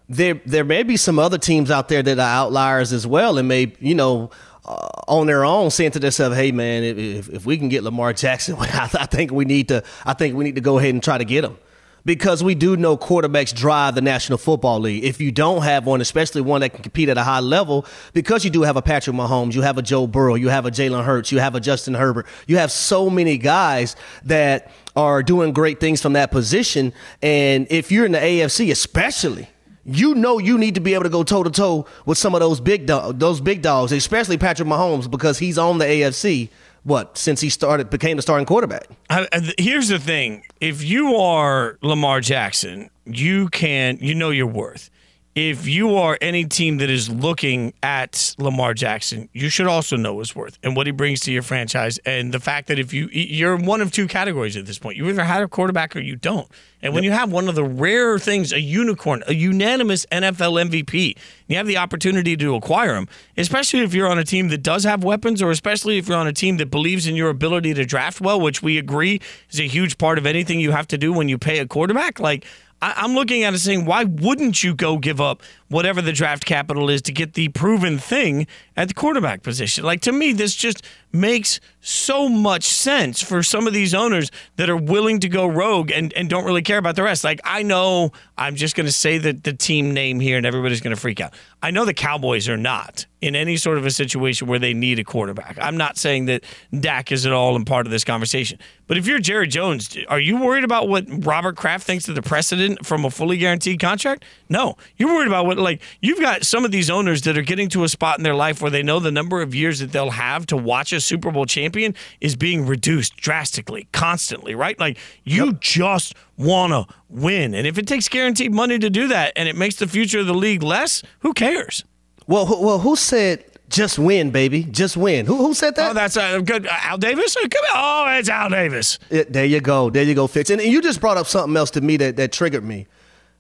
there 0.09 0.41
there 0.45 0.65
may 0.65 0.83
be 0.83 0.97
some 0.97 1.21
other 1.21 1.39
teams 1.39 1.71
out 1.71 1.89
there 1.89 2.03
that 2.03 2.19
are 2.19 2.29
outliers 2.29 2.93
as 2.93 3.07
well, 3.07 3.39
and 3.39 3.49
may 3.49 3.73
you 3.81 3.95
know. 3.95 4.31
Uh, 4.65 4.87
on 5.09 5.27
their 5.27 5.45
own, 5.45 5.73
saying 5.73 5.91
to 5.91 5.99
themselves, 5.99 6.37
"Hey, 6.37 6.53
man, 6.53 6.85
if, 6.85 7.29
if 7.29 7.45
we 7.45 7.59
can 7.59 7.69
get 7.69 7.83
Lamar 7.83 8.13
Jackson, 8.13 8.55
I, 8.61 8.89
I 8.95 9.07
think 9.07 9.33
we 9.33 9.45
need 9.45 9.67
to. 9.69 9.83
I 10.07 10.15
think 10.15 10.37
we 10.37 10.45
need 10.45 10.55
to 10.55 10.61
go 10.61 10.79
ahead 10.79 10.95
and 10.95 11.03
try 11.03 11.19
to 11.19 11.25
get 11.25 11.43
him." 11.43 11.59
Because 12.05 12.43
we 12.43 12.55
do 12.55 12.77
know 12.77 12.97
quarterbacks 12.97 13.55
drive 13.55 13.95
the 13.95 14.01
National 14.01 14.39
Football 14.39 14.81
League. 14.81 15.05
If 15.05 15.21
you 15.21 15.31
don't 15.31 15.63
have 15.63 15.87
one, 15.87 16.01
especially 16.01 16.41
one 16.41 16.61
that 16.63 16.71
can 16.71 16.83
compete 16.83 17.09
at 17.09 17.19
a 17.19 17.23
high 17.23 17.41
level, 17.41 17.87
because 18.13 18.45
you 18.45 18.51
do 18.51 18.63
have 18.63 18.77
a 18.77 18.83
Patrick 18.83 19.17
Mahomes, 19.17 19.55
you 19.55 19.63
have 19.63 19.79
a 19.79 19.83
Joe 19.83 20.07
Burrow, 20.07 20.35
you 20.35 20.49
have 20.49 20.67
a 20.67 20.71
Jalen 20.71 21.05
Hurts, 21.05 21.33
you 21.33 21.39
have 21.39 21.55
a 21.55 21.61
Justin 21.61 21.95
Herbert, 21.95 22.27
you 22.47 22.59
have 22.59 22.73
so 22.73 23.09
many 23.09 23.39
guys 23.39 23.97
that 24.25 24.71
are 24.97 25.23
doing 25.23 25.53
great 25.53 25.81
things 25.81 26.03
from 26.03 26.15
that 26.15 26.31
position. 26.31 26.93
And 27.23 27.67
if 27.71 27.93
you're 27.93 28.07
in 28.07 28.13
the 28.13 28.19
AFC, 28.19 28.71
especially, 28.71 29.49
you 29.85 30.15
know 30.15 30.39
you 30.39 30.59
need 30.59 30.75
to 30.77 30.81
be 30.81 30.95
able 30.95 31.05
to 31.05 31.11
go 31.11 31.23
toe 31.23 31.43
to 31.43 31.51
toe 31.51 31.87
with 32.07 32.19
some 32.19 32.35
of 32.35 32.41
those 32.41 32.61
big 32.61 32.87
dog, 32.87 33.19
those 33.19 33.41
big 33.41 33.63
dogs, 33.63 33.93
especially 33.93 34.39
Patrick 34.39 34.69
Mahomes, 34.69 35.11
because 35.11 35.39
he's 35.39 35.59
on 35.59 35.79
the 35.79 35.85
AFC 35.85 36.51
what 36.85 37.17
since 37.19 37.41
he 37.41 37.49
started 37.49 37.91
became 37.91 38.17
the 38.17 38.23
starting 38.23 38.47
quarterback. 38.47 38.87
I, 39.11 39.29
I- 39.33 39.55
here's 39.59 39.89
the 39.89 39.99
thing: 39.99 40.45
if 40.61 40.83
you 40.83 41.17
are 41.17 41.79
Lamar 41.83 42.21
Jackson, 42.21 42.91
you 43.07 43.49
can 43.49 43.99
you 44.01 44.15
know 44.15 44.31
your 44.31 44.47
worth. 44.47 44.91
If 45.35 45.67
you 45.67 45.97
are 45.97 46.19
any 46.21 46.45
team 46.45 46.77
that 46.77 46.91
is 46.91 47.09
looking 47.09 47.73
at 47.83 48.35
Lamar 48.37 48.75
Jackson, 48.75 49.31
you 49.33 49.49
should 49.49 49.67
also 49.67 49.97
know 49.97 50.19
his 50.19 50.37
worth 50.37 50.59
and 50.63 50.77
what 50.77 50.87
he 50.87 50.93
brings 50.93 51.21
to 51.21 51.33
your 51.33 51.41
franchise, 51.41 51.99
and 52.05 52.35
the 52.35 52.41
fact 52.41 52.69
that 52.69 52.79
if 52.79 52.93
you 52.93 53.09
you're 53.11 53.55
in 53.55 53.65
one 53.65 53.81
of 53.81 53.91
two 53.91 54.07
categories 54.07 54.59
at 54.59 54.67
this 54.67 54.79
point, 54.79 54.99
you 54.99 55.09
either 55.09 55.25
have 55.25 55.43
a 55.43 55.49
quarterback 55.49 55.97
or 55.97 56.01
you 56.01 56.17
don't. 56.17 56.51
And 56.83 56.93
when 56.93 57.03
you 57.03 57.13
have 57.13 57.33
one 57.33 57.49
of 57.49 57.55
the 57.55 57.65
rare 57.65 58.19
things, 58.19 58.53
a 58.53 58.61
unicorn, 58.61 59.23
a 59.27 59.33
unanimous 59.33 60.05
NFL 60.13 60.69
MVP, 60.69 61.17
you 61.47 61.57
have 61.57 61.67
the 61.67 61.79
opportunity 61.79 62.37
to 62.37 62.55
acquire 62.55 62.95
him, 62.95 63.09
especially 63.39 63.81
if 63.81 63.95
you're 63.95 64.09
on 64.09 64.19
a 64.19 64.25
team 64.25 64.49
that 64.49 64.63
does 64.63 64.85
have 64.85 65.03
weapons, 65.03 65.41
or 65.41 65.51
especially 65.51 65.97
if 65.97 66.09
you're 66.09 66.19
on 66.19 66.27
a 66.27 66.33
team 66.35 66.59
that 66.59 66.71
believes 66.71 67.07
in 67.07 67.17
your 67.17 67.31
ability 67.31 67.73
to 67.73 67.87
draft 67.87 68.21
well, 68.21 68.39
which 68.39 68.63
we 68.63 68.77
agree 68.77 69.19
is 69.49 69.61
a 69.61 69.67
huge 69.67 69.97
part 69.97 70.19
of 70.19 70.27
anything 70.27 70.61
you 70.61 70.73
have 70.73 70.89
to 70.89 70.99
do 70.99 71.11
when 71.11 71.29
you 71.29 71.39
pay 71.39 71.59
a 71.61 71.67
quarterback. 71.67 72.21
Like, 72.21 72.45
I- 72.83 72.95
I'm 72.97 73.15
looking 73.15 73.45
at 73.45 73.55
it 73.55 73.59
saying, 73.61 73.85
why 73.85 74.05
wouldn't 74.05 74.65
you 74.65 74.75
go 74.75 74.99
give 74.99 75.21
up 75.21 75.43
whatever 75.69 76.03
the 76.03 76.13
draft 76.13 76.45
capital 76.45 76.91
is 76.91 77.01
to 77.03 77.13
get 77.13 77.35
the 77.35 77.49
proven 77.49 77.97
thing 77.99 78.49
at 78.77 78.89
the 78.89 78.95
quarterback 78.95 79.43
position? 79.43 79.85
Like, 79.85 80.01
to 80.03 80.13
me, 80.13 80.33
this 80.33 80.57
just 80.57 80.85
makes 81.13 81.61
so 81.81 82.29
much 82.29 82.65
sense 82.65 83.23
for 83.23 83.43
some 83.43 83.69
of 83.69 83.73
these 83.73 83.95
owners 83.95 84.31
that 84.57 84.69
are 84.69 84.77
willing 84.77 85.21
to 85.21 85.29
go 85.29 85.47
rogue 85.47 85.93
and, 85.93 86.13
and 86.15 86.29
don't 86.29 86.45
really 86.45 86.63
care 86.63 86.79
about 86.79 86.97
the 86.97 87.05
rest. 87.05 87.23
Like, 87.23 87.41
I 87.45 87.63
know 87.63 88.11
I'm 88.43 88.57
just 88.57 88.75
going 88.75 88.87
to 88.87 88.93
say 88.93 89.19
the, 89.19 89.33
the 89.33 89.53
team 89.53 89.95
name 89.95 90.19
here 90.19 90.37
and 90.37 90.45
everybody's 90.45 90.81
going 90.81 90.95
to 90.95 91.01
freak 91.01 91.21
out. 91.21 91.33
I 91.63 91.71
know 91.71 91.85
the 91.85 91.95
Cowboys 91.95 92.49
are 92.49 92.57
not 92.57 93.07
in 93.21 93.37
any 93.37 93.57
sort 93.57 93.79
of 93.79 93.87
a 93.87 93.91
situation 93.93 94.49
where 94.49 94.59
they 94.59 94.75
need 94.75 94.99
a 94.99 95.05
quarterback. 95.05 95.57
I'm 95.61 95.77
not 95.77 95.97
saying 95.97 96.25
that 96.25 96.43
Dak 96.75 97.13
is 97.13 97.25
at 97.25 97.33
all 97.33 97.55
in 97.55 97.65
part 97.65 97.87
of 97.87 97.93
this 97.93 98.03
conversation. 98.03 98.59
But 98.89 98.99
if 98.99 99.07
you're 99.07 99.21
Jerry 99.21 99.47
Jones, 99.47 99.97
are 100.09 100.19
you 100.19 100.39
worried 100.39 100.65
about 100.65 100.89
what 100.89 101.05
Robert 101.25 101.57
Kraft 101.57 101.87
thinks 101.87 102.09
of 102.09 102.17
the 102.17 102.21
precedent 102.21 102.85
from 102.85 103.05
a 103.05 103.11
fully 103.11 103.37
guaranteed 103.37 103.79
contract? 103.79 104.25
No. 104.49 104.77
You're 104.97 105.15
worried 105.15 105.29
about 105.29 105.47
what, 105.47 105.57
like, 105.57 105.81
you've 106.01 106.21
got 106.21 106.45
some 106.45 106.65
of 106.65 106.73
these 106.73 106.91
owners 106.91 107.23
that 107.23 107.39
are 107.39 107.43
getting 107.43 107.69
to 107.71 107.85
a 107.85 107.89
spot 107.89 108.19
in 108.19 108.25
their 108.25 108.35
life 108.35 108.61
where 108.61 108.73
they 108.73 108.83
know 108.83 108.99
the 108.99 109.13
number 109.13 109.41
of 109.41 109.55
years 109.55 109.79
that 109.79 109.93
they'll 109.93 110.11
have 110.11 110.47
to 110.47 110.57
watch 110.57 110.93
a 110.93 111.01
Super 111.01 111.31
Bowl 111.31 111.47
champion 111.47 111.95
is 112.21 112.35
being 112.35 112.67
reduced 112.67 113.17
drastically, 113.17 113.87
constantly, 113.93 114.57
right? 114.57 114.79
Like, 114.81 114.99
you 115.23 115.53
just 115.55 116.17
want 116.43 116.73
to 116.73 116.95
win. 117.09 117.55
And 117.55 117.67
if 117.67 117.79
it 117.79 117.87
takes 117.87 118.09
guaranteed 118.09 118.53
money 118.53 118.79
to 118.79 118.91
do 118.91 119.09
that 119.09 119.33
and 119.37 119.49
it 119.49 119.57
makes 119.57 119.77
the 119.77 119.87
future 119.87 120.19
of 120.21 120.27
the 120.27 120.35
league 120.35 120.63
less, 120.63 121.03
who 121.21 121.33
cares? 121.33 121.85
Well, 122.27 122.47
who- 122.47 122.61
well, 122.65 122.79
who 122.81 122.97
said 122.97 123.45
just 123.69 123.99
win, 123.99 124.31
baby, 124.31 124.65
just 124.65 124.97
win? 124.99 125.25
Who 125.25 125.37
who 125.39 125.55
said 125.55 125.77
that? 125.77 125.91
Oh, 125.91 125.95
that's 125.95 126.17
uh, 126.17 126.41
good. 126.41 126.67
Uh, 126.67 126.71
Al 126.83 126.99
Davis? 126.99 127.35
Uh, 127.37 127.41
Come 127.49 127.65
on. 127.75 128.09
Oh, 128.15 128.19
it's 128.19 128.29
Al 128.29 128.51
Davis. 128.51 128.99
It- 129.11 129.33
there 129.33 129.47
you 129.47 129.61
go. 129.61 129.89
There 129.91 130.03
you 130.05 130.15
go, 130.15 130.27
Fitz. 130.27 130.51
And 130.51 130.61
you 130.61 130.83
just 130.83 131.01
brought 131.01 131.17
up 131.17 131.27
something 131.27 131.57
else 131.57 131.71
to 131.73 131.81
me 131.81 131.97
that, 131.97 132.17
that 132.17 132.33
triggered 132.33 132.65
me. 132.65 132.87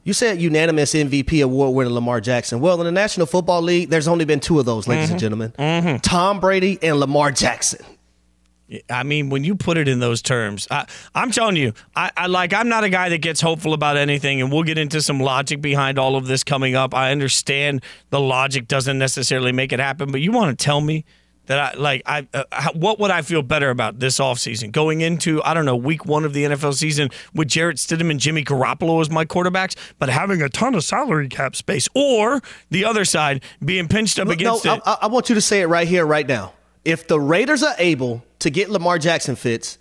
You 0.04 0.12
said 0.12 0.40
unanimous 0.40 0.94
MVP 0.94 1.44
award 1.44 1.76
winner 1.76 1.90
Lamar 1.90 2.20
Jackson. 2.20 2.58
Well, 2.60 2.80
in 2.80 2.86
the 2.86 2.90
National 2.92 3.24
Football 3.24 3.62
League, 3.62 3.88
there's 3.90 4.08
only 4.08 4.24
been 4.24 4.40
two 4.40 4.58
of 4.58 4.64
those, 4.66 4.88
ladies 4.88 5.04
Mm-hmm. 5.10 5.12
and 5.12 5.52
gentlemen 5.54 6.00
Tom 6.00 6.40
Brady 6.40 6.76
and 6.82 6.98
Lamar 6.98 7.30
Jackson. 7.30 7.84
I 8.90 9.02
mean, 9.02 9.30
when 9.30 9.44
you 9.44 9.54
put 9.54 9.76
it 9.78 9.88
in 9.88 10.00
those 10.00 10.22
terms, 10.22 10.66
I, 10.70 10.86
I'm 11.14 11.30
telling 11.30 11.56
you, 11.56 11.72
I, 11.96 12.10
I 12.16 12.26
like. 12.26 12.52
I'm 12.52 12.68
not 12.68 12.84
a 12.84 12.88
guy 12.88 13.08
that 13.08 13.18
gets 13.18 13.40
hopeful 13.40 13.74
about 13.74 13.96
anything, 13.96 14.40
and 14.40 14.52
we'll 14.52 14.62
get 14.62 14.78
into 14.78 15.02
some 15.02 15.20
logic 15.20 15.60
behind 15.60 15.98
all 15.98 16.16
of 16.16 16.26
this 16.26 16.44
coming 16.44 16.74
up. 16.74 16.94
I 16.94 17.10
understand 17.12 17.82
the 18.10 18.20
logic 18.20 18.68
doesn't 18.68 18.98
necessarily 18.98 19.52
make 19.52 19.72
it 19.72 19.80
happen, 19.80 20.10
but 20.12 20.20
you 20.20 20.32
want 20.32 20.58
to 20.58 20.64
tell 20.64 20.80
me 20.80 21.04
that 21.46 21.58
I 21.58 21.78
like. 21.78 22.02
I 22.06 22.26
uh, 22.32 22.44
how, 22.52 22.72
what 22.72 22.98
would 23.00 23.10
I 23.10 23.22
feel 23.22 23.42
better 23.42 23.70
about 23.70 23.98
this 23.98 24.18
offseason 24.18 24.70
going 24.72 25.00
into 25.00 25.42
I 25.42 25.54
don't 25.54 25.64
know 25.64 25.76
week 25.76 26.06
one 26.06 26.24
of 26.24 26.32
the 26.32 26.44
NFL 26.44 26.74
season 26.74 27.10
with 27.34 27.48
Jarrett 27.48 27.78
Stidham 27.78 28.10
and 28.10 28.20
Jimmy 28.20 28.44
Garoppolo 28.44 29.00
as 29.00 29.10
my 29.10 29.24
quarterbacks, 29.24 29.76
but 29.98 30.08
having 30.08 30.40
a 30.40 30.48
ton 30.48 30.74
of 30.74 30.84
salary 30.84 31.28
cap 31.28 31.56
space, 31.56 31.88
or 31.94 32.40
the 32.70 32.84
other 32.84 33.04
side 33.04 33.42
being 33.64 33.88
pinched 33.88 34.18
up 34.18 34.28
No, 34.28 34.32
against 34.32 34.66
I, 34.66 34.76
it. 34.76 34.82
I, 34.86 34.98
I 35.02 35.06
want 35.08 35.28
you 35.28 35.34
to 35.34 35.40
say 35.40 35.62
it 35.62 35.66
right 35.66 35.86
here, 35.86 36.06
right 36.06 36.26
now. 36.26 36.52
If 36.84 37.06
the 37.06 37.20
Raiders 37.20 37.62
are 37.62 37.74
able 37.78 38.24
to 38.42 38.50
get 38.50 38.70
Lamar 38.70 38.98
Jackson 38.98 39.36
Fitz, 39.36 39.78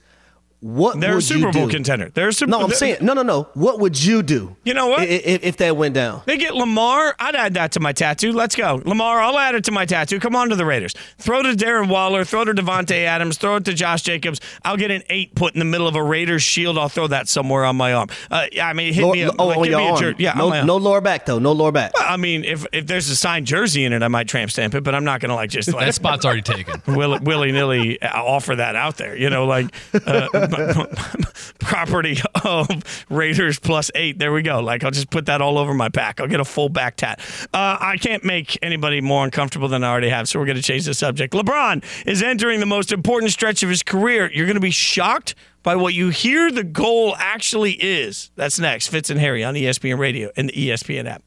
what 0.61 0.99
They're 0.99 1.11
a 1.11 1.15
would 1.15 1.23
Super 1.23 1.47
you 1.47 1.51
Bowl 1.51 1.65
do? 1.67 1.73
contender. 1.73 2.09
They're 2.13 2.29
a 2.29 2.33
Super. 2.33 2.51
Bowl. 2.51 2.59
No, 2.59 2.63
I'm 2.65 2.69
they're- 2.69 2.77
saying 2.77 2.97
no, 3.01 3.13
no, 3.13 3.23
no. 3.23 3.49
What 3.55 3.79
would 3.79 4.01
you 4.01 4.21
do? 4.23 4.55
You 4.63 4.73
know 4.73 4.87
what? 4.87 5.01
i- 5.01 5.03
i- 5.03 5.39
If, 5.41 5.57
that 5.57 5.75
went 5.75 5.95
down, 5.95 6.21
They 6.25 6.37
get 6.37 6.55
Lamar. 6.55 7.15
I'd 7.19 7.35
add 7.35 7.55
that 7.55 7.71
to 7.73 7.79
my 7.79 7.91
tattoo. 7.93 8.31
Let's 8.31 8.55
go. 8.55 8.81
Lamar, 8.85 9.19
I'll 9.21 9.37
add 9.39 9.55
it 9.55 9.63
to 9.65 9.71
my 9.71 9.85
tattoo. 9.85 10.19
Come 10.19 10.35
on 10.35 10.49
to 10.49 10.55
the 10.55 10.65
Raiders. 10.65 10.93
Throw 11.17 11.41
to 11.41 11.49
Darren 11.53 11.87
Waller. 11.89 12.23
Throw 12.23 12.45
to 12.45 12.53
Davante 12.53 13.03
Adams. 13.05 13.37
Throw 13.37 13.55
it 13.57 13.65
to 13.65 13.73
Josh 13.73 14.03
Jacobs. 14.03 14.39
I'll 14.63 14.77
get 14.77 14.91
an 14.91 15.01
eight 15.09 15.33
put 15.35 15.53
in 15.53 15.59
the 15.59 15.65
middle 15.65 15.87
of 15.87 15.95
a 15.95 16.03
Raiders 16.03 16.43
shield. 16.43 16.77
I'll 16.77 16.89
throw 16.89 17.07
that 17.07 17.27
somewhere 17.27 17.65
on 17.65 17.75
my 17.75 17.93
arm. 17.93 18.09
Uh, 18.29 18.45
I 18.61 18.73
mean, 18.73 18.93
hit 18.93 19.03
Lower- 19.03 19.13
me. 19.13 19.21
A, 19.23 19.31
oh, 19.39 19.47
like, 19.47 19.57
on 19.57 19.63
give 19.63 19.71
your 19.71 19.79
me 19.79 19.87
a 19.87 19.89
arm. 19.91 19.99
jer- 19.99 20.15
Yeah, 20.19 20.33
no, 20.33 20.43
on 20.45 20.49
my 20.51 20.57
arm. 20.59 20.67
no 20.67 20.77
lower 20.77 21.01
back 21.01 21.25
though. 21.25 21.39
No 21.39 21.51
lower 21.53 21.71
back. 21.71 21.91
I 21.97 22.17
mean, 22.17 22.43
if 22.43 22.65
if 22.71 22.85
there's 22.85 23.09
a 23.09 23.15
signed 23.15 23.47
jersey 23.47 23.83
in 23.83 23.93
it, 23.93 24.03
I 24.03 24.07
might 24.09 24.27
tramp 24.27 24.51
stamp 24.51 24.75
it, 24.75 24.83
but 24.83 24.93
I'm 24.93 25.03
not 25.05 25.21
going 25.21 25.29
to 25.29 25.35
like 25.35 25.49
just 25.49 25.73
like 25.73 25.87
That 25.87 25.95
spot's 25.95 26.23
already 26.25 26.43
taken. 26.43 26.81
willy 26.87 27.51
nilly 27.51 27.99
offer 28.03 28.55
that 28.55 28.75
out 28.75 28.97
there. 28.97 29.15
You 29.17 29.29
know, 29.31 29.45
like 29.45 29.65
uh, 30.05 30.27
property 31.59 32.17
of 32.43 32.67
Raiders 33.09 33.59
plus 33.59 33.91
eight. 33.95 34.19
There 34.19 34.31
we 34.31 34.41
go. 34.41 34.59
Like 34.59 34.83
I'll 34.83 34.91
just 34.91 35.09
put 35.09 35.25
that 35.27 35.41
all 35.41 35.57
over 35.57 35.73
my 35.73 35.89
back. 35.89 36.19
I'll 36.19 36.27
get 36.27 36.39
a 36.39 36.45
full 36.45 36.69
back 36.69 36.97
tat. 36.97 37.19
Uh, 37.53 37.77
I 37.79 37.97
can't 37.97 38.23
make 38.23 38.57
anybody 38.61 39.01
more 39.01 39.23
uncomfortable 39.23 39.67
than 39.67 39.83
I 39.83 39.89
already 39.89 40.09
have, 40.09 40.27
so 40.27 40.39
we're 40.39 40.45
going 40.45 40.57
to 40.57 40.63
change 40.63 40.85
the 40.85 40.93
subject. 40.93 41.33
LeBron 41.33 41.83
is 42.05 42.21
entering 42.21 42.59
the 42.59 42.65
most 42.65 42.91
important 42.91 43.31
stretch 43.31 43.63
of 43.63 43.69
his 43.69 43.83
career. 43.83 44.31
You're 44.33 44.47
going 44.47 44.55
to 44.55 44.61
be 44.61 44.71
shocked 44.71 45.35
by 45.63 45.75
what 45.75 45.93
you 45.93 46.09
hear 46.09 46.51
the 46.51 46.63
goal 46.63 47.15
actually 47.17 47.73
is. 47.73 48.31
That's 48.35 48.59
next. 48.59 48.87
Fitz 48.87 49.09
and 49.09 49.19
Harry 49.19 49.43
on 49.43 49.53
ESPN 49.53 49.97
Radio 49.99 50.31
and 50.35 50.49
the 50.49 50.53
ESPN 50.53 51.05
app. 51.05 51.23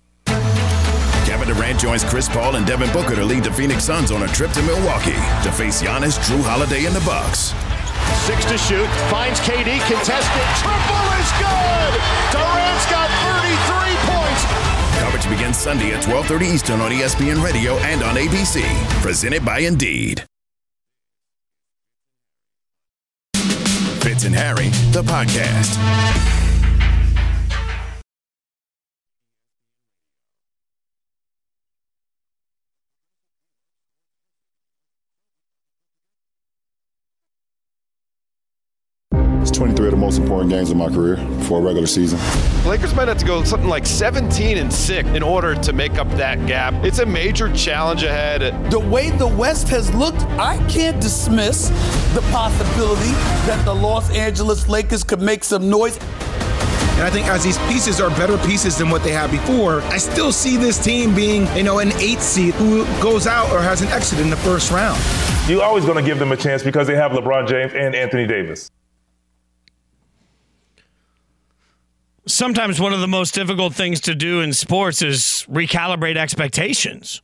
Kevin 1.26 1.48
Durant 1.48 1.80
joins 1.80 2.04
Chris 2.04 2.28
Paul 2.28 2.56
and 2.56 2.66
Devin 2.66 2.92
Booker 2.92 3.14
to 3.14 3.24
lead 3.24 3.44
the 3.44 3.52
Phoenix 3.52 3.84
Suns 3.84 4.10
on 4.10 4.22
a 4.22 4.28
trip 4.28 4.50
to 4.52 4.62
Milwaukee 4.62 5.12
to 5.42 5.52
face 5.52 5.82
Giannis, 5.82 6.18
Jrue 6.18 6.42
Holiday, 6.42 6.84
and 6.84 6.94
the 6.94 7.00
Bucks. 7.00 7.52
Six 8.26 8.44
to 8.46 8.56
shoot. 8.58 8.88
Finds 9.10 9.40
KD. 9.40 9.80
Contested. 9.86 10.46
Triple 10.60 11.06
is 11.20 11.30
good. 11.40 11.92
Durant's 12.32 12.86
got 12.90 13.08
33 13.24 13.96
points. 14.10 14.42
Coverage 15.00 15.28
begins 15.28 15.56
Sunday 15.58 15.92
at 15.92 16.02
12:30 16.02 16.46
Eastern 16.46 16.80
on 16.80 16.90
ESPN 16.90 17.42
Radio 17.42 17.76
and 17.78 18.02
on 18.02 18.16
ABC. 18.16 18.62
Presented 19.02 19.44
by 19.44 19.58
Indeed. 19.60 20.24
Fitz 24.02 24.24
and 24.24 24.34
Harry, 24.34 24.68
the 24.92 25.02
podcast. 25.02 26.43
23 39.54 39.86
of 39.86 39.90
the 39.92 39.96
most 39.96 40.18
important 40.18 40.50
games 40.50 40.70
of 40.70 40.76
my 40.76 40.88
career 40.88 41.16
for 41.44 41.58
a 41.58 41.62
regular 41.62 41.86
season. 41.86 42.18
Lakers 42.68 42.94
might 42.94 43.08
have 43.08 43.18
to 43.18 43.24
go 43.24 43.44
something 43.44 43.68
like 43.68 43.86
17 43.86 44.58
and 44.58 44.72
6 44.72 45.08
in 45.10 45.22
order 45.22 45.54
to 45.54 45.72
make 45.72 45.98
up 45.98 46.08
that 46.12 46.46
gap. 46.46 46.74
It's 46.84 46.98
a 46.98 47.06
major 47.06 47.52
challenge 47.52 48.02
ahead. 48.02 48.70
The 48.70 48.78
way 48.78 49.10
the 49.10 49.26
West 49.26 49.68
has 49.68 49.92
looked, 49.94 50.22
I 50.38 50.56
can't 50.68 51.00
dismiss 51.00 51.68
the 52.14 52.22
possibility 52.30 53.12
that 53.46 53.64
the 53.64 53.74
Los 53.74 54.10
Angeles 54.10 54.68
Lakers 54.68 55.04
could 55.04 55.20
make 55.20 55.44
some 55.44 55.68
noise. 55.68 55.98
And 56.94 57.02
I 57.02 57.10
think 57.10 57.26
as 57.26 57.42
these 57.42 57.58
pieces 57.66 58.00
are 58.00 58.08
better 58.10 58.38
pieces 58.46 58.78
than 58.78 58.88
what 58.88 59.02
they 59.02 59.10
had 59.10 59.30
before, 59.30 59.82
I 59.82 59.98
still 59.98 60.30
see 60.30 60.56
this 60.56 60.78
team 60.78 61.12
being, 61.12 61.48
you 61.56 61.64
know, 61.64 61.80
an 61.80 61.92
eight 61.94 62.20
seed 62.20 62.54
who 62.54 62.84
goes 63.02 63.26
out 63.26 63.50
or 63.50 63.60
has 63.60 63.82
an 63.82 63.88
exit 63.88 64.20
in 64.20 64.30
the 64.30 64.36
first 64.36 64.70
round. 64.70 65.00
You're 65.48 65.64
always 65.64 65.84
going 65.84 65.96
to 65.96 66.08
give 66.08 66.20
them 66.20 66.30
a 66.30 66.36
chance 66.36 66.62
because 66.62 66.86
they 66.86 66.94
have 66.94 67.10
LeBron 67.10 67.48
James 67.48 67.72
and 67.74 67.96
Anthony 67.96 68.28
Davis. 68.28 68.70
Sometimes 72.26 72.80
one 72.80 72.92
of 72.92 73.00
the 73.00 73.08
most 73.08 73.34
difficult 73.34 73.74
things 73.74 74.00
to 74.02 74.14
do 74.14 74.40
in 74.40 74.52
sports 74.52 75.02
is 75.02 75.46
recalibrate 75.50 76.16
expectations. 76.16 77.22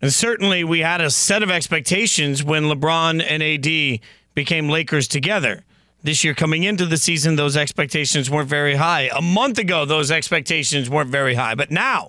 And 0.00 0.12
certainly 0.12 0.64
we 0.64 0.80
had 0.80 1.00
a 1.00 1.10
set 1.10 1.42
of 1.42 1.50
expectations 1.50 2.44
when 2.44 2.64
LeBron 2.64 3.24
and 3.26 3.42
AD 3.42 4.00
became 4.34 4.68
Lakers 4.68 5.08
together. 5.08 5.64
This 6.02 6.22
year 6.22 6.34
coming 6.34 6.62
into 6.62 6.86
the 6.86 6.96
season, 6.96 7.34
those 7.34 7.56
expectations 7.56 8.30
weren't 8.30 8.48
very 8.48 8.76
high. 8.76 9.10
A 9.14 9.20
month 9.20 9.58
ago, 9.58 9.84
those 9.84 10.12
expectations 10.12 10.88
weren't 10.88 11.10
very 11.10 11.34
high. 11.34 11.56
But 11.56 11.72
now, 11.72 12.08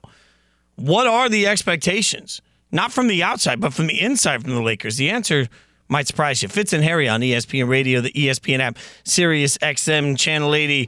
what 0.76 1.08
are 1.08 1.28
the 1.28 1.48
expectations? 1.48 2.42
Not 2.72 2.92
from 2.92 3.08
the 3.08 3.24
outside, 3.24 3.60
but 3.60 3.74
from 3.74 3.88
the 3.88 4.00
inside 4.00 4.44
from 4.44 4.54
the 4.54 4.62
Lakers. 4.62 4.98
The 4.98 5.10
answer 5.10 5.48
might 5.88 6.08
surprise 6.08 6.44
you. 6.44 6.50
Fitz 6.50 6.72
and 6.72 6.84
Harry 6.84 7.10
on 7.10 7.22
ESPN 7.22 7.68
Radio, 7.68 8.00
the 8.00 8.12
ESPN 8.12 8.60
app, 8.60 8.78
Sirius 9.04 9.58
XM, 9.58 10.16
Channel 10.16 10.54
80. 10.54 10.88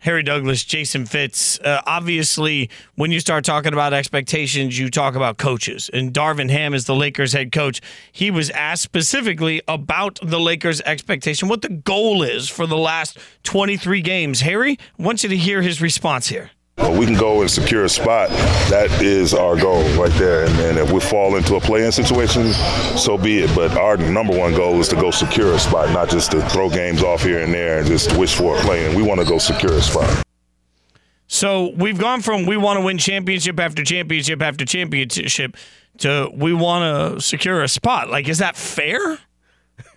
Harry 0.00 0.22
Douglas, 0.22 0.64
Jason 0.64 1.06
Fitz. 1.06 1.58
Uh, 1.60 1.80
obviously, 1.86 2.70
when 2.96 3.10
you 3.10 3.20
start 3.20 3.44
talking 3.44 3.72
about 3.72 3.92
expectations, 3.92 4.78
you 4.78 4.90
talk 4.90 5.14
about 5.14 5.38
coaches. 5.38 5.90
And 5.92 6.12
Darvin 6.12 6.50
Ham 6.50 6.74
is 6.74 6.86
the 6.86 6.94
Lakers 6.94 7.32
head 7.32 7.52
coach. 7.52 7.80
He 8.10 8.30
was 8.30 8.50
asked 8.50 8.82
specifically 8.82 9.62
about 9.68 10.18
the 10.22 10.40
Lakers' 10.40 10.80
expectation, 10.82 11.48
what 11.48 11.62
the 11.62 11.68
goal 11.68 12.22
is 12.22 12.48
for 12.48 12.66
the 12.66 12.78
last 12.78 13.18
23 13.44 14.02
games. 14.02 14.40
Harry, 14.40 14.78
I 14.98 15.02
want 15.02 15.22
you 15.22 15.28
to 15.28 15.36
hear 15.36 15.62
his 15.62 15.80
response 15.80 16.28
here. 16.28 16.50
But 16.80 16.92
we 16.92 17.06
can 17.06 17.14
go 17.14 17.42
and 17.42 17.50
secure 17.50 17.84
a 17.84 17.88
spot. 17.88 18.30
That 18.70 18.90
is 19.02 19.34
our 19.34 19.54
goal 19.56 19.82
right 20.00 20.12
there. 20.12 20.46
And, 20.46 20.58
and 20.60 20.78
if 20.78 20.90
we 20.90 21.00
fall 21.00 21.36
into 21.36 21.56
a 21.56 21.60
play-in 21.60 21.92
situation, 21.92 22.52
so 22.96 23.18
be 23.18 23.38
it. 23.40 23.54
But 23.54 23.76
our 23.76 23.96
number 23.96 24.36
one 24.36 24.54
goal 24.54 24.80
is 24.80 24.88
to 24.88 24.96
go 24.96 25.10
secure 25.10 25.52
a 25.52 25.58
spot, 25.58 25.90
not 25.90 26.08
just 26.08 26.30
to 26.32 26.42
throw 26.48 26.70
games 26.70 27.02
off 27.02 27.22
here 27.22 27.40
and 27.40 27.52
there 27.52 27.78
and 27.78 27.86
just 27.86 28.16
wish 28.16 28.34
for 28.34 28.56
a 28.56 28.60
play-in. 28.60 28.96
We 28.96 29.02
want 29.02 29.20
to 29.20 29.26
go 29.26 29.38
secure 29.38 29.72
a 29.72 29.82
spot. 29.82 30.24
So 31.32 31.70
we've 31.76 31.98
gone 31.98 32.22
from 32.22 32.44
we 32.44 32.56
want 32.56 32.80
to 32.80 32.84
win 32.84 32.98
championship 32.98 33.60
after 33.60 33.84
championship 33.84 34.42
after 34.42 34.64
championship 34.64 35.56
to 35.98 36.28
we 36.34 36.52
want 36.52 37.14
to 37.14 37.20
secure 37.20 37.62
a 37.62 37.68
spot. 37.68 38.10
Like, 38.10 38.28
is 38.28 38.38
that 38.38 38.56
fair? 38.56 39.18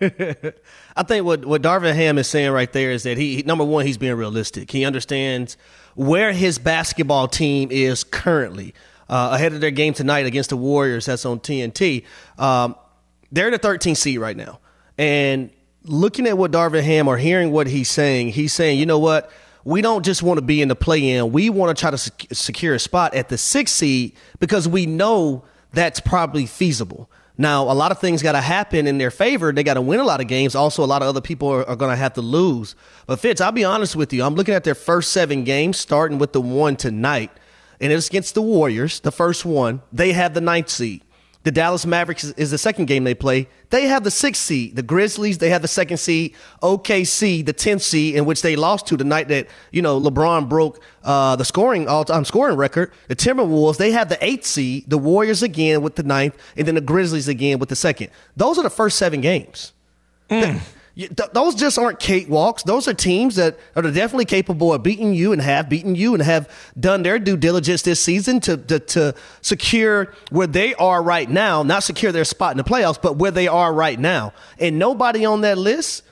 I 0.96 1.02
think 1.02 1.24
what 1.24 1.44
what 1.44 1.60
Darvin 1.60 1.94
Ham 1.94 2.18
is 2.18 2.28
saying 2.28 2.52
right 2.52 2.72
there 2.72 2.92
is 2.92 3.02
that 3.02 3.18
he 3.18 3.42
number 3.44 3.64
one 3.64 3.84
he's 3.84 3.98
being 3.98 4.14
realistic. 4.14 4.70
He 4.70 4.84
understands 4.84 5.56
where 5.94 6.32
his 6.32 6.58
basketball 6.58 7.28
team 7.28 7.70
is 7.70 8.04
currently 8.04 8.74
uh, 9.08 9.30
ahead 9.32 9.52
of 9.52 9.60
their 9.60 9.70
game 9.70 9.94
tonight 9.94 10.26
against 10.26 10.50
the 10.50 10.56
Warriors. 10.56 11.06
That's 11.06 11.24
on 11.24 11.40
TNT. 11.40 12.04
Um, 12.38 12.76
they're 13.30 13.46
in 13.46 13.52
the 13.52 13.58
13th 13.58 13.96
seed 13.96 14.18
right 14.18 14.36
now, 14.36 14.60
and 14.96 15.50
looking 15.84 16.26
at 16.26 16.38
what 16.38 16.50
Darvin 16.50 16.82
Ham 16.82 17.08
or 17.08 17.16
hearing 17.18 17.52
what 17.52 17.66
he's 17.66 17.90
saying, 17.90 18.30
he's 18.30 18.52
saying, 18.52 18.78
you 18.78 18.86
know 18.86 18.98
what? 18.98 19.30
We 19.64 19.80
don't 19.80 20.04
just 20.04 20.22
want 20.22 20.38
to 20.38 20.42
be 20.42 20.60
in 20.60 20.68
the 20.68 20.76
play-in. 20.76 21.32
We 21.32 21.50
want 21.50 21.76
to 21.76 21.80
try 21.80 21.90
to 21.90 21.98
sec- 21.98 22.26
secure 22.32 22.74
a 22.74 22.78
spot 22.78 23.14
at 23.14 23.28
the 23.28 23.38
sixth 23.38 23.74
seed 23.74 24.14
because 24.38 24.68
we 24.68 24.86
know 24.86 25.44
that's 25.72 26.00
probably 26.00 26.46
feasible. 26.46 27.10
Now, 27.36 27.64
a 27.64 27.74
lot 27.74 27.90
of 27.90 27.98
things 27.98 28.22
got 28.22 28.32
to 28.32 28.40
happen 28.40 28.86
in 28.86 28.98
their 28.98 29.10
favor. 29.10 29.52
They 29.52 29.64
got 29.64 29.74
to 29.74 29.80
win 29.80 29.98
a 29.98 30.04
lot 30.04 30.20
of 30.20 30.28
games. 30.28 30.54
Also, 30.54 30.84
a 30.84 30.86
lot 30.86 31.02
of 31.02 31.08
other 31.08 31.20
people 31.20 31.48
are, 31.48 31.68
are 31.68 31.76
going 31.76 31.90
to 31.90 31.96
have 31.96 32.14
to 32.14 32.20
lose. 32.20 32.76
But 33.06 33.18
Fitz, 33.18 33.40
I'll 33.40 33.52
be 33.52 33.64
honest 33.64 33.96
with 33.96 34.12
you. 34.12 34.22
I'm 34.22 34.36
looking 34.36 34.54
at 34.54 34.64
their 34.64 34.76
first 34.76 35.12
seven 35.12 35.42
games, 35.42 35.76
starting 35.76 36.18
with 36.18 36.32
the 36.32 36.40
one 36.40 36.76
tonight, 36.76 37.32
and 37.80 37.92
it's 37.92 38.08
against 38.08 38.34
the 38.34 38.42
Warriors, 38.42 39.00
the 39.00 39.10
first 39.10 39.44
one. 39.44 39.82
They 39.92 40.12
have 40.12 40.34
the 40.34 40.40
ninth 40.40 40.68
seed. 40.68 41.03
The 41.44 41.52
Dallas 41.52 41.84
Mavericks 41.84 42.24
is, 42.24 42.50
the 42.50 42.58
second 42.58 42.86
game 42.86 43.04
they 43.04 43.14
play. 43.14 43.48
They 43.68 43.86
have 43.86 44.02
the 44.02 44.10
sixth 44.10 44.42
seed. 44.42 44.76
The 44.76 44.82
Grizzlies, 44.82 45.38
they 45.38 45.50
have 45.50 45.60
the 45.60 45.68
second 45.68 45.98
seed. 45.98 46.34
OKC, 46.62 47.44
the 47.44 47.52
tenth 47.52 47.82
seed, 47.82 48.14
in 48.14 48.24
which 48.24 48.40
they 48.40 48.56
lost 48.56 48.86
to 48.86 48.96
the 48.96 49.04
night 49.04 49.28
that 49.28 49.48
you 49.70 49.82
know 49.82 50.00
LeBron 50.00 50.48
broke 50.48 50.80
uh, 51.02 51.36
the 51.36 51.44
scoring 51.44 51.86
all-time 51.86 52.24
scoring 52.24 52.56
record. 52.56 52.92
The 53.08 53.16
Timberwolves, 53.16 53.76
they 53.76 53.92
have 53.92 54.08
the 54.08 54.22
eighth 54.24 54.46
seed. 54.46 54.88
The 54.88 54.96
Warriors 54.96 55.42
again 55.42 55.82
with 55.82 55.96
the 55.96 56.02
ninth, 56.02 56.36
and 56.56 56.66
then 56.66 56.76
the 56.76 56.80
Grizzlies 56.80 57.28
again 57.28 57.58
with 57.58 57.68
the 57.68 57.76
second. 57.76 58.08
Those 58.36 58.58
are 58.58 58.62
the 58.62 58.70
first 58.70 58.96
seven 58.96 59.20
games. 59.20 59.72
Th- 60.30 60.56
Th- 60.96 61.10
those 61.32 61.56
just 61.56 61.78
aren't 61.78 61.98
cakewalks. 61.98 62.62
Those 62.62 62.86
are 62.86 62.94
teams 62.94 63.34
that 63.36 63.58
are 63.74 63.82
definitely 63.82 64.26
capable 64.26 64.72
of 64.72 64.82
beating 64.82 65.12
you 65.12 65.32
and 65.32 65.42
have 65.42 65.68
beaten 65.68 65.96
you 65.96 66.14
and 66.14 66.22
have 66.22 66.48
done 66.78 67.02
their 67.02 67.18
due 67.18 67.36
diligence 67.36 67.82
this 67.82 68.00
season 68.00 68.38
to, 68.40 68.56
to, 68.56 68.78
to 68.78 69.14
secure 69.40 70.14
where 70.30 70.46
they 70.46 70.74
are 70.74 71.02
right 71.02 71.28
now, 71.28 71.64
not 71.64 71.82
secure 71.82 72.12
their 72.12 72.24
spot 72.24 72.52
in 72.52 72.58
the 72.58 72.64
playoffs, 72.64 73.00
but 73.00 73.16
where 73.16 73.32
they 73.32 73.48
are 73.48 73.72
right 73.72 73.98
now. 73.98 74.32
And 74.58 74.78
nobody 74.78 75.24
on 75.24 75.40
that 75.40 75.58
list 75.58 76.04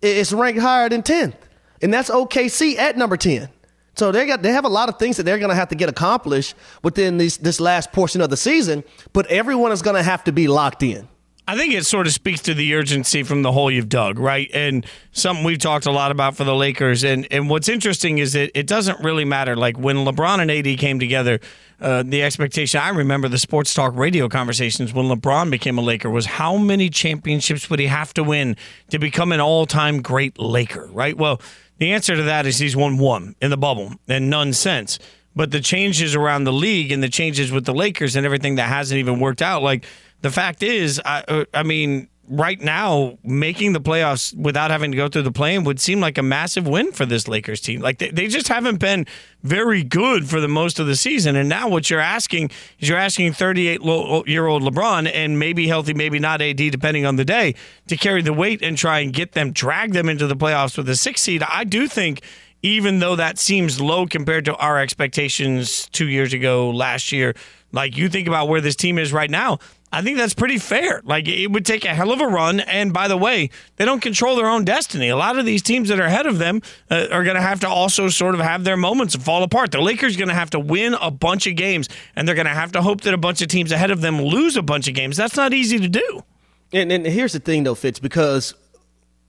is 0.00 0.32
ranked 0.32 0.60
higher 0.60 0.88
than 0.88 1.02
10th. 1.02 1.34
And 1.82 1.92
that's 1.92 2.08
OKC 2.08 2.76
at 2.76 2.96
number 2.96 3.18
10. 3.18 3.50
So 3.94 4.10
they 4.10 4.26
got 4.26 4.40
they 4.40 4.52
have 4.52 4.64
a 4.64 4.70
lot 4.70 4.88
of 4.88 4.98
things 4.98 5.18
that 5.18 5.24
they're 5.24 5.38
going 5.38 5.50
to 5.50 5.54
have 5.54 5.68
to 5.68 5.74
get 5.74 5.90
accomplished 5.90 6.54
within 6.82 7.18
this 7.18 7.36
this 7.36 7.60
last 7.60 7.92
portion 7.92 8.22
of 8.22 8.30
the 8.30 8.38
season, 8.38 8.84
but 9.12 9.26
everyone 9.26 9.70
is 9.70 9.82
going 9.82 9.96
to 9.96 10.02
have 10.02 10.24
to 10.24 10.32
be 10.32 10.48
locked 10.48 10.82
in. 10.82 11.08
I 11.52 11.54
think 11.54 11.74
it 11.74 11.84
sort 11.84 12.06
of 12.06 12.14
speaks 12.14 12.40
to 12.42 12.54
the 12.54 12.74
urgency 12.74 13.22
from 13.24 13.42
the 13.42 13.52
hole 13.52 13.70
you've 13.70 13.90
dug, 13.90 14.18
right? 14.18 14.50
And 14.54 14.86
something 15.12 15.44
we've 15.44 15.58
talked 15.58 15.84
a 15.84 15.90
lot 15.90 16.10
about 16.10 16.34
for 16.34 16.44
the 16.44 16.54
Lakers. 16.54 17.04
And 17.04 17.28
and 17.30 17.50
what's 17.50 17.68
interesting 17.68 18.16
is 18.16 18.32
that 18.32 18.58
it 18.58 18.66
doesn't 18.66 19.00
really 19.00 19.26
matter. 19.26 19.54
Like 19.54 19.76
when 19.76 19.96
LeBron 19.96 20.40
and 20.40 20.50
AD 20.50 20.78
came 20.78 20.98
together, 20.98 21.40
uh, 21.78 22.04
the 22.04 22.22
expectation 22.22 22.80
I 22.80 22.88
remember 22.88 23.28
the 23.28 23.36
sports 23.36 23.74
talk 23.74 23.94
radio 23.94 24.30
conversations 24.30 24.94
when 24.94 25.10
LeBron 25.10 25.50
became 25.50 25.76
a 25.76 25.82
Laker 25.82 26.08
was 26.08 26.24
how 26.24 26.56
many 26.56 26.88
championships 26.88 27.68
would 27.68 27.80
he 27.80 27.86
have 27.86 28.14
to 28.14 28.24
win 28.24 28.56
to 28.88 28.98
become 28.98 29.30
an 29.30 29.40
all 29.40 29.66
time 29.66 30.00
great 30.00 30.38
Laker, 30.38 30.86
right? 30.86 31.18
Well, 31.18 31.38
the 31.76 31.92
answer 31.92 32.16
to 32.16 32.22
that 32.22 32.46
is 32.46 32.60
he's 32.60 32.74
won 32.74 32.96
one 32.96 33.34
in 33.42 33.50
the 33.50 33.58
bubble 33.58 33.92
and 34.08 34.30
none 34.30 34.54
since. 34.54 34.98
But 35.36 35.50
the 35.50 35.60
changes 35.60 36.14
around 36.14 36.44
the 36.44 36.52
league 36.52 36.92
and 36.92 37.02
the 37.02 37.08
changes 37.08 37.52
with 37.52 37.66
the 37.66 37.74
Lakers 37.74 38.16
and 38.16 38.24
everything 38.24 38.56
that 38.56 38.68
hasn't 38.68 38.98
even 38.98 39.18
worked 39.18 39.40
out, 39.42 39.62
like 39.62 39.84
the 40.22 40.30
fact 40.30 40.62
is, 40.62 41.00
I, 41.04 41.24
uh, 41.28 41.44
I 41.52 41.62
mean, 41.62 42.08
right 42.28 42.60
now, 42.60 43.18
making 43.22 43.72
the 43.72 43.80
playoffs 43.80 44.34
without 44.36 44.70
having 44.70 44.92
to 44.92 44.96
go 44.96 45.08
through 45.08 45.22
the 45.22 45.32
play-in 45.32 45.64
would 45.64 45.80
seem 45.80 46.00
like 46.00 46.16
a 46.16 46.22
massive 46.22 46.66
win 46.66 46.92
for 46.92 47.04
this 47.04 47.28
Lakers 47.28 47.60
team. 47.60 47.80
Like 47.80 47.98
they, 47.98 48.10
they 48.10 48.28
just 48.28 48.48
haven't 48.48 48.78
been 48.78 49.06
very 49.42 49.82
good 49.82 50.28
for 50.28 50.40
the 50.40 50.48
most 50.48 50.78
of 50.78 50.86
the 50.86 50.96
season. 50.96 51.36
And 51.36 51.48
now 51.48 51.68
what 51.68 51.90
you're 51.90 52.00
asking 52.00 52.50
is 52.78 52.88
you're 52.88 52.98
asking 52.98 53.32
38 53.32 53.82
year 54.26 54.46
old 54.46 54.62
LeBron 54.62 55.10
and 55.12 55.38
maybe 55.38 55.66
healthy, 55.66 55.94
maybe 55.94 56.18
not 56.18 56.40
AD, 56.40 56.56
depending 56.56 57.04
on 57.04 57.16
the 57.16 57.24
day, 57.24 57.54
to 57.88 57.96
carry 57.96 58.22
the 58.22 58.32
weight 58.32 58.62
and 58.62 58.78
try 58.78 59.00
and 59.00 59.12
get 59.12 59.32
them, 59.32 59.52
drag 59.52 59.92
them 59.92 60.08
into 60.08 60.26
the 60.26 60.36
playoffs 60.36 60.78
with 60.78 60.88
a 60.88 60.96
six 60.96 61.20
seed. 61.20 61.42
I 61.42 61.64
do 61.64 61.88
think 61.88 62.22
even 62.62 63.00
though 63.00 63.16
that 63.16 63.38
seems 63.38 63.80
low 63.80 64.06
compared 64.06 64.44
to 64.44 64.54
our 64.56 64.78
expectations 64.78 65.88
two 65.88 66.08
years 66.08 66.32
ago, 66.32 66.70
last 66.70 67.10
year, 67.10 67.34
like 67.72 67.96
you 67.96 68.08
think 68.08 68.28
about 68.28 68.48
where 68.48 68.60
this 68.60 68.76
team 68.76 68.98
is 68.98 69.12
right 69.12 69.30
now, 69.30 69.58
I 69.94 70.00
think 70.00 70.16
that's 70.16 70.32
pretty 70.32 70.56
fair. 70.56 71.02
Like 71.04 71.28
it 71.28 71.48
would 71.48 71.66
take 71.66 71.84
a 71.84 71.94
hell 71.94 72.12
of 72.12 72.20
a 72.22 72.26
run. 72.26 72.60
And 72.60 72.94
by 72.94 73.08
the 73.08 73.16
way, 73.16 73.50
they 73.76 73.84
don't 73.84 74.00
control 74.00 74.36
their 74.36 74.48
own 74.48 74.64
destiny. 74.64 75.10
A 75.10 75.16
lot 75.16 75.38
of 75.38 75.44
these 75.44 75.60
teams 75.60 75.90
that 75.90 76.00
are 76.00 76.06
ahead 76.06 76.26
of 76.26 76.38
them 76.38 76.62
uh, 76.90 77.08
are 77.12 77.22
going 77.22 77.36
to 77.36 77.42
have 77.42 77.60
to 77.60 77.68
also 77.68 78.08
sort 78.08 78.34
of 78.34 78.40
have 78.40 78.64
their 78.64 78.78
moments 78.78 79.14
fall 79.14 79.42
apart. 79.42 79.70
The 79.70 79.82
Lakers 79.82 80.14
are 80.14 80.18
going 80.18 80.28
to 80.28 80.34
have 80.34 80.50
to 80.50 80.58
win 80.58 80.94
a 80.94 81.10
bunch 81.10 81.46
of 81.46 81.56
games, 81.56 81.90
and 82.16 82.26
they're 82.26 82.34
going 82.34 82.46
to 82.46 82.54
have 82.54 82.72
to 82.72 82.80
hope 82.80 83.02
that 83.02 83.12
a 83.12 83.18
bunch 83.18 83.42
of 83.42 83.48
teams 83.48 83.70
ahead 83.70 83.90
of 83.90 84.00
them 84.00 84.20
lose 84.20 84.56
a 84.56 84.62
bunch 84.62 84.88
of 84.88 84.94
games. 84.94 85.18
That's 85.18 85.36
not 85.36 85.52
easy 85.52 85.78
to 85.78 85.88
do. 85.88 86.22
And, 86.72 86.90
and 86.90 87.04
here's 87.04 87.34
the 87.34 87.40
thing, 87.40 87.64
though, 87.64 87.74
Fitz, 87.74 87.98
because 87.98 88.54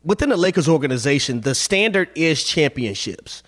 within 0.01 0.29
the 0.29 0.37
Lakers 0.37 0.69
organization, 0.69 1.41
the 1.41 1.55
standard 1.55 2.09
is 2.15 2.41
championships. 2.41 3.43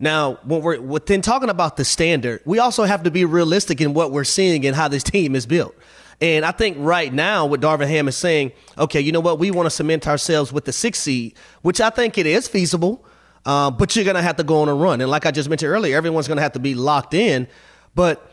Now, 0.00 0.40
when 0.42 0.62
we're 0.62 0.80
within 0.80 1.22
talking 1.22 1.48
about 1.48 1.76
the 1.76 1.84
standard, 1.84 2.42
we 2.44 2.58
also 2.58 2.84
have 2.84 3.04
to 3.04 3.10
be 3.12 3.24
realistic 3.24 3.80
in 3.80 3.94
what 3.94 4.10
we're 4.10 4.24
seeing 4.24 4.66
and 4.66 4.74
how 4.74 4.88
this 4.88 5.04
team 5.04 5.36
is 5.36 5.46
built. 5.46 5.74
And 6.20 6.44
I 6.44 6.50
think 6.50 6.78
right 6.80 7.12
now, 7.12 7.44
what 7.46 7.60
Darvin 7.60 7.88
Ham 7.88 8.08
is 8.08 8.16
saying, 8.16 8.52
okay, 8.78 9.00
you 9.00 9.12
know 9.12 9.20
what, 9.20 9.38
we 9.38 9.50
want 9.50 9.66
to 9.66 9.70
cement 9.70 10.06
ourselves 10.06 10.52
with 10.52 10.64
the 10.64 10.72
six 10.72 10.98
seed, 10.98 11.34
which 11.62 11.80
I 11.80 11.90
think 11.90 12.16
it 12.16 12.26
is 12.26 12.48
feasible, 12.48 13.04
uh, 13.44 13.70
but 13.70 13.94
you're 13.94 14.04
going 14.04 14.16
to 14.16 14.22
have 14.22 14.36
to 14.36 14.44
go 14.44 14.62
on 14.62 14.68
a 14.68 14.74
run. 14.74 15.00
And 15.00 15.10
like 15.10 15.26
I 15.26 15.30
just 15.30 15.48
mentioned 15.48 15.70
earlier, 15.70 15.96
everyone's 15.96 16.26
going 16.26 16.36
to 16.36 16.42
have 16.42 16.52
to 16.52 16.58
be 16.58 16.74
locked 16.74 17.12
in. 17.12 17.46
But 17.94 18.30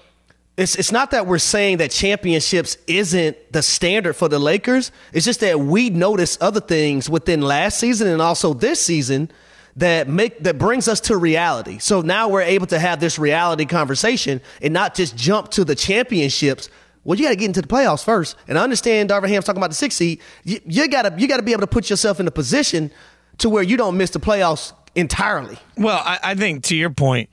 it's 0.56 0.76
it's 0.76 0.92
not 0.92 1.12
that 1.12 1.26
we're 1.26 1.40
saying 1.40 1.78
that 1.78 1.92
championships 1.92 2.78
isn't 2.88 3.38
the 3.52 3.62
standard 3.62 4.14
for 4.14 4.30
the 4.30 4.40
Lakers. 4.40 4.92
It's 5.12 5.26
just 5.26 5.40
that 5.40 5.60
we 5.60 5.90
notice 5.90 6.38
other 6.40 6.62
things 6.62 7.10
within 7.10 7.42
last 7.42 7.80
season 7.80 8.08
and 8.08 8.22
also 8.22 8.54
this 8.54 8.84
season 8.84 9.32
that 9.78 10.08
make 10.08 10.44
that 10.44 10.60
brings 10.60 10.88
us 10.88 11.00
to 11.02 11.18
reality. 11.18 11.80
So 11.80 12.02
now 12.02 12.30
we're 12.30 12.42
able 12.42 12.68
to 12.68 12.78
have 12.78 13.00
this 13.00 13.18
reality 13.18 13.66
conversation 13.66 14.42
and 14.62 14.74
not 14.74 14.94
just 14.94 15.18
jump 15.18 15.50
to 15.52 15.66
the 15.66 15.76
championships 15.76 16.70
well, 17.04 17.18
you 17.18 17.26
got 17.26 17.32
to 17.32 17.36
get 17.36 17.46
into 17.46 17.62
the 17.62 17.68
playoffs 17.68 18.04
first. 18.04 18.36
And 18.48 18.58
I 18.58 18.64
understand 18.64 19.10
Darvin 19.10 19.30
Ham's 19.30 19.46
talking 19.46 19.60
about 19.60 19.70
the 19.72 19.76
six 19.76 19.96
seed. 19.96 20.22
You, 20.44 20.60
you 20.66 20.88
got 20.88 21.04
to 21.04 21.16
you 21.20 21.28
got 21.28 21.38
to 21.38 21.44
be 21.44 21.52
able 21.52 21.62
to 21.62 21.68
put 21.68 21.90
yourself 21.90 22.20
in 22.20 22.28
a 22.28 22.32
position 22.32 22.92
to 23.40 23.50
where 23.50 23.64
you 23.64 23.78
don't 23.78 23.98
miss 23.98 24.12
the 24.12 24.20
playoffs 24.20 24.74
entirely. 24.96 25.58
Well, 25.78 26.02
I, 26.04 26.20
I 26.24 26.36
think 26.36 26.64
to 26.66 26.76
your 26.76 26.92
point, 26.92 27.30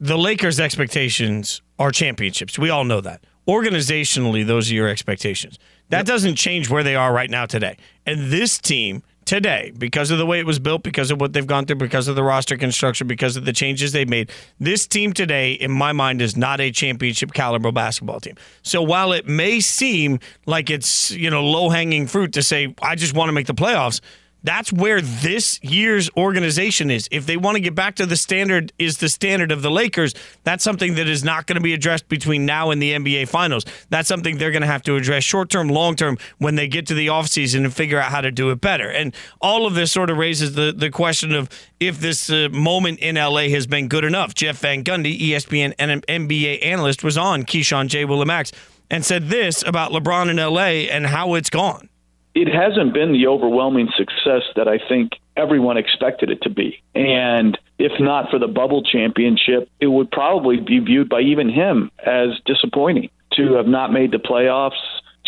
the 0.00 0.18
Lakers' 0.18 0.60
expectations 0.60 1.62
are 1.78 1.90
championships. 1.90 2.58
We 2.58 2.70
all 2.70 2.84
know 2.84 3.00
that. 3.00 3.24
Organizationally, 3.48 4.44
those 4.46 4.70
are 4.70 4.74
your 4.74 4.88
expectations. 4.88 5.58
That 5.90 6.04
doesn't 6.04 6.34
change 6.34 6.68
where 6.68 6.82
they 6.82 6.96
are 6.96 7.12
right 7.12 7.30
now 7.30 7.46
today. 7.46 7.76
And 8.04 8.32
this 8.32 8.58
team 8.58 9.02
today 9.26 9.72
because 9.76 10.10
of 10.10 10.18
the 10.18 10.24
way 10.24 10.38
it 10.38 10.46
was 10.46 10.58
built, 10.58 10.82
because 10.82 11.10
of 11.10 11.20
what 11.20 11.34
they've 11.34 11.46
gone 11.46 11.66
through, 11.66 11.76
because 11.76 12.08
of 12.08 12.16
the 12.16 12.22
roster 12.22 12.56
construction, 12.56 13.06
because 13.06 13.36
of 13.36 13.44
the 13.44 13.52
changes 13.52 13.92
they've 13.92 14.08
made. 14.08 14.30
This 14.58 14.86
team 14.86 15.12
today, 15.12 15.52
in 15.52 15.70
my 15.70 15.92
mind, 15.92 16.22
is 16.22 16.36
not 16.36 16.60
a 16.60 16.70
championship 16.70 17.34
caliber 17.34 17.70
basketball 17.72 18.20
team. 18.20 18.36
So 18.62 18.80
while 18.80 19.12
it 19.12 19.26
may 19.26 19.60
seem 19.60 20.20
like 20.46 20.70
it's, 20.70 21.10
you 21.10 21.28
know, 21.28 21.44
low 21.44 21.68
hanging 21.68 22.06
fruit 22.06 22.32
to 22.32 22.42
say, 22.42 22.74
I 22.80 22.94
just 22.94 23.14
want 23.14 23.28
to 23.28 23.32
make 23.32 23.46
the 23.46 23.54
playoffs, 23.54 24.00
that's 24.46 24.72
where 24.72 25.00
this 25.00 25.58
year's 25.62 26.08
organization 26.16 26.88
is. 26.88 27.08
If 27.10 27.26
they 27.26 27.36
want 27.36 27.56
to 27.56 27.60
get 27.60 27.74
back 27.74 27.96
to 27.96 28.06
the 28.06 28.16
standard 28.16 28.72
is 28.78 28.98
the 28.98 29.08
standard 29.08 29.50
of 29.50 29.60
the 29.60 29.70
Lakers, 29.72 30.14
that's 30.44 30.62
something 30.62 30.94
that 30.94 31.08
is 31.08 31.24
not 31.24 31.46
going 31.46 31.56
to 31.56 31.60
be 31.60 31.74
addressed 31.74 32.08
between 32.08 32.46
now 32.46 32.70
and 32.70 32.80
the 32.80 32.92
NBA 32.92 33.28
finals. 33.28 33.64
That's 33.90 34.08
something 34.08 34.38
they're 34.38 34.52
going 34.52 34.62
to 34.62 34.68
have 34.68 34.82
to 34.84 34.94
address 34.94 35.24
short 35.24 35.50
term, 35.50 35.68
long 35.68 35.96
term 35.96 36.16
when 36.38 36.54
they 36.54 36.68
get 36.68 36.86
to 36.86 36.94
the 36.94 37.08
offseason 37.08 37.64
and 37.64 37.74
figure 37.74 37.98
out 37.98 38.12
how 38.12 38.20
to 38.20 38.30
do 38.30 38.50
it 38.50 38.60
better. 38.60 38.88
And 38.88 39.12
all 39.40 39.66
of 39.66 39.74
this 39.74 39.90
sort 39.90 40.10
of 40.10 40.16
raises 40.16 40.54
the, 40.54 40.72
the 40.72 40.90
question 40.90 41.34
of 41.34 41.50
if 41.80 41.98
this 41.98 42.30
uh, 42.30 42.48
moment 42.52 43.00
in 43.00 43.16
LA 43.16 43.48
has 43.48 43.66
been 43.66 43.88
good 43.88 44.04
enough. 44.04 44.32
Jeff 44.32 44.58
Van 44.60 44.84
Gundy, 44.84 45.18
ESPN 45.20 45.74
and 45.76 46.06
NBA 46.06 46.64
analyst, 46.64 47.02
was 47.02 47.18
on 47.18 47.42
Keyshawn 47.42 47.88
JWill 47.88 48.20
and 48.20 48.28
Max 48.28 48.52
and 48.88 49.04
said 49.04 49.28
this 49.28 49.64
about 49.66 49.90
LeBron 49.90 50.30
in 50.30 50.36
LA 50.36 50.88
and 50.94 51.06
how 51.06 51.34
it's 51.34 51.50
gone 51.50 51.88
it 52.36 52.52
hasn't 52.52 52.92
been 52.92 53.12
the 53.12 53.26
overwhelming 53.26 53.88
success 53.96 54.42
that 54.56 54.68
I 54.68 54.78
think 54.78 55.12
everyone 55.38 55.78
expected 55.78 56.28
it 56.28 56.42
to 56.42 56.50
be. 56.50 56.82
And 56.94 57.58
if 57.78 57.92
not 57.98 58.30
for 58.30 58.38
the 58.38 58.46
bubble 58.46 58.82
championship, 58.82 59.70
it 59.80 59.86
would 59.86 60.10
probably 60.10 60.60
be 60.60 60.78
viewed 60.78 61.08
by 61.08 61.20
even 61.20 61.48
him 61.48 61.90
as 62.04 62.38
disappointing 62.44 63.08
to 63.32 63.54
have 63.54 63.66
not 63.66 63.90
made 63.90 64.12
the 64.12 64.18
playoffs, 64.18 64.72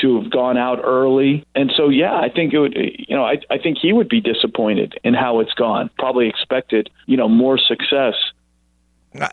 to 0.00 0.20
have 0.20 0.30
gone 0.30 0.58
out 0.58 0.80
early. 0.84 1.46
And 1.54 1.72
so, 1.74 1.88
yeah, 1.88 2.14
I 2.14 2.28
think 2.28 2.52
it 2.52 2.58
would, 2.58 2.76
you 2.76 3.16
know, 3.16 3.24
I, 3.24 3.38
I 3.50 3.56
think 3.56 3.78
he 3.80 3.92
would 3.92 4.10
be 4.10 4.20
disappointed 4.20 4.94
in 5.02 5.14
how 5.14 5.40
it's 5.40 5.54
gone. 5.54 5.88
Probably 5.98 6.28
expected, 6.28 6.90
you 7.06 7.16
know, 7.16 7.28
more 7.28 7.58
success 7.58 8.14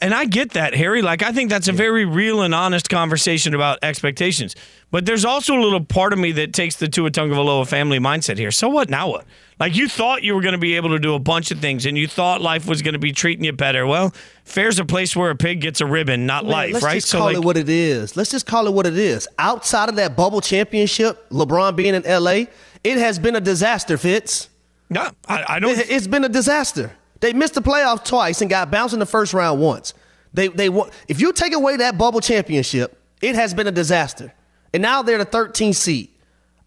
and 0.01 0.13
I 0.13 0.25
get 0.25 0.51
that, 0.51 0.73
Harry. 0.73 1.01
Like, 1.01 1.21
I 1.21 1.31
think 1.31 1.49
that's 1.49 1.67
a 1.67 1.73
very 1.73 2.05
real 2.05 2.41
and 2.41 2.55
honest 2.55 2.89
conversation 2.89 3.53
about 3.53 3.79
expectations. 3.83 4.55
But 4.89 5.05
there's 5.05 5.25
also 5.25 5.53
a 5.57 5.61
little 5.61 5.83
part 5.83 6.13
of 6.13 6.19
me 6.19 6.31
that 6.33 6.53
takes 6.53 6.77
the 6.77 6.88
Tua 6.88 7.11
Tagovailoa 7.11 7.67
family 7.67 7.99
mindset 7.99 8.38
here. 8.38 8.51
So 8.51 8.69
what? 8.69 8.89
Now 8.89 9.09
what? 9.09 9.25
Like, 9.59 9.75
you 9.75 9.89
thought 9.89 10.23
you 10.23 10.33
were 10.33 10.41
going 10.41 10.53
to 10.53 10.57
be 10.59 10.75
able 10.75 10.89
to 10.89 10.99
do 10.99 11.13
a 11.13 11.19
bunch 11.19 11.51
of 11.51 11.59
things, 11.59 11.85
and 11.85 11.97
you 11.97 12.07
thought 12.07 12.41
life 12.41 12.67
was 12.67 12.81
going 12.81 12.93
to 12.93 12.99
be 12.99 13.11
treating 13.11 13.43
you 13.43 13.51
better. 13.51 13.85
Well, 13.85 14.13
fair's 14.45 14.79
a 14.79 14.85
place 14.85 15.15
where 15.15 15.29
a 15.29 15.35
pig 15.35 15.61
gets 15.61 15.81
a 15.81 15.85
ribbon, 15.85 16.25
not 16.25 16.43
Man, 16.43 16.51
life, 16.51 16.73
let's 16.73 16.85
right? 16.85 16.95
Just 16.95 17.09
so 17.09 17.17
call 17.17 17.27
like, 17.27 17.35
it 17.35 17.43
what 17.43 17.57
it 17.57 17.69
is. 17.69 18.15
Let's 18.15 18.31
just 18.31 18.45
call 18.45 18.67
it 18.67 18.73
what 18.73 18.85
it 18.85 18.97
is. 18.97 19.27
Outside 19.38 19.89
of 19.89 19.97
that 19.97 20.15
bubble 20.15 20.41
championship, 20.41 21.29
LeBron 21.29 21.75
being 21.75 21.95
in 21.95 22.03
LA, 22.03 22.45
it 22.83 22.97
has 22.97 23.19
been 23.19 23.35
a 23.35 23.41
disaster, 23.41 23.97
Fitz. 23.97 24.49
Yeah, 24.89 25.11
I, 25.27 25.45
I 25.55 25.59
don't. 25.59 25.77
It, 25.77 25.89
it's 25.89 26.07
been 26.07 26.23
a 26.23 26.29
disaster. 26.29 26.91
They 27.21 27.34
missed 27.34 27.54
the 27.54 27.62
playoffs 27.62 28.06
twice 28.06 28.41
and 28.41 28.49
got 28.49 28.71
bounced 28.71 28.93
in 28.93 28.99
the 28.99 29.06
first 29.06 29.34
round 29.34 29.60
once. 29.62 29.93
They 30.34 30.49
they 30.49 30.69
if 31.08 31.19
you 31.19 31.32
take 31.32 31.54
away 31.54 31.78
that 31.78 31.97
bubble 31.97 32.19
championship, 32.19 33.01
it 33.21 33.36
has 33.36 33.54
been 33.54 33.67
a 33.67 33.71
disaster. 33.71 34.34
And 34.73 34.82
now 34.82 35.01
they're 35.01 35.17
the 35.17 35.25
13th 35.25 35.75
seed. 35.75 36.10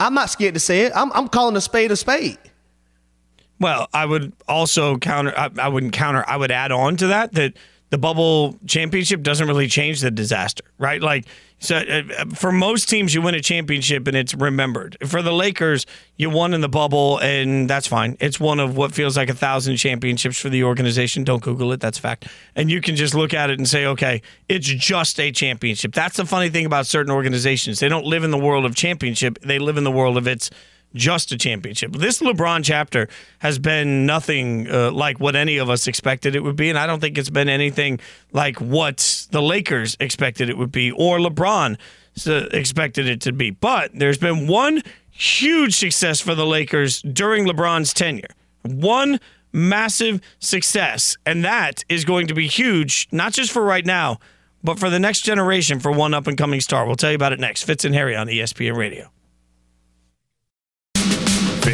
I'm 0.01 0.15
not 0.15 0.31
scared 0.31 0.55
to 0.55 0.61
say 0.61 0.83
it. 0.83 0.93
I'm 0.95 1.13
I'm 1.13 1.29
calling 1.29 1.57
a 1.57 1.61
spade 1.61 1.91
a 1.91 1.97
spade. 1.97 2.39
Well, 3.61 3.89
I 3.93 4.07
would 4.07 4.33
also 4.47 4.99
counter. 4.99 5.37
I, 5.37 5.51
I 5.59 5.69
wouldn't 5.69 5.93
counter. 5.93 6.25
I 6.27 6.37
would 6.37 6.51
add 6.51 6.73
on 6.73 6.97
to 6.99 7.09
that 7.09 7.33
that 7.33 7.55
the 7.91 7.99
bubble 7.99 8.59
championship 8.67 9.23
doesn't 9.23 9.47
really 9.47 9.67
change 9.67 10.01
the 10.01 10.11
disaster, 10.11 10.65
right? 10.79 11.01
Like, 11.01 11.27
so 11.61 11.77
uh, 11.77 12.03
for 12.35 12.53
most 12.53 12.89
teams, 12.89 13.15
you 13.15 13.23
win 13.23 13.35
a 13.35 13.41
championship 13.41 14.07
and 14.07 14.17
it's 14.17 14.35
remembered. 14.35 14.97
For 15.07 15.23
the 15.23 15.33
Lakers, 15.33 15.87
you 16.17 16.31
won 16.31 16.55
in 16.55 16.61
the 16.61 16.69
bubble, 16.69 17.19
and 17.19 17.69
that's 17.69 17.87
fine. 17.87 18.17
It's 18.21 18.39
one 18.39 18.61
of 18.61 18.77
what 18.77 18.93
feels 18.93 19.17
like 19.17 19.29
a 19.29 19.35
thousand 19.35 19.77
championships 19.77 20.39
for 20.39 20.51
the 20.51 20.65
organization. 20.65 21.25
Don't 21.25 21.43
Google 21.43 21.73
it, 21.73 21.81
that's 21.81 21.99
fact. 21.99 22.29
And 22.55 22.71
you 22.71 22.81
can 22.81 22.95
just 22.95 23.15
look 23.15 23.35
at 23.35 23.51
it 23.51 23.59
and 23.59 23.69
say, 23.69 23.87
okay, 23.87 24.23
it's 24.49 24.67
just 24.67 25.19
a 25.19 25.33
championship. 25.33 25.95
That's 25.95 26.17
the 26.17 26.27
funny 26.27 26.49
thing 26.51 26.67
about 26.67 26.87
certain 26.87 27.13
organizations. 27.13 27.81
They 27.81 27.89
don't 27.89 28.07
live 28.07 28.23
in 28.23 28.31
the 28.31 28.39
world 28.39 28.65
of 28.65 28.77
championship, 28.77 29.39
they 29.41 29.59
live 29.59 29.77
in 29.77 29.85
the 29.85 29.93
world 29.93 30.17
of 30.17 30.29
its 30.29 30.51
just 30.95 31.33
a 31.33 31.39
championship. 31.39 31.93
This 31.93 32.21
LeBron 32.21 32.65
chapter 32.65 33.09
has 33.41 33.59
been 33.59 34.07
nothing 34.07 34.71
uh, 34.71 34.91
like 34.91 35.21
what 35.21 35.37
any 35.37 35.59
of 35.59 35.69
us 35.71 35.87
expected 35.87 36.35
it 36.35 36.43
would 36.43 36.57
be, 36.57 36.69
and 36.69 36.79
I 36.79 36.87
don't 36.87 37.01
think 37.01 37.19
it's 37.19 37.31
been 37.31 37.49
anything 37.49 38.01
like 38.33 38.61
what 38.61 39.27
the 39.31 39.43
Lakers 39.43 39.97
expected 40.01 40.49
it 40.49 40.57
would 40.57 40.73
be 40.73 40.91
or 40.91 41.19
LeBron 41.19 41.77
uh, 42.27 42.33
expected 42.53 43.09
it 43.09 43.21
to 43.23 43.33
be. 43.33 43.51
But 43.51 43.91
there's 43.95 44.19
been 44.19 44.47
one 44.47 44.83
huge 45.11 45.77
success 45.77 46.21
for 46.21 46.35
the 46.35 46.47
Lakers 46.47 47.03
during 47.03 47.47
LeBron's 47.47 47.93
tenure. 47.93 48.29
One 48.63 49.21
massive 49.53 50.21
success, 50.39 51.17
and 51.27 51.45
that 51.45 51.85
is 51.89 52.05
going 52.05 52.27
to 52.29 52.35
be 52.35 52.47
huge, 52.47 53.09
not 53.13 53.33
just 53.33 53.51
for 53.51 53.63
right 53.63 53.85
now, 53.85 54.19
but 54.63 54.79
for 54.79 54.91
the 54.91 54.99
next 54.99 55.23
generation 55.23 55.81
for 55.81 55.93
one 55.93 56.15
up 56.15 56.27
and 56.27 56.37
coming 56.37 56.61
star. 56.61 56.87
We'll 56.87 56.97
tell 56.97 57.11
you 57.11 57.17
about 57.17 57.33
it 57.33 57.41
next. 57.41 57.63
Fitz 57.63 57.85
and 57.85 57.95
Harry 57.95 58.17
on 58.17 58.27
ESPN 58.27 58.77
Radio. 58.77 59.11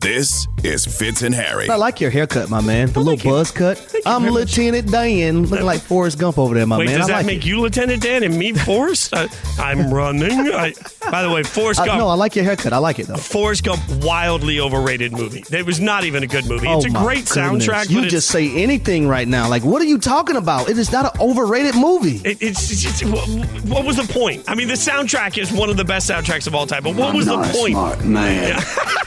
This 0.00 0.48
is 0.64 0.86
Fitz 0.86 1.20
and 1.20 1.34
Harry. 1.34 1.68
I 1.68 1.74
like 1.76 2.00
your 2.00 2.08
haircut, 2.08 2.48
my 2.48 2.62
man. 2.62 2.90
The 2.90 3.00
little 3.00 3.30
buzz 3.30 3.50
cut. 3.50 3.94
I'm 4.06 4.26
Lieutenant 4.30 4.90
Dan, 4.90 5.44
looking 5.44 5.66
like 5.66 5.82
Forrest 5.82 6.18
Gump 6.18 6.38
over 6.38 6.54
there, 6.54 6.66
my 6.66 6.78
Wait, 6.78 6.86
man. 6.86 7.00
does 7.00 7.08
I 7.10 7.12
that 7.12 7.16
like 7.18 7.26
make 7.26 7.38
it. 7.44 7.44
you 7.46 7.60
Lieutenant 7.60 8.02
Dan 8.02 8.22
and 8.22 8.38
me 8.38 8.54
Forrest? 8.54 9.14
I, 9.14 9.28
I'm 9.58 9.92
running. 9.92 10.32
I, 10.32 10.72
by 11.10 11.22
the 11.22 11.30
way, 11.30 11.42
Forrest 11.42 11.80
Uh, 11.80 11.84
Gump. 11.84 11.98
no, 11.98 12.08
I 12.08 12.14
like 12.14 12.34
your 12.34 12.46
haircut. 12.46 12.72
I 12.72 12.78
like 12.78 12.98
it 12.98 13.08
though. 13.08 13.16
Forrest 13.16 13.62
Gump, 13.62 13.82
wildly 14.02 14.58
overrated 14.58 15.12
movie. 15.12 15.44
It 15.54 15.66
was 15.66 15.80
not 15.80 16.04
even 16.04 16.22
a 16.22 16.26
good 16.26 16.46
movie. 16.46 16.66
Oh 16.66 16.78
it's 16.78 16.86
a 16.86 16.90
great 16.90 17.28
goodness. 17.28 17.66
soundtrack. 17.66 17.90
You 17.90 18.08
just 18.08 18.28
say 18.28 18.50
anything 18.62 19.06
right 19.06 19.28
now. 19.28 19.50
Like, 19.50 19.64
what 19.64 19.82
are 19.82 19.86
you 19.86 19.98
talking 19.98 20.36
about? 20.36 20.70
It 20.70 20.78
is 20.78 20.90
not 20.90 21.14
an 21.14 21.20
overrated 21.20 21.74
movie. 21.74 22.22
It, 22.24 22.38
it's, 22.40 22.70
it's, 22.72 23.02
it's- 23.02 23.04
what, 23.04 23.28
what 23.68 23.84
was 23.84 23.96
the 23.98 24.10
point? 24.10 24.44
I 24.48 24.54
mean, 24.54 24.68
the 24.68 24.74
soundtrack 24.74 25.36
is 25.36 25.52
one 25.52 25.68
of 25.68 25.76
the 25.76 25.84
best 25.84 26.08
soundtracks 26.08 26.46
of 26.46 26.54
all 26.54 26.66
time. 26.66 26.84
But 26.84 26.94
what 26.94 27.14
was 27.14 27.26
the 27.26 27.36
point? 27.52 28.02
man. 28.06 28.58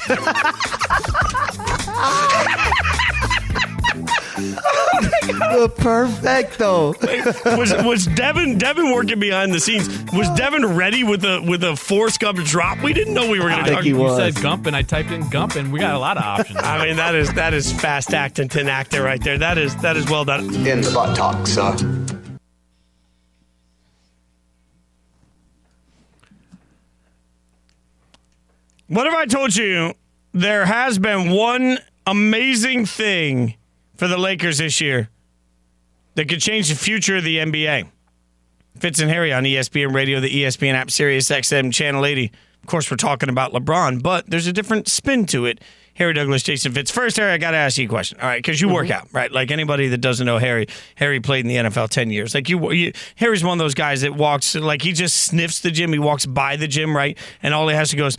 The 5.54 5.70
perfecto. 5.78 6.94
was 7.58 7.74
was 7.84 8.08
Devin 8.08 8.58
Devin 8.58 8.92
working 8.92 9.20
behind 9.20 9.54
the 9.54 9.60
scenes? 9.60 9.88
Was 10.12 10.30
Devin 10.32 10.76
ready 10.76 11.04
with 11.04 11.24
a 11.24 11.42
with 11.42 11.64
a 11.64 11.76
Forrest 11.76 12.20
Gump 12.20 12.40
drop? 12.40 12.82
We 12.82 12.94
didn't 12.94 13.14
know 13.14 13.30
we 13.30 13.40
were 13.40 13.50
going 13.50 13.64
to 13.66 13.72
talk. 13.72 13.86
You 13.86 14.10
said 14.16 14.36
Gump, 14.42 14.66
and 14.66 14.76
I 14.76 14.82
typed 14.82 15.12
in 15.12 15.30
Gump, 15.30 15.56
and 15.56 15.72
we 15.72 15.80
got 15.80 15.94
a 15.94 16.00
lot 16.00 16.18
of 16.18 16.24
options. 16.24 16.60
I 16.62 16.86
mean, 16.86 16.98
that 16.98 17.16
is 17.16 17.32
that 17.34 17.54
is 17.54 17.72
fast 17.72 18.14
acting 18.14 18.50
to 18.50 18.64
actor 18.70 19.04
right 19.04 19.24
there. 19.24 19.38
That 19.38 19.58
is 19.58 19.76
that 19.78 19.96
is 19.96 20.10
well 20.10 20.26
done. 20.26 20.54
In 20.66 20.82
the 20.82 20.92
butt 20.94 21.16
talk, 21.16 21.48
sir. 21.48 21.76
What 28.88 29.08
if 29.08 29.14
I 29.14 29.26
told 29.26 29.56
you 29.56 29.94
there 30.34 30.66
has 30.66 31.00
been 31.00 31.32
one 31.32 31.80
amazing 32.06 32.86
thing 32.86 33.56
for 33.96 34.08
the 34.08 34.18
Lakers 34.18 34.58
this 34.58 34.82
year 34.82 35.10
that 36.16 36.28
could 36.30 36.42
change 36.42 36.70
the 36.70 36.76
future 36.76 37.18
of 37.18 37.24
the 37.24 37.38
NBA? 37.38 37.88
Fitz 38.80 39.00
and 39.00 39.10
Harry 39.10 39.32
on 39.32 39.44
ESPN 39.44 39.94
Radio, 39.94 40.20
the 40.20 40.44
ESPN 40.44 40.74
app, 40.74 40.90
Sirius 40.90 41.30
XM, 41.30 41.72
Channel 41.74 42.06
80. 42.06 42.32
Of 42.62 42.68
course, 42.68 42.90
we're 42.90 42.98
talking 42.98 43.30
about 43.30 43.54
LeBron, 43.54 44.02
but 44.02 44.30
there's 44.30 44.48
a 44.48 44.54
different 44.54 44.88
spin 44.88 45.26
to 45.28 45.46
it. 45.46 45.62
Harry 45.96 46.14
Douglas, 46.14 46.44
Jason 46.44 46.72
Fitz. 46.72 46.90
First, 46.92 47.18
Harry, 47.18 47.32
I 47.32 47.38
got 47.38 47.52
to 47.52 47.58
ask 47.58 47.78
you 47.78 47.86
a 47.86 47.90
question. 47.90 48.20
All 48.20 48.28
right, 48.28 48.38
because 48.42 48.60
you 48.60 48.70
work 48.70 48.90
out, 48.90 49.08
right? 49.12 49.32
Like 49.32 49.52
anybody 49.52 49.88
that 49.90 50.00
doesn't 50.00 50.26
know 50.26 50.38
Harry, 50.38 50.68
Harry 50.96 51.20
played 51.20 51.46
in 51.46 51.48
the 51.48 51.70
NFL 51.70 51.90
10 51.90 52.10
years. 52.10 52.34
Like 52.34 52.50
you, 52.50 52.72
you, 52.72 52.94
Harry's 53.16 53.44
one 53.44 53.60
of 53.60 53.64
those 53.64 53.76
guys 53.76 54.02
that 54.02 54.16
walks, 54.16 54.56
like 54.56 54.82
he 54.82 54.92
just 54.92 55.18
sniffs 55.26 55.60
the 55.60 55.72
gym. 55.72 55.94
He 55.94 56.00
walks 56.00 56.26
by 56.26 56.56
the 56.56 56.68
gym, 56.68 56.96
right? 56.96 57.18
And 57.42 57.54
all 57.54 57.68
he 57.68 57.76
has 57.76 57.92
to 57.92 57.96
go 57.96 58.08
is, 58.08 58.18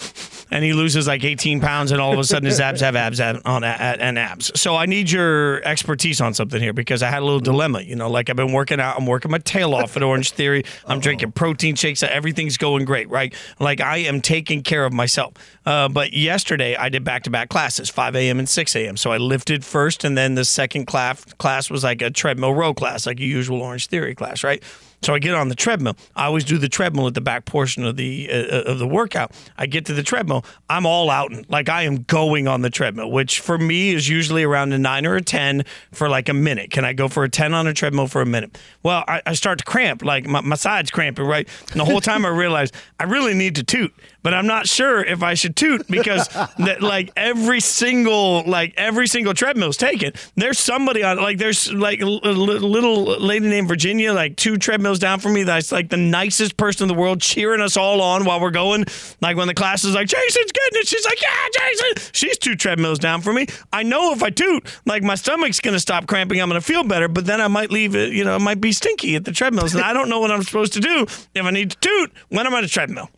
and 0.51 0.65
he 0.65 0.73
loses 0.73 1.07
like 1.07 1.25
18 1.25 1.61
pounds, 1.61 1.91
and 1.91 2.01
all 2.01 2.13
of 2.13 2.19
a 2.19 2.25
sudden 2.25 2.47
his 2.47 2.61
abs 2.61 2.81
have 2.81 2.95
abs 2.95 3.21
ab- 3.21 3.43
on 3.45 3.65
and 3.65 4.19
abs. 4.19 4.53
So 4.61 4.77
I 4.77 4.87
need 4.87 5.11
your 5.11 5.63
expertise 5.65 6.21
on 6.21 6.35
something 6.35 6.61
here 6.61 6.73
because 6.73 7.03
I 7.03 7.11
had 7.11 7.23
a 7.23 7.25
little 7.25 7.41
dilemma. 7.41 7.81
You 7.81 7.97
know, 7.97 8.09
like 8.09 8.31
I've 8.31 8.37
been 8.37 8.53
working 8.53 8.79
out, 8.79 8.97
I'm 8.97 9.07
working 9.07 9.31
my 9.31 9.39
tail 9.39 9.75
off 9.75 9.97
at 9.97 10.03
Orange 10.03 10.31
Theory. 10.33 10.65
I'm 10.87 11.01
drinking 11.01 11.33
protein 11.33 11.75
shakes. 11.75 12.03
Everything's 12.03 12.57
going 12.57 12.85
great, 12.85 13.09
right? 13.11 13.35
Like 13.59 13.81
I 13.81 13.99
am 13.99 14.21
taking 14.21 14.63
care 14.63 14.85
of 14.85 14.93
myself. 14.93 15.33
Uh, 15.67 15.89
but 15.89 16.13
yesterday 16.13 16.77
I 16.77 16.89
did 16.89 17.05
back 17.05 17.25
to 17.25 17.31
back 17.31 17.49
classes, 17.49 17.64
5 17.71 18.17
a.m. 18.17 18.39
and 18.39 18.49
6 18.49 18.77
a.m. 18.77 18.97
So 18.97 19.13
I 19.13 19.19
lifted 19.19 19.65
first, 19.65 20.05
and 20.05 20.17
then 20.17 20.35
the 20.35 20.45
second 20.45 20.87
class 20.87 21.25
class 21.35 21.71
was 21.71 21.85
like 21.85 22.03
a 22.03 22.11
treadmill 22.11 22.55
row 22.55 22.75
class, 22.75 23.07
like 23.07 23.21
a 23.21 23.25
usual 23.25 23.63
Orange 23.63 23.87
Theory 23.87 24.15
class, 24.15 24.45
right? 24.45 24.63
So 25.05 25.13
I 25.13 25.19
get 25.19 25.35
on 25.35 25.49
the 25.49 25.55
treadmill. 25.55 25.97
I 26.17 26.25
always 26.25 26.45
do 26.45 26.57
the 26.57 26.69
treadmill 26.69 27.07
at 27.07 27.13
the 27.13 27.21
back 27.21 27.45
portion 27.45 27.85
of 27.85 27.97
the 27.97 28.31
uh, 28.31 28.63
of 28.63 28.79
the 28.79 28.89
workout. 28.89 29.33
I 29.59 29.67
get 29.67 29.85
to 29.87 29.93
the 29.93 30.03
treadmill. 30.03 30.47
I'm 30.71 30.87
all 30.87 31.11
out 31.11 31.31
and 31.31 31.49
like 31.51 31.69
I 31.69 31.83
am 31.83 32.05
going 32.05 32.49
on 32.49 32.63
the 32.63 32.71
treadmill, 32.71 33.11
which 33.11 33.41
for 33.41 33.59
me 33.59 33.91
is 33.91 34.09
usually 34.09 34.45
around 34.45 34.73
a 34.73 34.79
nine 34.79 35.05
or 35.05 35.17
a 35.17 35.23
ten 35.23 35.65
for 35.93 36.09
like 36.09 36.31
a 36.31 36.35
minute. 36.35 36.71
Can 36.71 36.87
I 36.87 36.95
go 36.95 37.09
for 37.09 37.23
a 37.23 37.29
ten 37.29 37.53
on 37.53 37.67
a 37.67 37.75
treadmill 37.75 38.07
for 38.07 38.23
a 38.23 38.27
minute? 38.27 38.57
Well, 38.83 39.05
I, 39.07 39.21
I 39.27 39.35
start 39.35 39.59
to 39.59 39.65
cramp, 39.65 40.03
like 40.03 40.27
my, 40.27 40.41
my 40.41 40.57
sides 40.57 40.91
cramping, 40.91 41.27
right? 41.27 41.47
And 41.71 41.81
the 41.81 41.85
whole 41.85 42.01
time 42.01 42.25
I 42.25 42.31
realize 42.31 42.73
I 42.99 43.05
really 43.05 43.35
need 43.35 43.57
to 43.57 43.63
toot, 43.63 43.95
but 44.23 44.33
I'm 44.33 44.47
not 44.47 44.67
sure 44.67 45.05
if 45.05 45.23
I 45.23 45.35
should 45.35 45.55
toot 45.55 45.87
because 45.87 46.29
that 46.29 46.79
like 46.81 47.11
every 47.15 47.61
single 47.61 48.43
like 48.47 48.73
every 48.79 49.07
single 49.07 49.35
treadmill's 49.35 49.77
taken. 49.77 50.15
There's 50.35 50.59
somebody 50.59 51.03
on 51.03 51.19
like 51.19 51.37
there's 51.37 51.71
like 51.71 52.01
a 52.01 52.07
little 52.07 53.05
lady 53.21 53.49
named 53.49 53.69
Virginia, 53.69 54.15
like 54.15 54.37
two 54.37 54.57
treadmills 54.57 54.94
down 54.99 55.21
for 55.21 55.29
me. 55.29 55.43
That's 55.43 55.73
like 55.73 55.91
the 55.91 55.97
nicest 55.97 56.57
person 56.57 56.85
in 56.85 56.89
the 56.95 57.01
world, 57.01 57.21
cheering 57.21 57.61
us 57.61 57.77
all 57.77 58.01
on 58.01 58.25
while 58.25 58.41
we're 58.41 58.51
going. 58.51 58.85
Like 59.21 59.37
when 59.37 59.49
the 59.49 59.55
class 59.55 59.85
is 59.85 59.95
like, 59.95 60.09
Jason's 60.09 60.53
getting 60.53 60.81
it. 60.81 60.89
She's 60.89 61.05
like, 61.05 61.21
Yeah, 61.21 61.29
Jason. 61.53 62.11
She's 62.13 62.39
two 62.39 62.55
treadmills 62.57 62.99
down 62.99 63.21
for 63.21 63.33
me. 63.33 63.47
I 63.73 63.83
know 63.83 64.13
if 64.13 64.23
I 64.23 64.31
toot, 64.31 64.69
like 64.87 65.03
my 65.03 65.15
stomach's 65.15 65.61
gonna 65.61 65.81
stop 65.81 66.07
cramping. 66.07 66.41
I'm 66.41 66.49
gonna 66.49 66.61
feel 66.61 66.85
better, 66.85 67.09
but 67.09 67.27
then 67.27 67.41
I 67.41 67.49
might 67.49 67.71
leave 67.71 67.95
it. 67.95 68.13
You 68.13 68.25
know, 68.25 68.37
it 68.37 68.41
might 68.41 68.61
be 68.61 68.73
stinky 68.73 69.17
at 69.17 69.25
the 69.25 69.33
treadmills, 69.33 69.75
and 69.75 69.85
I 69.85 69.93
don't 69.93 70.09
know 70.09 70.21
what 70.21 70.31
I'm 70.31 70.43
supposed 70.43 70.73
to 70.75 70.81
do 70.81 71.03
if 71.35 71.45
I 71.45 71.51
need 71.51 71.71
to 71.73 71.77
toot 71.79 72.13
when 72.29 72.47
I'm 72.47 72.55
on 72.55 72.65
a 72.65 72.69
treadmill. 72.69 73.11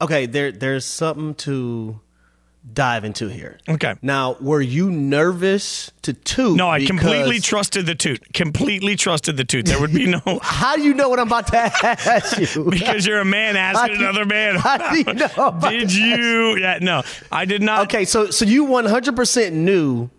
Okay, 0.00 0.26
there 0.26 0.52
there's 0.52 0.84
something 0.84 1.34
to 1.36 2.00
dive 2.72 3.04
into 3.04 3.28
here. 3.28 3.58
Okay. 3.68 3.94
Now, 4.02 4.36
were 4.40 4.60
you 4.60 4.90
nervous 4.90 5.90
to 6.02 6.12
toot? 6.12 6.56
No, 6.56 6.68
I 6.68 6.84
completely 6.84 7.40
trusted 7.40 7.86
the 7.86 7.94
toot. 7.94 8.32
Completely 8.34 8.96
trusted 8.96 9.36
the 9.36 9.44
toot. 9.44 9.66
There 9.66 9.80
would 9.80 9.92
be 9.92 10.06
no. 10.06 10.20
How 10.42 10.76
do 10.76 10.82
you 10.82 10.94
know 10.94 11.08
what 11.08 11.18
I'm 11.18 11.26
about 11.26 11.46
to 11.48 11.56
ask 11.82 12.56
you? 12.56 12.64
because 12.70 13.06
you're 13.06 13.20
a 13.20 13.24
man 13.24 13.56
asking 13.56 13.98
do 13.98 14.04
another 14.04 14.24
man. 14.24 14.56
how 14.56 14.90
do 14.90 14.98
you 14.98 15.04
know 15.04 15.58
Did 15.68 15.92
you? 15.92 16.56
Yeah, 16.56 16.78
no, 16.80 17.02
I 17.30 17.44
did 17.44 17.62
not. 17.62 17.82
Okay, 17.82 18.04
so 18.04 18.30
so 18.30 18.44
you 18.44 18.66
100% 18.66 19.52
knew 19.52 20.10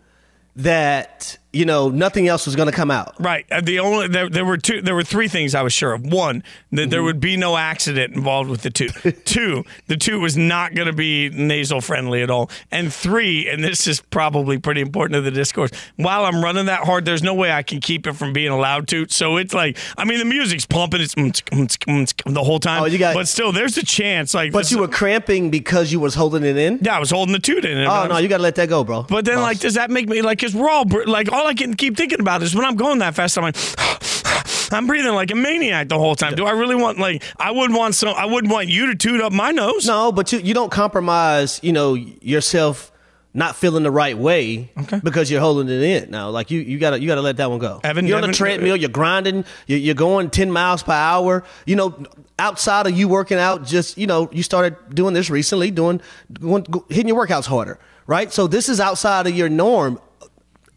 that 0.55 1.37
you 1.51 1.65
know 1.65 1.89
nothing 1.89 2.27
else 2.27 2.45
was 2.45 2.55
going 2.55 2.67
to 2.69 2.75
come 2.75 2.91
out. 2.91 3.15
Right. 3.19 3.45
Uh, 3.51 3.61
The 3.61 3.79
only 3.79 4.07
there, 4.07 4.29
there 4.29 4.45
were 4.45 4.57
two 4.57 4.81
there 4.81 4.93
were 4.95 5.03
three 5.03 5.27
things 5.27 5.55
I 5.55 5.61
was 5.63 5.73
sure 5.73 5.93
of. 5.93 6.05
One, 6.05 6.43
that 6.71 6.81
Mm-hmm. 6.83 6.89
there 6.91 7.03
would 7.03 7.19
be 7.19 7.37
no 7.37 7.57
accident 7.57 8.15
involved 8.15 8.49
with 8.49 8.61
the 8.61 8.69
toot. 8.69 8.93
Two, 9.25 9.63
the 9.87 9.97
toot 9.97 10.21
was 10.21 10.37
not 10.37 10.73
going 10.75 10.85
to 10.87 10.93
be 10.93 11.29
nasal 11.29 11.81
friendly 11.81 12.21
at 12.21 12.29
all. 12.29 12.49
And 12.71 12.93
three, 12.93 13.47
and 13.49 13.63
this 13.63 13.87
is 13.87 14.01
probably 14.01 14.57
pretty 14.59 14.81
important 14.81 15.15
to 15.15 15.21
the 15.21 15.31
discourse. 15.31 15.71
While 15.97 16.25
I'm 16.25 16.43
running 16.43 16.65
that 16.67 16.81
hard, 16.85 17.05
there's 17.05 17.23
no 17.23 17.33
way 17.33 17.51
I 17.51 17.63
can 17.63 17.79
keep 17.79 18.05
it 18.07 18.13
from 18.13 18.31
being 18.33 18.49
a 18.49 18.57
loud 18.57 18.87
toot. 18.87 19.11
So 19.11 19.37
it's 19.37 19.53
like 19.53 19.77
I 19.97 20.05
mean 20.05 20.19
the 20.19 20.25
music's 20.25 20.65
pumping, 20.65 21.01
it's 21.01 21.15
the 21.15 22.43
whole 22.43 22.59
time. 22.59 22.83
Oh, 22.83 22.85
you 22.85 22.97
got- 22.99 23.13
but 23.15 23.27
still, 23.27 23.51
there's 23.51 23.77
a 23.77 23.83
chance. 23.85 24.33
Like, 24.33 24.51
But 24.51 24.69
you 24.71 24.79
were 24.79 24.87
cramping 24.87 25.49
because 25.49 25.91
you 25.91 25.99
was 25.99 26.13
holding 26.15 26.43
it 26.43 26.57
in. 26.57 26.79
yeah, 26.81 26.95
I 26.95 26.99
was 26.99 27.09
holding 27.11 27.33
the 27.33 27.39
toot 27.39 27.65
in. 27.65 27.77
Oh 27.79 28.07
no, 28.07 28.17
you 28.17 28.27
got 28.27 28.37
to 28.37 28.43
let 28.43 28.55
that 28.55 28.69
go, 28.69 28.83
bro. 28.83 29.03
But 29.03 29.25
then, 29.25 29.41
like, 29.41 29.59
does 29.59 29.73
that 29.75 29.89
make 29.89 30.07
me 30.07 30.21
like? 30.21 30.39
Cause 30.39 30.53
we're 30.55 30.69
all 30.69 30.85
like, 31.05 31.31
all 31.39 31.47
I 31.47 31.53
can 31.53 31.73
keep 31.75 31.95
thinking 31.97 32.19
about 32.19 32.43
is 32.43 32.53
when 32.55 32.65
I'm 32.65 32.75
going 32.75 32.99
that 32.99 33.15
fast, 33.15 33.37
I'm 33.37 33.43
like, 33.43 33.55
I'm 34.71 34.85
breathing 34.85 35.13
like 35.13 35.31
a 35.31 35.35
maniac 35.35 35.89
the 35.89 35.97
whole 35.97 36.15
time. 36.15 36.35
Do 36.35 36.45
I 36.45 36.51
really 36.51 36.75
want 36.75 36.99
like? 36.99 37.23
I 37.37 37.49
would 37.51 37.73
want 37.73 37.95
some. 37.95 38.09
I 38.09 38.25
wouldn't 38.25 38.53
want 38.53 38.67
you 38.67 38.87
to 38.87 38.95
toot 38.95 39.21
up 39.21 39.33
my 39.33 39.51
nose. 39.51 39.87
No, 39.87 40.11
but 40.11 40.31
you 40.31 40.39
you 40.39 40.53
don't 40.53 40.71
compromise. 40.71 41.59
You 41.63 41.73
know 41.73 41.95
yourself 41.95 42.91
not 43.33 43.55
feeling 43.55 43.83
the 43.83 43.91
right 43.91 44.17
way 44.17 44.71
because 45.03 45.29
you're 45.31 45.41
holding 45.41 45.69
it 45.69 45.81
in. 45.81 46.11
Now, 46.11 46.29
like 46.29 46.51
you 46.51 46.59
you 46.59 46.77
gotta 46.77 46.99
you 46.99 47.07
gotta 47.07 47.21
let 47.21 47.37
that 47.37 47.49
one 47.49 47.59
go. 47.59 47.79
Evan- 47.83 48.05
you're 48.05 48.17
on 48.17 48.23
Evan- 48.23 48.31
the 48.31 48.37
treadmill. 48.37 48.75
You're 48.75 48.89
grinding. 48.89 49.43
You're, 49.65 49.79
you're 49.79 49.95
going 49.95 50.29
ten 50.29 50.51
miles 50.51 50.83
per 50.83 50.93
hour. 50.93 51.43
You 51.65 51.75
know. 51.75 52.03
Outside 52.41 52.87
of 52.87 52.97
you 52.97 53.09
working 53.09 53.37
out, 53.37 53.65
just 53.65 53.97
you 53.97 54.07
know, 54.07 54.29
you 54.31 54.43
started 54.43 54.77
doing 54.95 55.13
this 55.13 55.29
recently, 55.29 55.71
doing, 55.71 55.99
going, 56.39 56.63
hitting 56.87 57.09
your 57.09 57.27
workouts 57.27 57.45
harder, 57.45 57.77
right? 58.07 58.31
So 58.31 58.47
this 58.47 58.69
is 58.69 58.79
outside 58.79 59.27
of 59.27 59.35
your 59.35 59.49
norm. 59.49 59.99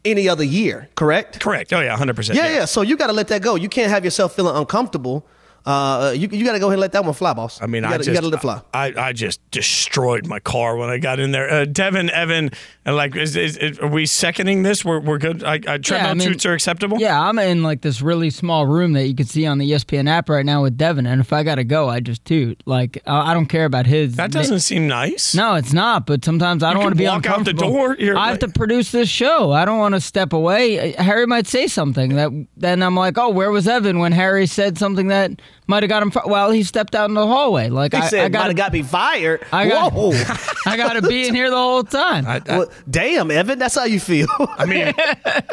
Any 0.05 0.27
other 0.27 0.43
year, 0.43 0.89
correct? 0.95 1.39
Correct. 1.39 1.71
Oh 1.71 1.79
yeah, 1.79 1.95
hundred 1.95 2.15
percent. 2.15 2.37
Yeah, 2.37 2.49
yeah. 2.49 2.65
So 2.65 2.81
you 2.81 2.97
got 2.97 3.07
to 3.07 3.13
let 3.13 3.29
that 3.29 3.41
go. 3.41 3.55
You 3.55 3.69
can't 3.69 3.89
have 3.89 4.03
yourself 4.03 4.35
feeling 4.35 4.55
uncomfortable 4.55 5.25
Uh, 5.65 6.13
you 6.15 6.27
you 6.31 6.43
got 6.43 6.53
to 6.53 6.59
go 6.59 6.65
ahead 6.67 6.73
and 6.73 6.81
let 6.81 6.91
that 6.91 7.05
one 7.05 7.13
fly, 7.13 7.33
boss. 7.33 7.61
I 7.61 7.67
mean, 7.67 7.83
you 7.83 7.87
I 7.87 7.91
gotta, 7.91 8.03
just 8.03 8.07
you 8.09 8.13
got 8.13 8.21
to 8.21 8.27
let 8.27 8.37
it 8.37 8.41
fly. 8.41 8.61
I, 8.73 8.93
I 8.97 9.13
just 9.13 9.39
destroyed 9.51 10.27
my 10.27 10.39
car 10.39 10.75
when 10.75 10.89
I 10.89 10.97
got 10.97 11.19
in 11.19 11.31
there. 11.31 11.49
Uh, 11.49 11.65
Devin, 11.65 12.09
Evan, 12.09 12.51
and 12.83 12.95
like, 12.97 13.15
is, 13.15 13.35
is, 13.37 13.55
is, 13.57 13.79
are 13.79 13.87
we 13.87 14.05
seconding 14.05 14.63
this? 14.63 14.83
We're, 14.83 14.99
we're 14.99 15.19
good. 15.19 15.43
I, 15.43 15.59
I 15.65 15.77
treadmill 15.77 16.11
I 16.11 16.13
mean- 16.15 16.27
toots 16.27 16.45
are 16.45 16.53
acceptable. 16.53 16.99
Yeah, 16.99 17.19
I'm 17.19 17.39
in 17.39 17.63
like 17.63 17.81
this 17.81 18.01
really 18.01 18.29
small 18.29 18.65
room 18.65 18.93
that 18.93 19.07
you 19.07 19.15
can 19.15 19.25
see 19.25 19.45
on 19.45 19.57
the 19.57 19.71
ESPN 19.71 20.09
app 20.09 20.27
right 20.27 20.45
now 20.45 20.63
with 20.63 20.77
Devin, 20.77 21.05
and 21.05 21.21
if 21.21 21.31
I 21.31 21.43
gotta 21.43 21.63
go, 21.63 21.87
I 21.87 22.01
just 22.01 22.25
toot. 22.25 22.61
Like 22.65 23.01
I 23.05 23.31
I 23.31 23.33
don't 23.33 23.47
care 23.47 23.65
about 23.65 23.85
his. 23.85 24.15
That 24.17 24.31
doesn't 24.31 24.59
seem 24.59 24.87
nice. 24.87 25.33
No, 25.33 25.55
it's 25.55 25.73
not. 25.73 26.05
But 26.05 26.25
sometimes 26.25 26.61
I 26.61 26.69
You 26.69 26.73
don't 26.75 26.83
want 26.83 26.97
to 26.97 27.03
can 27.03 27.21
be 27.21 27.29
walk 27.29 27.39
out 27.39 27.45
the 27.45 27.53
door, 27.53 27.95
you're 27.97 28.17
I 28.17 28.27
have 28.29 28.39
to 28.39 28.47
produce 28.49 28.91
this 28.91 29.07
show. 29.09 29.51
I 29.51 29.63
don't 29.65 29.79
want 29.79 29.95
to 29.95 30.01
step 30.01 30.33
away. 30.33 30.91
Harry 30.93 31.25
might 31.25 31.47
say 31.47 31.67
something 31.67 32.15
that 32.15 32.31
then 32.57 32.83
I'm 32.83 32.95
like, 32.95 33.17
oh, 33.17 33.29
where 33.29 33.49
was 33.49 33.67
Evan 33.67 33.99
when 33.99 34.11
Harry 34.11 34.45
said 34.45 34.77
something 34.77 35.07
that 35.07 35.41
might 35.67 35.83
have 35.83 35.89
got 35.89 36.03
him? 36.03 36.11
Fi- 36.11 36.25
well, 36.25 36.51
he 36.51 36.63
stepped 36.63 36.95
out 36.95 37.09
in 37.09 37.13
the 37.15 37.25
hallway. 37.25 37.69
Like 37.69 37.93
He 37.93 37.99
I, 37.99 38.07
said, 38.07 38.19
I 38.19 38.23
"Might 38.23 38.31
gotta 38.31 38.47
have 38.49 38.55
got 38.57 38.73
me 38.73 38.83
fired." 38.83 39.45
I 39.51 39.67
got, 39.69 39.93
Whoa. 39.93 40.11
I 40.65 40.77
got 40.77 40.93
to 40.93 41.01
be 41.07 41.27
in 41.27 41.33
here 41.35 41.49
the 41.49 41.55
whole 41.55 41.83
time. 41.83 42.25
Well, 42.47 42.71
damn, 42.89 43.31
Evan, 43.31 43.59
that's 43.59 43.75
how 43.75 43.85
you 43.85 43.99
feel. 43.99 44.27
I 44.39 44.65
mean, 44.65 44.93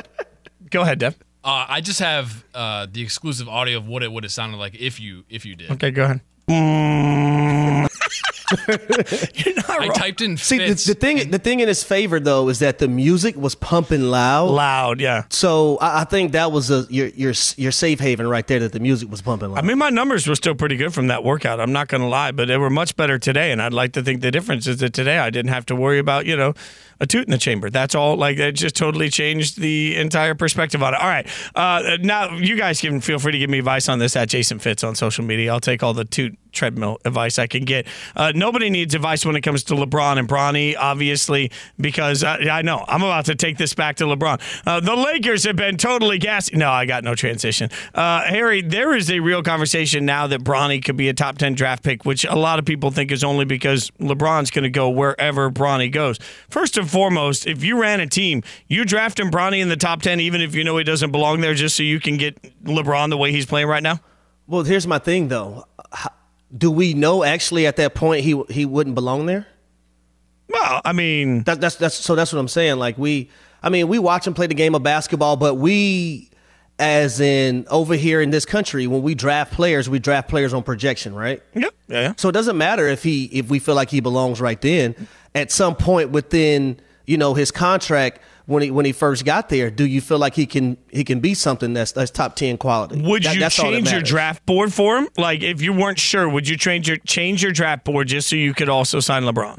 go 0.70 0.82
ahead, 0.82 0.98
Dev. 0.98 1.16
Uh, 1.42 1.64
I 1.68 1.80
just 1.80 2.00
have 2.00 2.44
uh, 2.54 2.86
the 2.90 3.02
exclusive 3.02 3.48
audio 3.48 3.78
of 3.78 3.86
what 3.88 4.02
it 4.02 4.12
would 4.12 4.24
have 4.24 4.32
sounded 4.32 4.58
like 4.58 4.74
if 4.78 5.00
you 5.00 5.24
if 5.30 5.46
you 5.46 5.56
did. 5.56 5.70
Okay, 5.70 5.90
go 5.90 6.04
ahead. 6.04 6.20
I 9.68 9.90
typed 9.94 10.20
in 10.20 10.36
See, 10.36 10.58
the, 10.58 10.74
the 10.74 10.94
thing, 10.94 11.30
the 11.30 11.38
thing 11.38 11.60
in 11.60 11.68
his 11.68 11.82
favor 11.82 12.18
though 12.20 12.48
is 12.48 12.58
that 12.58 12.78
the 12.78 12.88
music 12.88 13.36
was 13.36 13.54
pumping 13.54 14.02
loud. 14.02 14.50
Loud, 14.50 15.00
yeah. 15.00 15.24
So 15.30 15.78
I, 15.78 16.00
I 16.00 16.04
think 16.04 16.32
that 16.32 16.52
was 16.52 16.70
a 16.70 16.86
your 16.90 17.08
your 17.08 17.32
your 17.56 17.72
safe 17.72 18.00
haven 18.00 18.26
right 18.26 18.46
there. 18.46 18.60
That 18.60 18.72
the 18.72 18.80
music 18.80 19.10
was 19.10 19.22
pumping 19.22 19.50
loud. 19.50 19.58
I 19.58 19.66
mean, 19.66 19.78
my 19.78 19.90
numbers 19.90 20.26
were 20.26 20.34
still 20.34 20.54
pretty 20.54 20.76
good 20.76 20.92
from 20.92 21.06
that 21.08 21.24
workout. 21.24 21.60
I'm 21.60 21.72
not 21.72 21.88
going 21.88 22.00
to 22.02 22.08
lie, 22.08 22.32
but 22.32 22.48
they 22.48 22.56
were 22.56 22.70
much 22.70 22.96
better 22.96 23.18
today. 23.18 23.52
And 23.52 23.62
I'd 23.62 23.72
like 23.72 23.92
to 23.92 24.02
think 24.02 24.20
the 24.20 24.30
difference 24.30 24.66
is 24.66 24.78
that 24.78 24.92
today 24.92 25.18
I 25.18 25.30
didn't 25.30 25.52
have 25.52 25.66
to 25.66 25.76
worry 25.76 25.98
about, 25.98 26.26
you 26.26 26.36
know, 26.36 26.54
a 27.00 27.06
toot 27.06 27.24
in 27.24 27.30
the 27.30 27.38
chamber. 27.38 27.70
That's 27.70 27.94
all. 27.94 28.16
Like, 28.16 28.36
that 28.36 28.54
just 28.54 28.76
totally 28.76 29.08
changed 29.08 29.58
the 29.58 29.96
entire 29.96 30.34
perspective 30.34 30.82
on 30.82 30.94
it. 30.94 31.00
All 31.00 31.08
right. 31.08 31.26
Uh, 31.54 31.96
now, 32.00 32.36
you 32.36 32.56
guys 32.56 32.80
can 32.80 33.00
feel 33.00 33.18
free 33.18 33.32
to 33.32 33.38
give 33.38 33.48
me 33.48 33.58
advice 33.58 33.88
on 33.88 33.98
this 33.98 34.16
at 34.16 34.28
Jason 34.28 34.58
Fitz 34.58 34.84
on 34.84 34.94
social 34.94 35.24
media. 35.24 35.52
I'll 35.52 35.60
take 35.60 35.82
all 35.82 35.94
the 35.94 36.04
toot 36.04 36.36
treadmill 36.52 36.98
advice 37.04 37.38
I 37.38 37.46
can 37.46 37.64
get. 37.64 37.86
Uh, 38.16 38.32
nobody 38.34 38.70
needs 38.70 38.94
advice 38.94 39.24
when 39.24 39.36
it 39.36 39.42
comes 39.42 39.64
to 39.64 39.74
LeBron 39.74 40.18
and 40.18 40.28
Bronny, 40.28 40.74
obviously, 40.78 41.50
because 41.80 42.24
I, 42.24 42.36
I 42.36 42.62
know 42.62 42.84
I'm 42.88 43.02
about 43.02 43.26
to 43.26 43.34
take 43.34 43.58
this 43.58 43.74
back 43.74 43.96
to 43.96 44.04
LeBron. 44.04 44.40
Uh, 44.66 44.80
the 44.80 44.96
Lakers 44.96 45.44
have 45.44 45.56
been 45.56 45.76
totally 45.76 46.18
gassy. 46.18 46.56
No, 46.56 46.70
I 46.70 46.86
got 46.86 47.04
no 47.04 47.14
transition. 47.14 47.70
Uh, 47.94 48.22
Harry, 48.22 48.62
there 48.62 48.94
is 48.94 49.10
a 49.10 49.20
real 49.20 49.42
conversation 49.42 50.04
now 50.04 50.26
that 50.26 50.42
Bronny 50.42 50.84
could 50.84 50.96
be 50.96 51.08
a 51.08 51.14
top 51.14 51.38
10 51.38 51.54
draft 51.54 51.82
pick, 51.82 52.04
which 52.04 52.24
a 52.24 52.36
lot 52.36 52.58
of 52.58 52.64
people 52.64 52.90
think 52.90 53.10
is 53.10 53.24
only 53.24 53.44
because 53.44 53.90
LeBron's 54.00 54.50
going 54.50 54.64
to 54.64 54.70
go 54.70 54.88
wherever 54.90 55.50
Bronny 55.50 55.90
goes. 55.90 56.18
First 56.48 56.76
and 56.76 56.90
foremost, 56.90 57.46
if 57.46 57.64
you 57.64 57.80
ran 57.80 58.00
a 58.00 58.06
team, 58.06 58.42
you 58.68 58.84
draft 58.84 59.18
him 59.18 59.30
Bronny 59.30 59.60
in 59.60 59.68
the 59.68 59.76
top 59.76 60.02
10, 60.02 60.20
even 60.20 60.40
if 60.40 60.54
you 60.54 60.64
know 60.64 60.76
he 60.76 60.84
doesn't 60.84 61.10
belong 61.12 61.40
there, 61.40 61.54
just 61.54 61.76
so 61.76 61.82
you 61.82 62.00
can 62.00 62.16
get 62.16 62.40
LeBron 62.64 63.10
the 63.10 63.16
way 63.16 63.32
he's 63.32 63.46
playing 63.46 63.66
right 63.66 63.82
now? 63.82 64.00
well, 64.46 64.64
here's 64.64 64.86
my 64.86 64.98
thing 64.98 65.28
though. 65.28 65.64
H- 65.94 66.08
Do 66.56 66.70
we 66.70 66.94
know 66.94 67.22
actually 67.22 67.66
at 67.66 67.76
that 67.76 67.94
point 67.94 68.24
he 68.24 68.42
he 68.48 68.66
wouldn't 68.66 68.94
belong 68.94 69.26
there? 69.26 69.46
Well, 70.48 70.80
I 70.84 70.92
mean, 70.92 71.44
that, 71.44 71.60
that's 71.60 71.76
that's 71.76 71.94
so 71.94 72.14
that's 72.14 72.32
what 72.32 72.38
I'm 72.40 72.48
saying. 72.48 72.78
Like 72.78 72.98
we, 72.98 73.30
I 73.62 73.68
mean, 73.68 73.88
we 73.88 73.98
watch 73.98 74.26
him 74.26 74.34
play 74.34 74.46
the 74.46 74.54
game 74.54 74.74
of 74.74 74.82
basketball, 74.82 75.36
but 75.36 75.54
we, 75.54 76.30
as 76.78 77.20
in 77.20 77.66
over 77.70 77.94
here 77.94 78.20
in 78.20 78.30
this 78.30 78.44
country, 78.44 78.86
when 78.86 79.02
we 79.02 79.14
draft 79.14 79.52
players, 79.52 79.88
we 79.88 79.98
draft 79.98 80.28
players 80.28 80.52
on 80.52 80.62
projection, 80.62 81.14
right? 81.14 81.42
Yep. 81.54 81.74
Yeah. 81.88 82.00
yeah. 82.00 82.14
So 82.16 82.28
it 82.28 82.32
doesn't 82.32 82.58
matter 82.58 82.88
if 82.88 83.02
he 83.02 83.26
if 83.26 83.48
we 83.48 83.58
feel 83.58 83.74
like 83.74 83.90
he 83.90 84.00
belongs 84.00 84.40
right 84.40 84.60
then. 84.60 85.08
At 85.34 85.52
some 85.52 85.76
point 85.76 86.10
within 86.10 86.80
you 87.06 87.16
know 87.18 87.34
his 87.34 87.50
contract 87.50 88.20
when 88.46 88.62
he 88.62 88.70
when 88.70 88.84
he 88.84 88.92
first 88.92 89.24
got 89.24 89.48
there, 89.48 89.70
do 89.70 89.86
you 89.86 90.00
feel 90.00 90.18
like 90.18 90.34
he 90.34 90.46
can 90.46 90.76
he 90.90 91.04
can 91.04 91.20
be 91.20 91.34
something 91.34 91.72
that's 91.72 91.92
that's 91.92 92.10
top 92.10 92.36
ten 92.36 92.56
quality? 92.58 93.00
Would 93.00 93.22
That- 93.24 93.34
you 93.34 93.40
that's 93.40 93.58
all 93.58 93.70
that 93.70 93.76
change 93.76 93.92
your 93.92 94.00
draft 94.02 94.44
board 94.46 94.72
for 94.72 94.98
him? 94.98 95.08
Like, 95.16 95.42
if 95.42 95.62
you 95.62 95.72
weren't 95.72 95.98
sure, 95.98 96.28
would 96.28 96.48
you 96.48 96.56
change 96.56 96.88
your 96.88 96.96
change 96.98 97.42
your 97.42 97.52
draft 97.52 97.84
board 97.84 98.08
just 98.08 98.28
so 98.28 98.36
you 98.36 98.54
could 98.54 98.68
also 98.68 99.00
sign 99.00 99.22
LeBron? 99.24 99.58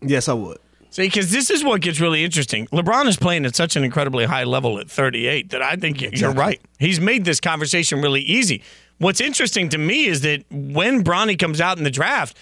Yes, 0.00 0.28
I 0.28 0.32
would. 0.34 0.58
See, 0.90 1.04
because 1.06 1.30
this 1.30 1.48
is 1.48 1.64
what 1.64 1.80
gets 1.80 2.00
really 2.00 2.22
interesting. 2.22 2.66
LeBron 2.66 3.06
is 3.06 3.16
playing 3.16 3.46
at 3.46 3.56
such 3.56 3.76
an 3.76 3.84
incredibly 3.84 4.26
high 4.26 4.44
level 4.44 4.78
at 4.78 4.90
38 4.90 5.48
that 5.50 5.62
I 5.62 5.76
think 5.76 6.02
you're 6.02 6.32
right. 6.32 6.60
He's 6.78 7.00
made 7.00 7.24
this 7.24 7.40
conversation 7.40 8.02
really 8.02 8.20
easy. 8.20 8.62
What's 8.98 9.20
interesting 9.20 9.70
to 9.70 9.78
me 9.78 10.04
is 10.06 10.20
that 10.20 10.44
when 10.50 11.02
Bronny 11.02 11.38
comes 11.38 11.62
out 11.62 11.78
in 11.78 11.84
the 11.84 11.90
draft, 11.90 12.36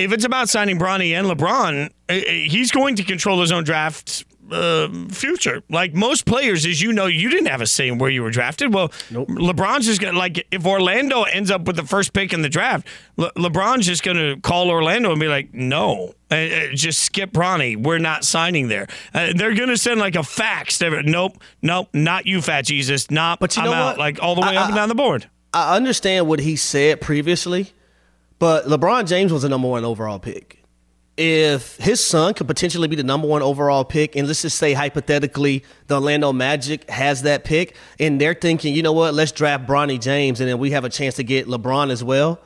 if 0.00 0.12
it's 0.12 0.24
about 0.24 0.48
signing 0.48 0.78
Bronny 0.78 1.12
and 1.12 1.26
LeBron, 1.26 1.90
he's 2.08 2.70
going 2.72 2.96
to 2.96 3.04
control 3.04 3.40
his 3.40 3.52
own 3.52 3.64
draft 3.64 4.24
uh, 4.50 4.88
future. 5.10 5.62
Like 5.68 5.94
most 5.94 6.26
players, 6.26 6.66
as 6.66 6.82
you 6.82 6.92
know, 6.92 7.06
you 7.06 7.30
didn't 7.30 7.46
have 7.46 7.60
a 7.60 7.66
say 7.66 7.86
in 7.88 7.98
where 7.98 8.10
you 8.10 8.22
were 8.22 8.30
drafted. 8.32 8.74
Well, 8.74 8.88
LeBron's 9.10 9.86
just 9.86 10.00
going 10.00 10.12
to, 10.14 10.18
like, 10.18 10.44
if 10.50 10.66
Orlando 10.66 11.22
ends 11.22 11.50
up 11.52 11.62
with 11.66 11.76
the 11.76 11.84
first 11.84 12.12
pick 12.12 12.32
in 12.32 12.42
the 12.42 12.48
draft, 12.48 12.86
Le- 13.16 13.32
LeBron's 13.34 13.86
just 13.86 14.02
going 14.02 14.16
to 14.16 14.40
call 14.40 14.70
Orlando 14.70 15.12
and 15.12 15.20
be 15.20 15.28
like, 15.28 15.54
no, 15.54 16.14
uh, 16.32 16.34
uh, 16.34 16.60
just 16.74 17.00
skip 17.00 17.30
Bronny. 17.30 17.76
We're 17.80 17.98
not 17.98 18.24
signing 18.24 18.66
there. 18.66 18.88
Uh, 19.14 19.28
they're 19.36 19.54
going 19.54 19.68
to 19.68 19.78
send 19.78 20.00
like 20.00 20.16
a 20.16 20.24
fax. 20.24 20.78
They're, 20.78 21.00
nope, 21.04 21.40
nope, 21.62 21.88
not 21.94 22.26
you, 22.26 22.42
Fat 22.42 22.62
Jesus. 22.64 23.08
Not, 23.10 23.38
But 23.38 23.56
you 23.56 23.62
I'm 23.62 23.68
know 23.70 23.74
out. 23.74 23.84
what? 23.84 23.98
Like 23.98 24.20
all 24.20 24.34
the 24.34 24.40
way 24.40 24.56
I- 24.56 24.62
up 24.62 24.66
and 24.68 24.74
down 24.74 24.88
the 24.88 24.94
board. 24.96 25.28
I 25.52 25.76
understand 25.76 26.26
what 26.28 26.38
he 26.40 26.54
said 26.56 27.00
previously, 27.00 27.72
but 28.40 28.64
LeBron 28.64 29.06
James 29.06 29.32
was 29.32 29.42
the 29.42 29.48
number 29.48 29.68
one 29.68 29.84
overall 29.84 30.18
pick. 30.18 30.56
If 31.16 31.76
his 31.76 32.02
son 32.02 32.32
could 32.32 32.48
potentially 32.48 32.88
be 32.88 32.96
the 32.96 33.04
number 33.04 33.28
one 33.28 33.42
overall 33.42 33.84
pick, 33.84 34.16
and 34.16 34.26
let's 34.26 34.40
just 34.40 34.58
say 34.58 34.72
hypothetically 34.72 35.62
the 35.86 35.96
Orlando 35.96 36.32
Magic 36.32 36.88
has 36.88 37.22
that 37.22 37.44
pick, 37.44 37.76
and 37.98 38.18
they're 38.18 38.34
thinking, 38.34 38.74
you 38.74 38.82
know 38.82 38.94
what, 38.94 39.12
let's 39.12 39.30
draft 39.30 39.66
Bronny 39.66 40.00
James, 40.00 40.40
and 40.40 40.48
then 40.48 40.58
we 40.58 40.70
have 40.70 40.84
a 40.84 40.88
chance 40.88 41.16
to 41.16 41.22
get 41.22 41.46
LeBron 41.46 41.90
as 41.90 42.02
well. 42.02 42.40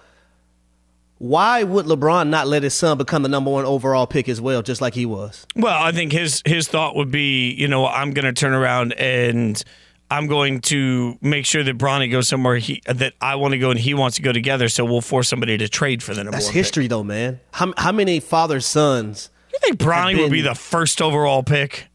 Why 1.18 1.62
would 1.62 1.86
LeBron 1.86 2.28
not 2.28 2.49
let 2.49 2.64
his 2.64 2.74
son 2.74 2.99
become 2.99 3.22
the 3.22 3.28
number 3.28 3.51
one 3.51 3.64
overall 3.64 4.09
pick 4.09 4.28
as 4.28 4.40
well, 4.40 4.62
just 4.62 4.80
like 4.80 4.95
he 4.95 5.07
was? 5.07 5.47
Well, 5.55 5.80
I 5.80 5.92
think 5.92 6.11
his 6.11 6.42
his 6.45 6.66
thought 6.66 6.97
would 6.97 7.12
be, 7.12 7.53
you 7.53 7.68
know, 7.68 7.86
I'm 7.86 8.11
going 8.11 8.24
to 8.24 8.32
turn 8.32 8.53
around 8.53 8.92
and 8.95 9.62
I'm 10.11 10.26
going 10.26 10.61
to 10.62 11.18
make 11.20 11.46
sure 11.46 11.62
that 11.62 11.78
Bronny 11.78 12.11
goes 12.11 12.28
somewhere 12.28 12.57
he, 12.57 12.82
that 12.86 13.14
I 13.20 13.36
want 13.36 13.52
to 13.52 13.59
go 13.59 13.70
and 13.70 13.78
he 13.78 13.94
wants 13.94 14.16
to 14.16 14.22
go 14.22 14.32
together. 14.32 14.68
So 14.68 14.84
we'll 14.84 15.00
force 15.00 15.28
somebody 15.28 15.57
to 15.59 15.68
trade 15.68 16.02
for 16.02 16.14
the 16.14 16.22
number 16.24 16.32
That's 16.32 16.46
one 16.46 16.55
history, 16.55 16.86
though, 16.86 17.02
man. 17.02 17.40
How, 17.52 17.72
how 17.76 17.92
many 17.92 18.20
father 18.20 18.61
sons? 18.61 19.30
You 19.52 19.59
think 19.61 19.78
Bronny 19.78 20.12
have 20.12 20.20
would 20.20 20.32
be 20.32 20.42
the 20.42 20.55
first 20.55 21.00
overall 21.00 21.42
pick? 21.42 21.88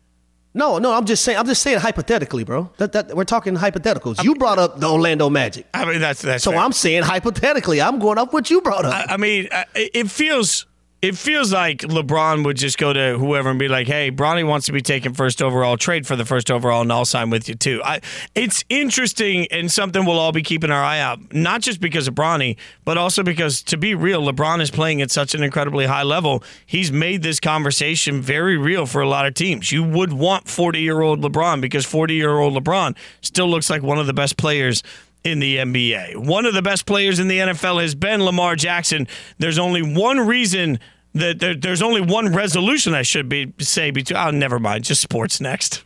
No, 0.53 0.79
no, 0.79 0.91
I'm 0.91 1.05
just 1.05 1.23
saying. 1.23 1.37
I'm 1.37 1.45
just 1.45 1.61
saying 1.61 1.79
hypothetically, 1.79 2.43
bro. 2.43 2.71
That, 2.77 2.91
that 2.93 3.15
we're 3.15 3.23
talking 3.23 3.55
hypotheticals. 3.55 4.23
You 4.23 4.33
brought 4.35 4.57
up 4.57 4.79
the 4.79 4.89
Orlando 4.89 5.29
Magic. 5.29 5.67
I 5.73 5.85
mean, 5.85 6.01
that's 6.01 6.23
that's. 6.23 6.43
So 6.43 6.51
fair. 6.51 6.59
I'm 6.59 6.71
saying 6.71 7.03
hypothetically. 7.03 7.79
I'm 7.81 7.99
going 7.99 8.17
up 8.17 8.33
what 8.33 8.49
you 8.49 8.61
brought 8.61 8.83
up. 8.83 8.93
I, 8.93 9.13
I 9.13 9.17
mean, 9.17 9.47
it 9.75 10.09
feels 10.09 10.65
it 11.01 11.17
feels 11.17 11.53
like 11.53 11.79
LeBron 11.79 12.43
would 12.45 12.57
just 12.57 12.77
go 12.77 12.91
to 12.91 13.17
whoever 13.17 13.49
and 13.49 13.57
be 13.57 13.67
like, 13.69 13.87
"Hey, 13.87 14.11
Bronny 14.11 14.45
wants 14.45 14.65
to 14.65 14.71
be 14.71 14.81
taken 14.81 15.13
first 15.13 15.41
overall. 15.41 15.77
Trade 15.77 16.05
for 16.05 16.15
the 16.15 16.25
first 16.25 16.51
overall, 16.51 16.81
and 16.81 16.91
I'll 16.91 17.05
sign 17.05 17.29
with 17.29 17.47
you 17.47 17.55
too." 17.55 17.81
I, 17.83 18.01
it's 18.35 18.65
interesting 18.69 19.47
and 19.51 19.71
something 19.71 20.05
we'll 20.05 20.19
all 20.19 20.31
be 20.31 20.43
keeping 20.43 20.71
our 20.71 20.83
eye 20.83 20.99
out, 20.99 21.33
not 21.33 21.61
just 21.61 21.79
because 21.79 22.07
of 22.07 22.15
Bronny, 22.15 22.57
but 22.83 22.97
also 22.97 23.23
because, 23.23 23.61
to 23.63 23.77
be 23.77 23.95
real, 23.95 24.21
LeBron 24.21 24.61
is 24.61 24.71
playing 24.71 25.01
at 25.01 25.09
such 25.11 25.33
an 25.33 25.41
incredibly 25.41 25.85
high 25.85 26.03
level. 26.03 26.43
He's 26.65 26.91
made 26.91 27.23
this 27.23 27.39
conversation 27.39 28.21
very 28.21 28.57
real 28.57 28.85
for 28.85 29.01
a 29.01 29.07
lot 29.07 29.25
of 29.25 29.33
teams. 29.33 29.71
You 29.71 29.83
would 29.83 30.11
want 30.11 30.49
forty-year-old 30.49 31.21
LeBron 31.21 31.61
because 31.61 31.85
forty-year-old 31.85 32.61
LeBron 32.61 32.97
still 33.21 33.49
looks 33.49 33.69
like 33.69 33.83
one 33.83 33.99
of 33.99 34.07
the 34.07 34.13
best 34.13 34.35
players 34.35 34.83
in 35.23 35.39
the 35.39 35.57
NBA. 35.57 36.17
One 36.17 36.45
of 36.45 36.53
the 36.53 36.61
best 36.61 36.85
players 36.85 37.19
in 37.19 37.27
the 37.27 37.39
NFL 37.39 37.81
has 37.81 37.95
been 37.95 38.23
Lamar 38.23 38.55
Jackson. 38.55 39.07
There's 39.37 39.59
only 39.59 39.81
one 39.81 40.19
reason 40.19 40.79
that 41.13 41.39
there, 41.39 41.55
there's 41.55 41.81
only 41.81 42.01
one 42.01 42.33
resolution 42.33 42.93
I 42.93 43.01
should 43.01 43.29
be 43.29 43.53
say 43.59 43.91
between. 43.91 44.17
Oh, 44.17 44.31
never 44.31 44.59
mind. 44.59 44.83
Just 44.85 45.01
sports 45.01 45.41
next. 45.41 45.83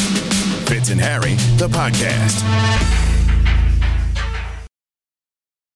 Fitz 0.00 0.90
and 0.90 1.00
Harry, 1.00 1.34
the 1.58 1.68
podcast. 1.68 3.05